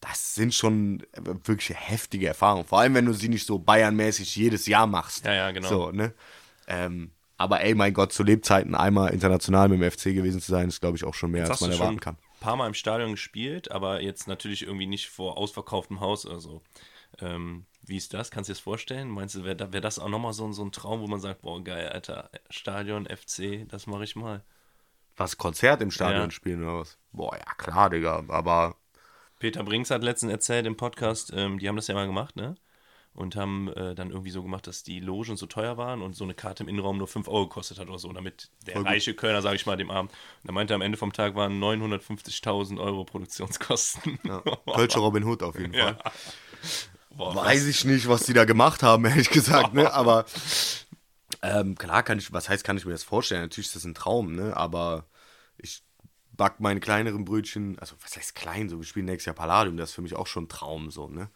das 0.00 0.34
sind 0.34 0.52
schon 0.52 1.04
wirklich 1.44 1.72
heftige 1.74 2.26
Erfahrungen. 2.26 2.66
Vor 2.66 2.80
allem, 2.80 2.94
wenn 2.94 3.06
du 3.06 3.12
sie 3.12 3.28
nicht 3.28 3.46
so 3.46 3.58
Bayern-mäßig 3.58 4.34
jedes 4.36 4.66
Jahr 4.66 4.86
machst. 4.86 5.24
Ja, 5.24 5.32
ja, 5.32 5.50
genau. 5.52 5.68
So, 5.68 5.90
ne? 5.92 6.12
Ähm, 6.66 7.12
aber 7.36 7.60
ey, 7.60 7.76
mein 7.76 7.94
Gott, 7.94 8.12
zu 8.12 8.24
Lebzeiten 8.24 8.74
einmal 8.74 9.12
international 9.12 9.68
mit 9.68 9.80
dem 9.80 9.90
FC 9.90 10.14
gewesen 10.14 10.40
zu 10.40 10.50
sein, 10.50 10.68
ist, 10.68 10.80
glaube 10.80 10.96
ich, 10.96 11.04
auch 11.04 11.14
schon 11.14 11.30
mehr, 11.30 11.42
Jetzt 11.42 11.50
als 11.50 11.60
man 11.60 11.70
erwarten 11.70 12.00
kann. 12.00 12.14
ein 12.16 12.40
paar 12.40 12.56
Mal 12.56 12.66
im 12.66 12.74
Stadion 12.74 13.12
gespielt, 13.12 13.70
aber 13.70 14.02
jetzt 14.02 14.26
natürlich 14.26 14.62
irgendwie 14.62 14.88
nicht 14.88 15.08
vor 15.08 15.38
ausverkauftem 15.38 16.00
Haus 16.00 16.26
oder 16.26 16.40
so. 16.40 16.62
Ähm, 17.20 17.66
wie 17.82 17.96
ist 17.96 18.14
das? 18.14 18.30
Kannst 18.30 18.48
du 18.48 18.52
dir 18.52 18.56
das 18.56 18.62
vorstellen? 18.62 19.08
Meinst 19.08 19.34
du, 19.34 19.44
wäre 19.44 19.56
da, 19.56 19.72
wär 19.72 19.80
das 19.80 19.98
auch 19.98 20.08
nochmal 20.08 20.32
so, 20.32 20.44
ein- 20.46 20.52
so 20.52 20.64
ein 20.64 20.72
Traum, 20.72 21.00
wo 21.00 21.06
man 21.06 21.20
sagt, 21.20 21.42
boah, 21.42 21.62
geil, 21.62 21.88
Alter, 21.88 22.30
Stadion, 22.50 23.06
FC, 23.06 23.64
das 23.68 23.86
mache 23.86 24.04
ich 24.04 24.14
mal. 24.16 24.44
Was, 25.16 25.36
Konzert 25.36 25.82
im 25.82 25.90
Stadion 25.90 26.24
Ja. 26.26 26.30
spielen 26.30 26.62
oder 26.62 26.80
was? 26.80 26.98
Boah, 27.12 27.36
ja 27.36 27.54
klar, 27.56 27.90
Digga, 27.90 28.24
aber 28.28 28.76
Peter 29.40 29.62
Brinks 29.64 29.90
hat 29.90 30.02
letztens 30.02 30.32
erzählt 30.32 30.66
im 30.66 30.76
Podcast, 30.76 31.32
ähm, 31.34 31.58
die 31.58 31.68
haben 31.68 31.76
das 31.76 31.86
ja 31.88 31.94
mal 31.94 32.06
gemacht, 32.06 32.36
ne? 32.36 32.56
und 33.14 33.34
haben 33.34 33.66
äh, 33.72 33.96
dann 33.96 34.10
irgendwie 34.10 34.30
so 34.30 34.44
gemacht, 34.44 34.68
dass 34.68 34.84
die 34.84 35.00
Logen 35.00 35.36
so 35.36 35.46
teuer 35.46 35.76
waren 35.76 36.02
und 36.02 36.14
so 36.14 36.22
eine 36.22 36.34
Karte 36.34 36.62
im 36.62 36.68
Innenraum 36.68 36.98
nur 36.98 37.08
5 37.08 37.26
Euro 37.26 37.48
gekostet 37.48 37.80
hat 37.80 37.88
oder 37.88 37.98
so, 37.98 38.12
damit 38.12 38.48
der 38.64 38.74
Voll 38.74 38.82
gut. 38.84 38.92
reiche 38.92 39.12
Kölner, 39.14 39.42
sage 39.42 39.56
ich 39.56 39.66
mal, 39.66 39.76
dem 39.76 39.90
Abend. 39.90 40.12
Und 40.44 40.50
er 40.50 40.52
meinte, 40.52 40.72
am 40.74 40.82
Ende 40.82 40.96
vom 40.96 41.12
Tag 41.12 41.34
waren 41.34 41.58
950.000 41.58 42.78
Euro 42.78 43.04
Produktionskosten. 43.04 44.20
Ja. 44.22 44.40
Kölscher 44.72 45.00
Robin 45.00 45.24
Hood 45.24 45.42
auf 45.42 45.58
jeden 45.58 45.72
Fall. 45.74 45.98
Ja. 46.04 46.12
Boah, 47.10 47.34
Weiß 47.34 47.66
ich 47.66 47.84
nicht, 47.84 48.08
was 48.08 48.24
die 48.24 48.32
da 48.32 48.44
gemacht 48.44 48.82
haben, 48.82 49.04
ehrlich 49.06 49.30
gesagt, 49.30 49.74
ne? 49.74 49.92
Aber 49.92 50.24
ähm, 51.42 51.76
klar 51.76 52.02
kann 52.02 52.18
ich, 52.18 52.32
was 52.32 52.48
heißt, 52.48 52.64
kann 52.64 52.76
ich 52.76 52.84
mir 52.84 52.92
das 52.92 53.04
vorstellen? 53.04 53.42
Natürlich 53.42 53.68
ist 53.68 53.76
das 53.76 53.84
ein 53.84 53.94
Traum, 53.94 54.34
ne? 54.34 54.56
Aber 54.56 55.06
ich 55.56 55.82
back 56.32 56.60
meine 56.60 56.80
kleineren 56.80 57.24
Brötchen, 57.24 57.78
also 57.78 57.96
was 58.02 58.16
heißt 58.16 58.34
klein, 58.34 58.68
so 58.68 58.78
wir 58.78 58.84
spielen 58.84 59.06
nächstes 59.06 59.26
Jahr 59.26 59.34
Palladium, 59.34 59.76
das 59.76 59.90
ist 59.90 59.94
für 59.94 60.02
mich 60.02 60.16
auch 60.16 60.26
schon 60.26 60.44
ein 60.44 60.48
Traum, 60.48 60.90
so, 60.90 61.08
ne? 61.08 61.30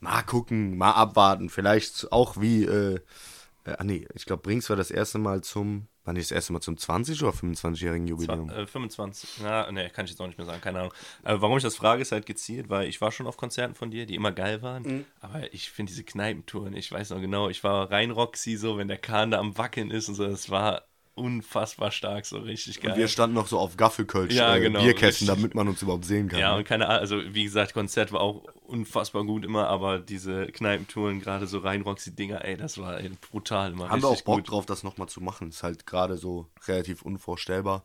Mal 0.00 0.22
gucken, 0.22 0.76
mal 0.78 0.92
abwarten, 0.92 1.50
vielleicht 1.50 2.10
auch 2.12 2.40
wie, 2.40 2.64
äh, 2.64 3.00
äh 3.64 3.76
ah 3.78 3.84
nee, 3.84 4.08
ich 4.14 4.24
glaube, 4.26 4.42
Brinks 4.42 4.68
war 4.70 4.76
das 4.76 4.90
erste 4.90 5.18
Mal 5.18 5.42
zum, 5.42 5.88
wann 6.04 6.16
ist 6.16 6.30
das 6.30 6.36
erste 6.36 6.52
Mal 6.52 6.60
zum 6.60 6.76
20 6.76 7.22
oder 7.22 7.32
25-jährigen 7.32 8.06
Jubiläum? 8.06 8.50
Äh, 8.50 8.66
25. 8.66 9.40
Na, 9.42 9.70
ne, 9.70 9.90
kann 9.90 10.04
ich 10.04 10.12
jetzt 10.12 10.20
auch 10.20 10.26
nicht 10.26 10.38
mehr 10.38 10.46
sagen, 10.46 10.60
keine 10.60 10.80
Ahnung. 10.80 10.94
Äh, 11.24 11.36
warum 11.38 11.56
ich 11.56 11.62
das 11.62 11.76
frage, 11.76 12.02
ist 12.02 12.12
halt 12.12 12.26
gezielt, 12.26 12.68
weil 12.68 12.88
ich 12.88 13.00
war 13.00 13.12
schon 13.12 13.26
auf 13.26 13.36
Konzerten 13.36 13.74
von 13.74 13.90
dir, 13.90 14.06
die 14.06 14.14
immer 14.14 14.32
geil 14.32 14.62
waren. 14.62 14.82
Mhm. 14.82 15.04
Aber 15.20 15.52
ich 15.52 15.70
finde 15.70 15.90
diese 15.90 16.04
Kneipentouren, 16.04 16.74
ich 16.74 16.90
weiß 16.90 17.10
noch 17.10 17.20
genau, 17.20 17.48
ich 17.48 17.64
war 17.64 17.90
rein 17.90 18.10
Roxy 18.10 18.56
so, 18.56 18.78
wenn 18.78 18.88
der 18.88 18.98
Kahn 18.98 19.30
da 19.30 19.38
am 19.38 19.56
Wackeln 19.58 19.90
ist 19.90 20.08
und 20.08 20.14
so, 20.14 20.26
das 20.26 20.50
war 20.50 20.84
unfassbar 21.14 21.90
stark, 21.90 22.24
so 22.24 22.38
richtig 22.38 22.80
geil. 22.80 22.92
Und 22.92 22.98
wir 22.98 23.08
standen 23.08 23.34
noch 23.34 23.46
so 23.46 23.58
auf 23.58 23.76
Gaffelkölsch, 23.76 24.34
Ja, 24.34 24.56
äh, 24.56 24.60
genau, 24.60 24.80
Bierkästen, 24.80 25.26
richtig. 25.28 25.42
damit 25.42 25.54
man 25.54 25.68
uns 25.68 25.82
überhaupt 25.82 26.04
sehen 26.04 26.28
kann. 26.28 26.38
ja, 26.40 26.52
ne? 26.52 26.58
und 26.58 26.64
keine 26.64 26.86
Ahnung, 26.88 27.00
also 27.00 27.20
wie 27.34 27.44
gesagt, 27.44 27.74
Konzert 27.74 28.12
war 28.12 28.20
auch 28.20 28.44
unfassbar 28.66 29.24
gut 29.24 29.44
immer, 29.44 29.68
aber 29.68 29.98
diese 29.98 30.46
Kneipentouren, 30.46 31.20
gerade 31.20 31.46
so 31.46 31.58
rein 31.58 31.82
Roxy-Dinger, 31.82 32.44
ey, 32.44 32.56
das 32.56 32.78
war 32.78 32.98
ey, 32.98 33.10
brutal 33.30 33.72
immer. 33.72 33.90
Haben 33.90 34.02
wir 34.02 34.08
auch 34.08 34.22
Bock 34.22 34.36
gut. 34.36 34.50
drauf, 34.50 34.66
das 34.66 34.82
nochmal 34.82 35.08
zu 35.08 35.20
machen. 35.20 35.48
Ist 35.48 35.62
halt 35.62 35.86
gerade 35.86 36.16
so 36.16 36.46
relativ 36.66 37.02
unvorstellbar, 37.02 37.84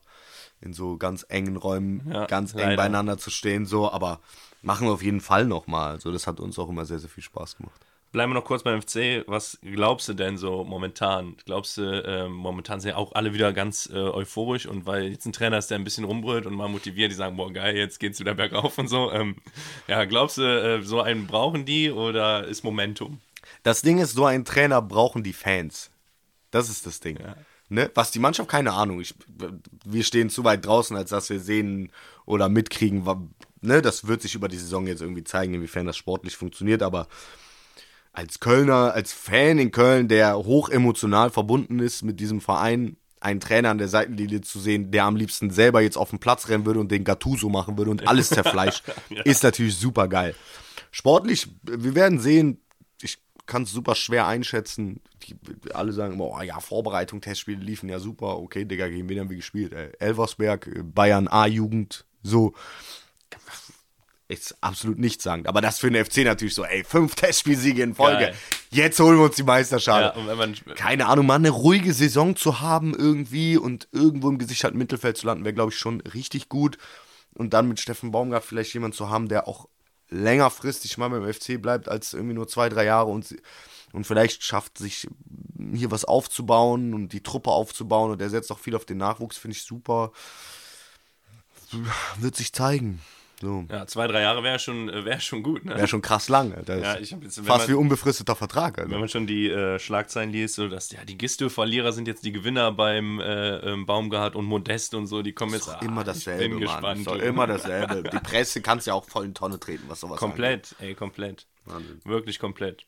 in 0.60 0.72
so 0.72 0.96
ganz 0.96 1.26
engen 1.28 1.56
Räumen 1.56 2.10
Ja, 2.10 2.26
ganz 2.26 2.52
eng 2.54 2.60
leider. 2.60 2.76
beieinander 2.76 3.18
zu 3.18 3.30
stehen, 3.30 3.66
so, 3.66 3.90
aber 3.90 4.20
machen 4.62 4.86
wir 4.86 4.92
auf 4.92 5.02
jeden 5.02 5.20
Fall 5.20 5.44
nochmal. 5.46 5.92
Also 5.92 6.12
das 6.12 6.26
hat 6.26 6.40
uns 6.40 6.58
auch 6.58 6.68
immer 6.68 6.84
sehr, 6.86 6.98
sehr 6.98 7.10
viel 7.10 7.24
Spaß 7.24 7.56
gemacht. 7.56 7.80
Bleiben 8.12 8.32
wir 8.32 8.34
noch 8.34 8.44
kurz 8.44 8.62
beim 8.62 8.80
FC. 8.80 9.24
Was 9.26 9.58
glaubst 9.62 10.08
du 10.08 10.14
denn 10.14 10.38
so 10.38 10.64
momentan? 10.64 11.36
Glaubst 11.44 11.76
du, 11.76 11.82
ähm, 12.06 12.32
momentan 12.32 12.80
sind 12.80 12.90
ja 12.90 12.96
auch 12.96 13.12
alle 13.14 13.34
wieder 13.34 13.52
ganz 13.52 13.90
äh, 13.92 13.96
euphorisch 13.96 14.66
und 14.66 14.86
weil 14.86 15.08
jetzt 15.08 15.26
ein 15.26 15.32
Trainer 15.32 15.58
ist, 15.58 15.70
der 15.70 15.78
ein 15.78 15.84
bisschen 15.84 16.04
rumbrüllt 16.04 16.46
und 16.46 16.54
mal 16.54 16.68
motiviert, 16.68 17.10
die 17.10 17.16
sagen, 17.16 17.36
boah, 17.36 17.52
geil, 17.52 17.76
jetzt 17.76 18.00
geht's 18.00 18.20
wieder 18.20 18.34
bergauf 18.34 18.78
und 18.78 18.88
so. 18.88 19.12
Ähm, 19.12 19.36
ja, 19.88 20.04
glaubst 20.04 20.38
du, 20.38 20.42
äh, 20.42 20.82
so 20.82 21.00
einen 21.00 21.26
brauchen 21.26 21.66
die 21.66 21.90
oder 21.90 22.44
ist 22.44 22.64
Momentum? 22.64 23.20
Das 23.62 23.82
Ding 23.82 23.98
ist, 23.98 24.12
so 24.12 24.24
einen 24.24 24.44
Trainer 24.44 24.80
brauchen 24.80 25.22
die 25.22 25.32
Fans. 25.32 25.90
Das 26.50 26.68
ist 26.68 26.86
das 26.86 27.00
Ding. 27.00 27.18
Ne? 27.68 27.90
Was 27.94 28.12
die 28.12 28.18
Mannschaft, 28.18 28.48
keine 28.48 28.72
Ahnung. 28.72 29.00
Ich, 29.00 29.14
wir 29.84 30.04
stehen 30.04 30.30
zu 30.30 30.44
weit 30.44 30.64
draußen, 30.64 30.96
als 30.96 31.10
dass 31.10 31.30
wir 31.30 31.40
sehen 31.40 31.90
oder 32.24 32.48
mitkriegen. 32.48 33.04
Ne? 33.60 33.82
Das 33.82 34.06
wird 34.06 34.22
sich 34.22 34.34
über 34.34 34.48
die 34.48 34.56
Saison 34.56 34.86
jetzt 34.86 35.02
irgendwie 35.02 35.24
zeigen, 35.24 35.54
inwiefern 35.54 35.86
das 35.86 35.96
sportlich 35.96 36.36
funktioniert. 36.36 36.82
Aber 36.82 37.08
als 38.16 38.40
Kölner, 38.40 38.94
als 38.94 39.12
Fan 39.12 39.58
in 39.58 39.70
Köln, 39.70 40.08
der 40.08 40.36
hoch 40.36 40.70
emotional 40.70 41.28
verbunden 41.28 41.80
ist 41.80 42.02
mit 42.02 42.18
diesem 42.18 42.40
Verein, 42.40 42.96
einen 43.20 43.40
Trainer 43.40 43.68
an 43.68 43.76
der 43.76 43.88
Seitenlinie 43.88 44.40
zu 44.40 44.58
sehen, 44.58 44.90
der 44.90 45.04
am 45.04 45.16
liebsten 45.16 45.50
selber 45.50 45.82
jetzt 45.82 45.98
auf 45.98 46.10
den 46.10 46.18
Platz 46.18 46.48
rennen 46.48 46.64
würde 46.64 46.80
und 46.80 46.90
den 46.90 47.04
Gattuso 47.04 47.50
machen 47.50 47.76
würde 47.76 47.90
und 47.90 48.08
alles 48.08 48.30
zerfleischt, 48.30 48.84
ist 49.24 49.42
natürlich 49.42 49.76
super 49.76 50.08
geil. 50.08 50.34
Sportlich, 50.90 51.48
wir 51.62 51.94
werden 51.94 52.18
sehen, 52.18 52.62
ich 53.02 53.18
kann 53.44 53.64
es 53.64 53.72
super 53.72 53.94
schwer 53.94 54.26
einschätzen. 54.26 55.00
Die, 55.24 55.36
alle 55.74 55.92
sagen 55.92 56.14
immer, 56.14 56.28
oh 56.28 56.40
ja, 56.40 56.58
Vorbereitung, 56.60 57.20
Testspiele 57.20 57.62
liefen 57.62 57.90
ja 57.90 57.98
super. 57.98 58.38
Okay, 58.38 58.64
Digga, 58.64 58.88
gegen 58.88 59.10
wen 59.10 59.20
haben 59.20 59.28
wir 59.28 59.36
gespielt? 59.36 59.74
Äh, 59.74 59.92
Elversberg, 59.98 60.70
Bayern 60.94 61.28
A-Jugend, 61.28 62.06
so 62.22 62.54
ist 64.28 64.56
absolut 64.60 64.98
nichts 64.98 65.22
sagen. 65.22 65.46
Aber 65.46 65.60
das 65.60 65.78
für 65.78 65.90
den 65.90 66.04
FC 66.04 66.18
natürlich 66.18 66.54
so, 66.54 66.64
ey, 66.64 66.82
fünf 66.84 67.14
Testspielsiege 67.14 67.82
in 67.82 67.94
Folge. 67.94 68.24
Geil. 68.26 68.34
Jetzt 68.70 68.98
holen 68.98 69.18
wir 69.18 69.24
uns 69.26 69.36
die 69.36 69.42
Ja, 69.42 69.46
Meisterschaft. 69.46 70.16
und 70.16 70.26
wenn 70.26 70.36
man, 70.36 70.54
Keine 70.74 71.06
Ahnung, 71.06 71.26
mal 71.26 71.36
eine 71.36 71.50
ruhige 71.50 71.92
Saison 71.92 72.34
zu 72.34 72.60
haben 72.60 72.94
irgendwie 72.94 73.56
und 73.56 73.86
irgendwo 73.92 74.28
im 74.28 74.38
gesicherten 74.38 74.78
Mittelfeld 74.78 75.16
zu 75.16 75.26
landen, 75.26 75.44
wäre, 75.44 75.54
glaube 75.54 75.70
ich, 75.72 75.78
schon 75.78 76.00
richtig 76.00 76.48
gut. 76.48 76.76
Und 77.34 77.52
dann 77.54 77.68
mit 77.68 77.78
Steffen 77.78 78.10
Baumgart 78.10 78.44
vielleicht 78.44 78.74
jemand 78.74 78.94
zu 78.94 79.10
haben, 79.10 79.28
der 79.28 79.46
auch 79.46 79.68
längerfristig 80.08 80.98
mal 80.98 81.08
beim 81.10 81.32
FC 81.32 81.60
bleibt, 81.60 81.88
als 81.88 82.12
irgendwie 82.14 82.34
nur 82.34 82.48
zwei, 82.48 82.68
drei 82.68 82.84
Jahre 82.84 83.10
und, 83.10 83.36
und 83.92 84.06
vielleicht 84.06 84.42
schafft, 84.42 84.78
sich 84.78 85.06
hier 85.74 85.90
was 85.90 86.04
aufzubauen 86.04 86.94
und 86.94 87.12
die 87.12 87.22
Truppe 87.22 87.50
aufzubauen 87.50 88.10
und 88.12 88.20
der 88.20 88.30
setzt 88.30 88.50
auch 88.50 88.58
viel 88.58 88.74
auf 88.76 88.84
den 88.84 88.98
Nachwuchs, 88.98 89.36
finde 89.36 89.56
ich 89.56 89.62
super. 89.64 90.12
Wird 92.18 92.36
sich 92.36 92.52
zeigen. 92.52 93.00
So. 93.38 93.66
ja, 93.70 93.86
zwei, 93.86 94.06
drei 94.06 94.22
Jahre 94.22 94.42
wäre 94.42 94.58
schon, 94.58 94.88
äh, 94.88 95.04
wär 95.04 95.20
schon 95.20 95.42
gut, 95.42 95.64
ne? 95.66 95.76
Wäre 95.76 95.86
schon 95.88 96.00
krass 96.00 96.30
lang. 96.30 96.54
Ja, 96.66 96.98
ich 96.98 97.10
jetzt- 97.10 97.36
fast 97.44 97.46
man- 97.46 97.68
wie 97.68 97.74
unbefristeter 97.74 98.34
Vertrag. 98.34 98.78
Alter. 98.78 98.90
Wenn 98.90 98.98
man 99.00 99.10
schon 99.10 99.26
die 99.26 99.50
äh, 99.50 99.78
Schlagzeilen 99.78 100.30
liest, 100.32 100.54
so 100.54 100.68
dass 100.68 100.90
ja 100.90 101.04
die 101.04 101.18
Gisto-Verlierer 101.18 101.92
sind 101.92 102.08
jetzt 102.08 102.24
die 102.24 102.32
Gewinner 102.32 102.72
beim 102.72 103.20
äh, 103.20 103.56
ähm, 103.58 103.84
Baumgart 103.84 104.36
und 104.36 104.46
Modest 104.46 104.94
und 104.94 105.06
so, 105.06 105.20
die 105.20 105.32
kommen 105.34 105.52
jetzt 105.52 105.68
ah, 105.68 105.80
immer 105.82 106.02
dasselbe, 106.02 106.44
Ich 106.44 106.50
bin 106.50 106.64
Mann. 106.64 106.98
gespannt. 107.04 107.22
Immer 107.22 107.46
dasselbe. 107.46 108.04
Die 108.04 108.18
Presse 108.20 108.62
kannst 108.62 108.86
ja 108.86 108.94
auch 108.94 109.04
voll 109.04 109.26
in 109.26 109.34
Tonne 109.34 109.60
treten, 109.60 109.84
was 109.88 110.00
sowas 110.00 110.18
Komplett, 110.18 110.74
ey, 110.78 110.94
komplett. 110.94 111.46
Wahnsinn. 111.66 112.00
Wirklich 112.04 112.38
komplett. 112.38 112.86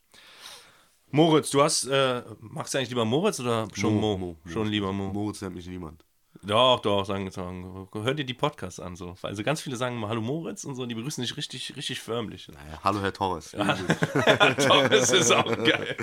Moritz, 1.11 1.51
du 1.51 1.63
hast, 1.63 1.85
äh, 1.87 2.23
magst 2.41 2.73
du 2.73 2.79
eigentlich 2.79 2.91
lieber 2.91 3.05
Moritz 3.05 3.41
oder 3.41 3.69
schon 3.75 3.95
Mo? 3.97 4.37
Schon 4.47 4.69
lieber 4.69 4.93
Mo. 4.93 5.05
angeht. 5.05 5.15
Moritz 5.15 5.41
nennt 5.43 5.55
mich 5.57 5.67
niemand. 5.67 6.05
Doch, 6.43 6.81
doch, 6.81 7.05
sagen, 7.05 7.31
sagen, 7.31 7.89
hör 7.93 8.15
dir 8.15 8.25
die 8.25 8.35
Podcasts 8.35 8.79
an, 8.79 8.97
so. 8.97 9.17
Also 9.23 9.43
ganz 9.43 9.61
viele 9.61 9.77
sagen 9.77 9.97
mal 9.97 10.09
Hallo 10.09 10.21
Moritz 10.21 10.65
und 10.65 10.77
so, 10.77 10.87
die 10.87 10.95
begrüßen 10.95 11.23
dich 11.23 11.37
richtig, 11.37 11.75
richtig 11.77 12.01
förmlich. 12.01 12.49
Naja, 12.49 12.79
hallo 12.85 13.01
Herr 13.01 13.13
Torres. 13.13 13.53
Doch, 13.53 14.89
das 14.89 15.11
ist 15.13 15.33
auch 15.33 15.57
geil. 15.57 15.97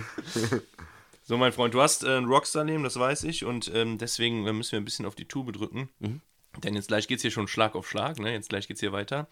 So, 1.24 1.38
mein 1.38 1.54
Freund, 1.54 1.74
du 1.74 1.82
hast 1.82 2.04
äh, 2.04 2.18
ein 2.18 2.26
Rockstar-Leben, 2.26 2.84
das 2.84 3.00
weiß 3.00 3.24
ich, 3.24 3.46
und 3.46 3.72
ähm, 3.74 3.98
deswegen 3.98 4.46
äh, 4.46 4.54
müssen 4.54 4.74
wir 4.74 4.80
ein 4.80 4.86
bisschen 4.86 5.06
auf 5.06 5.16
die 5.16 5.26
Tube 5.26 5.54
drücken. 5.54 5.90
Denn 6.64 6.76
jetzt 6.76 6.88
gleich 6.88 7.08
geht 7.08 7.18
es 7.18 7.22
hier 7.22 7.32
schon 7.32 7.48
Schlag 7.48 7.76
auf 7.76 7.90
Schlag, 7.90 8.20
ne? 8.20 8.32
Jetzt 8.32 8.50
gleich 8.50 8.68
geht 8.68 8.78
es 8.78 8.82
hier 8.82 8.92
weiter. 8.92 9.28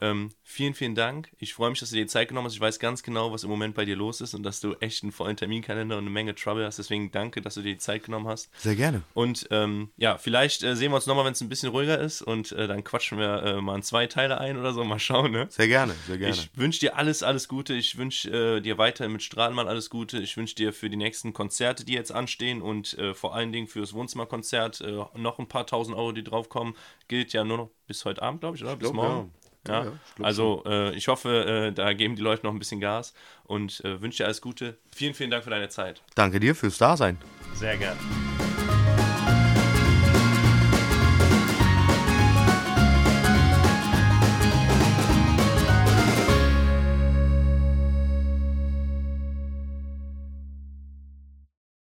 Ähm, 0.00 0.30
vielen, 0.42 0.74
vielen 0.74 0.94
Dank. 0.94 1.30
Ich 1.38 1.54
freue 1.54 1.70
mich, 1.70 1.80
dass 1.80 1.90
du 1.90 1.96
dir 1.96 2.02
die 2.02 2.08
Zeit 2.08 2.28
genommen 2.28 2.46
hast. 2.46 2.54
Ich 2.54 2.60
weiß 2.60 2.78
ganz 2.78 3.02
genau, 3.02 3.32
was 3.32 3.44
im 3.44 3.50
Moment 3.50 3.74
bei 3.74 3.84
dir 3.84 3.96
los 3.96 4.20
ist 4.20 4.34
und 4.34 4.42
dass 4.42 4.60
du 4.60 4.74
echt 4.80 5.02
einen 5.02 5.12
vollen 5.12 5.36
Terminkalender 5.36 5.96
und 5.96 6.04
eine 6.04 6.10
Menge 6.10 6.34
Trouble 6.34 6.64
hast. 6.64 6.78
Deswegen 6.78 7.10
danke, 7.10 7.40
dass 7.40 7.54
du 7.54 7.62
dir 7.62 7.72
die 7.72 7.78
Zeit 7.78 8.04
genommen 8.04 8.28
hast. 8.28 8.50
Sehr 8.58 8.76
gerne. 8.76 9.02
Und 9.14 9.46
ähm, 9.50 9.90
ja, 9.96 10.18
vielleicht 10.18 10.62
äh, 10.62 10.76
sehen 10.76 10.92
wir 10.92 10.96
uns 10.96 11.06
nochmal, 11.06 11.24
wenn 11.24 11.32
es 11.32 11.40
ein 11.40 11.48
bisschen 11.48 11.70
ruhiger 11.70 11.98
ist 11.98 12.22
und 12.22 12.52
äh, 12.52 12.66
dann 12.66 12.84
quatschen 12.84 13.18
wir 13.18 13.42
äh, 13.42 13.60
mal 13.60 13.76
in 13.76 13.82
zwei 13.82 14.06
Teile 14.06 14.38
ein 14.38 14.56
oder 14.56 14.72
so. 14.72 14.82
Mal 14.84 14.98
schauen, 14.98 15.30
ne? 15.30 15.46
Sehr 15.50 15.68
gerne, 15.68 15.94
sehr 16.06 16.18
gerne. 16.18 16.34
Ich 16.34 16.50
wünsche 16.54 16.80
dir 16.80 16.96
alles, 16.96 17.22
alles 17.22 17.48
Gute. 17.48 17.74
Ich 17.74 17.96
wünsche 17.96 18.56
äh, 18.56 18.60
dir 18.60 18.78
weiterhin 18.78 19.12
mit 19.12 19.22
Strahlmann 19.22 19.68
alles 19.68 19.90
Gute. 19.90 20.18
Ich 20.18 20.36
wünsche 20.36 20.54
dir 20.54 20.72
für 20.72 20.90
die 20.90 20.96
nächsten 20.96 21.32
Konzerte, 21.32 21.84
die 21.84 21.92
jetzt 21.92 22.12
anstehen 22.12 22.62
und 22.62 22.98
äh, 22.98 23.14
vor 23.14 23.34
allen 23.34 23.52
Dingen 23.52 23.68
fürs 23.68 23.92
Wohnzimmerkonzert 23.92 24.80
äh, 24.80 25.04
noch 25.14 25.38
ein 25.38 25.48
paar 25.48 25.66
tausend 25.66 25.96
Euro, 25.96 26.12
die 26.12 26.24
draufkommen. 26.24 26.74
Gilt 27.08 27.32
ja 27.32 27.44
nur 27.44 27.56
noch 27.56 27.70
bis 27.86 28.04
heute 28.04 28.22
Abend, 28.22 28.40
glaube 28.40 28.56
ich, 28.56 28.62
oder? 28.62 28.76
bis 28.76 28.90
glaub, 28.90 28.94
morgen. 28.94 29.32
ja. 29.34 29.41
Ja, 29.68 29.84
Ja, 29.84 29.92
ich 30.18 30.24
also 30.24 30.62
äh, 30.66 30.94
ich 30.94 31.08
hoffe, 31.08 31.68
äh, 31.68 31.72
da 31.72 31.92
geben 31.92 32.16
die 32.16 32.22
Leute 32.22 32.44
noch 32.44 32.52
ein 32.52 32.58
bisschen 32.58 32.80
Gas 32.80 33.14
und 33.44 33.84
äh, 33.84 34.00
wünsche 34.00 34.18
dir 34.18 34.24
alles 34.26 34.40
Gute. 34.40 34.76
Vielen, 34.94 35.14
vielen 35.14 35.30
Dank 35.30 35.44
für 35.44 35.50
deine 35.50 35.68
Zeit. 35.68 36.02
Danke 36.14 36.40
dir 36.40 36.54
fürs 36.54 36.78
Dasein. 36.78 37.18
Sehr 37.54 37.76
gern. 37.76 37.96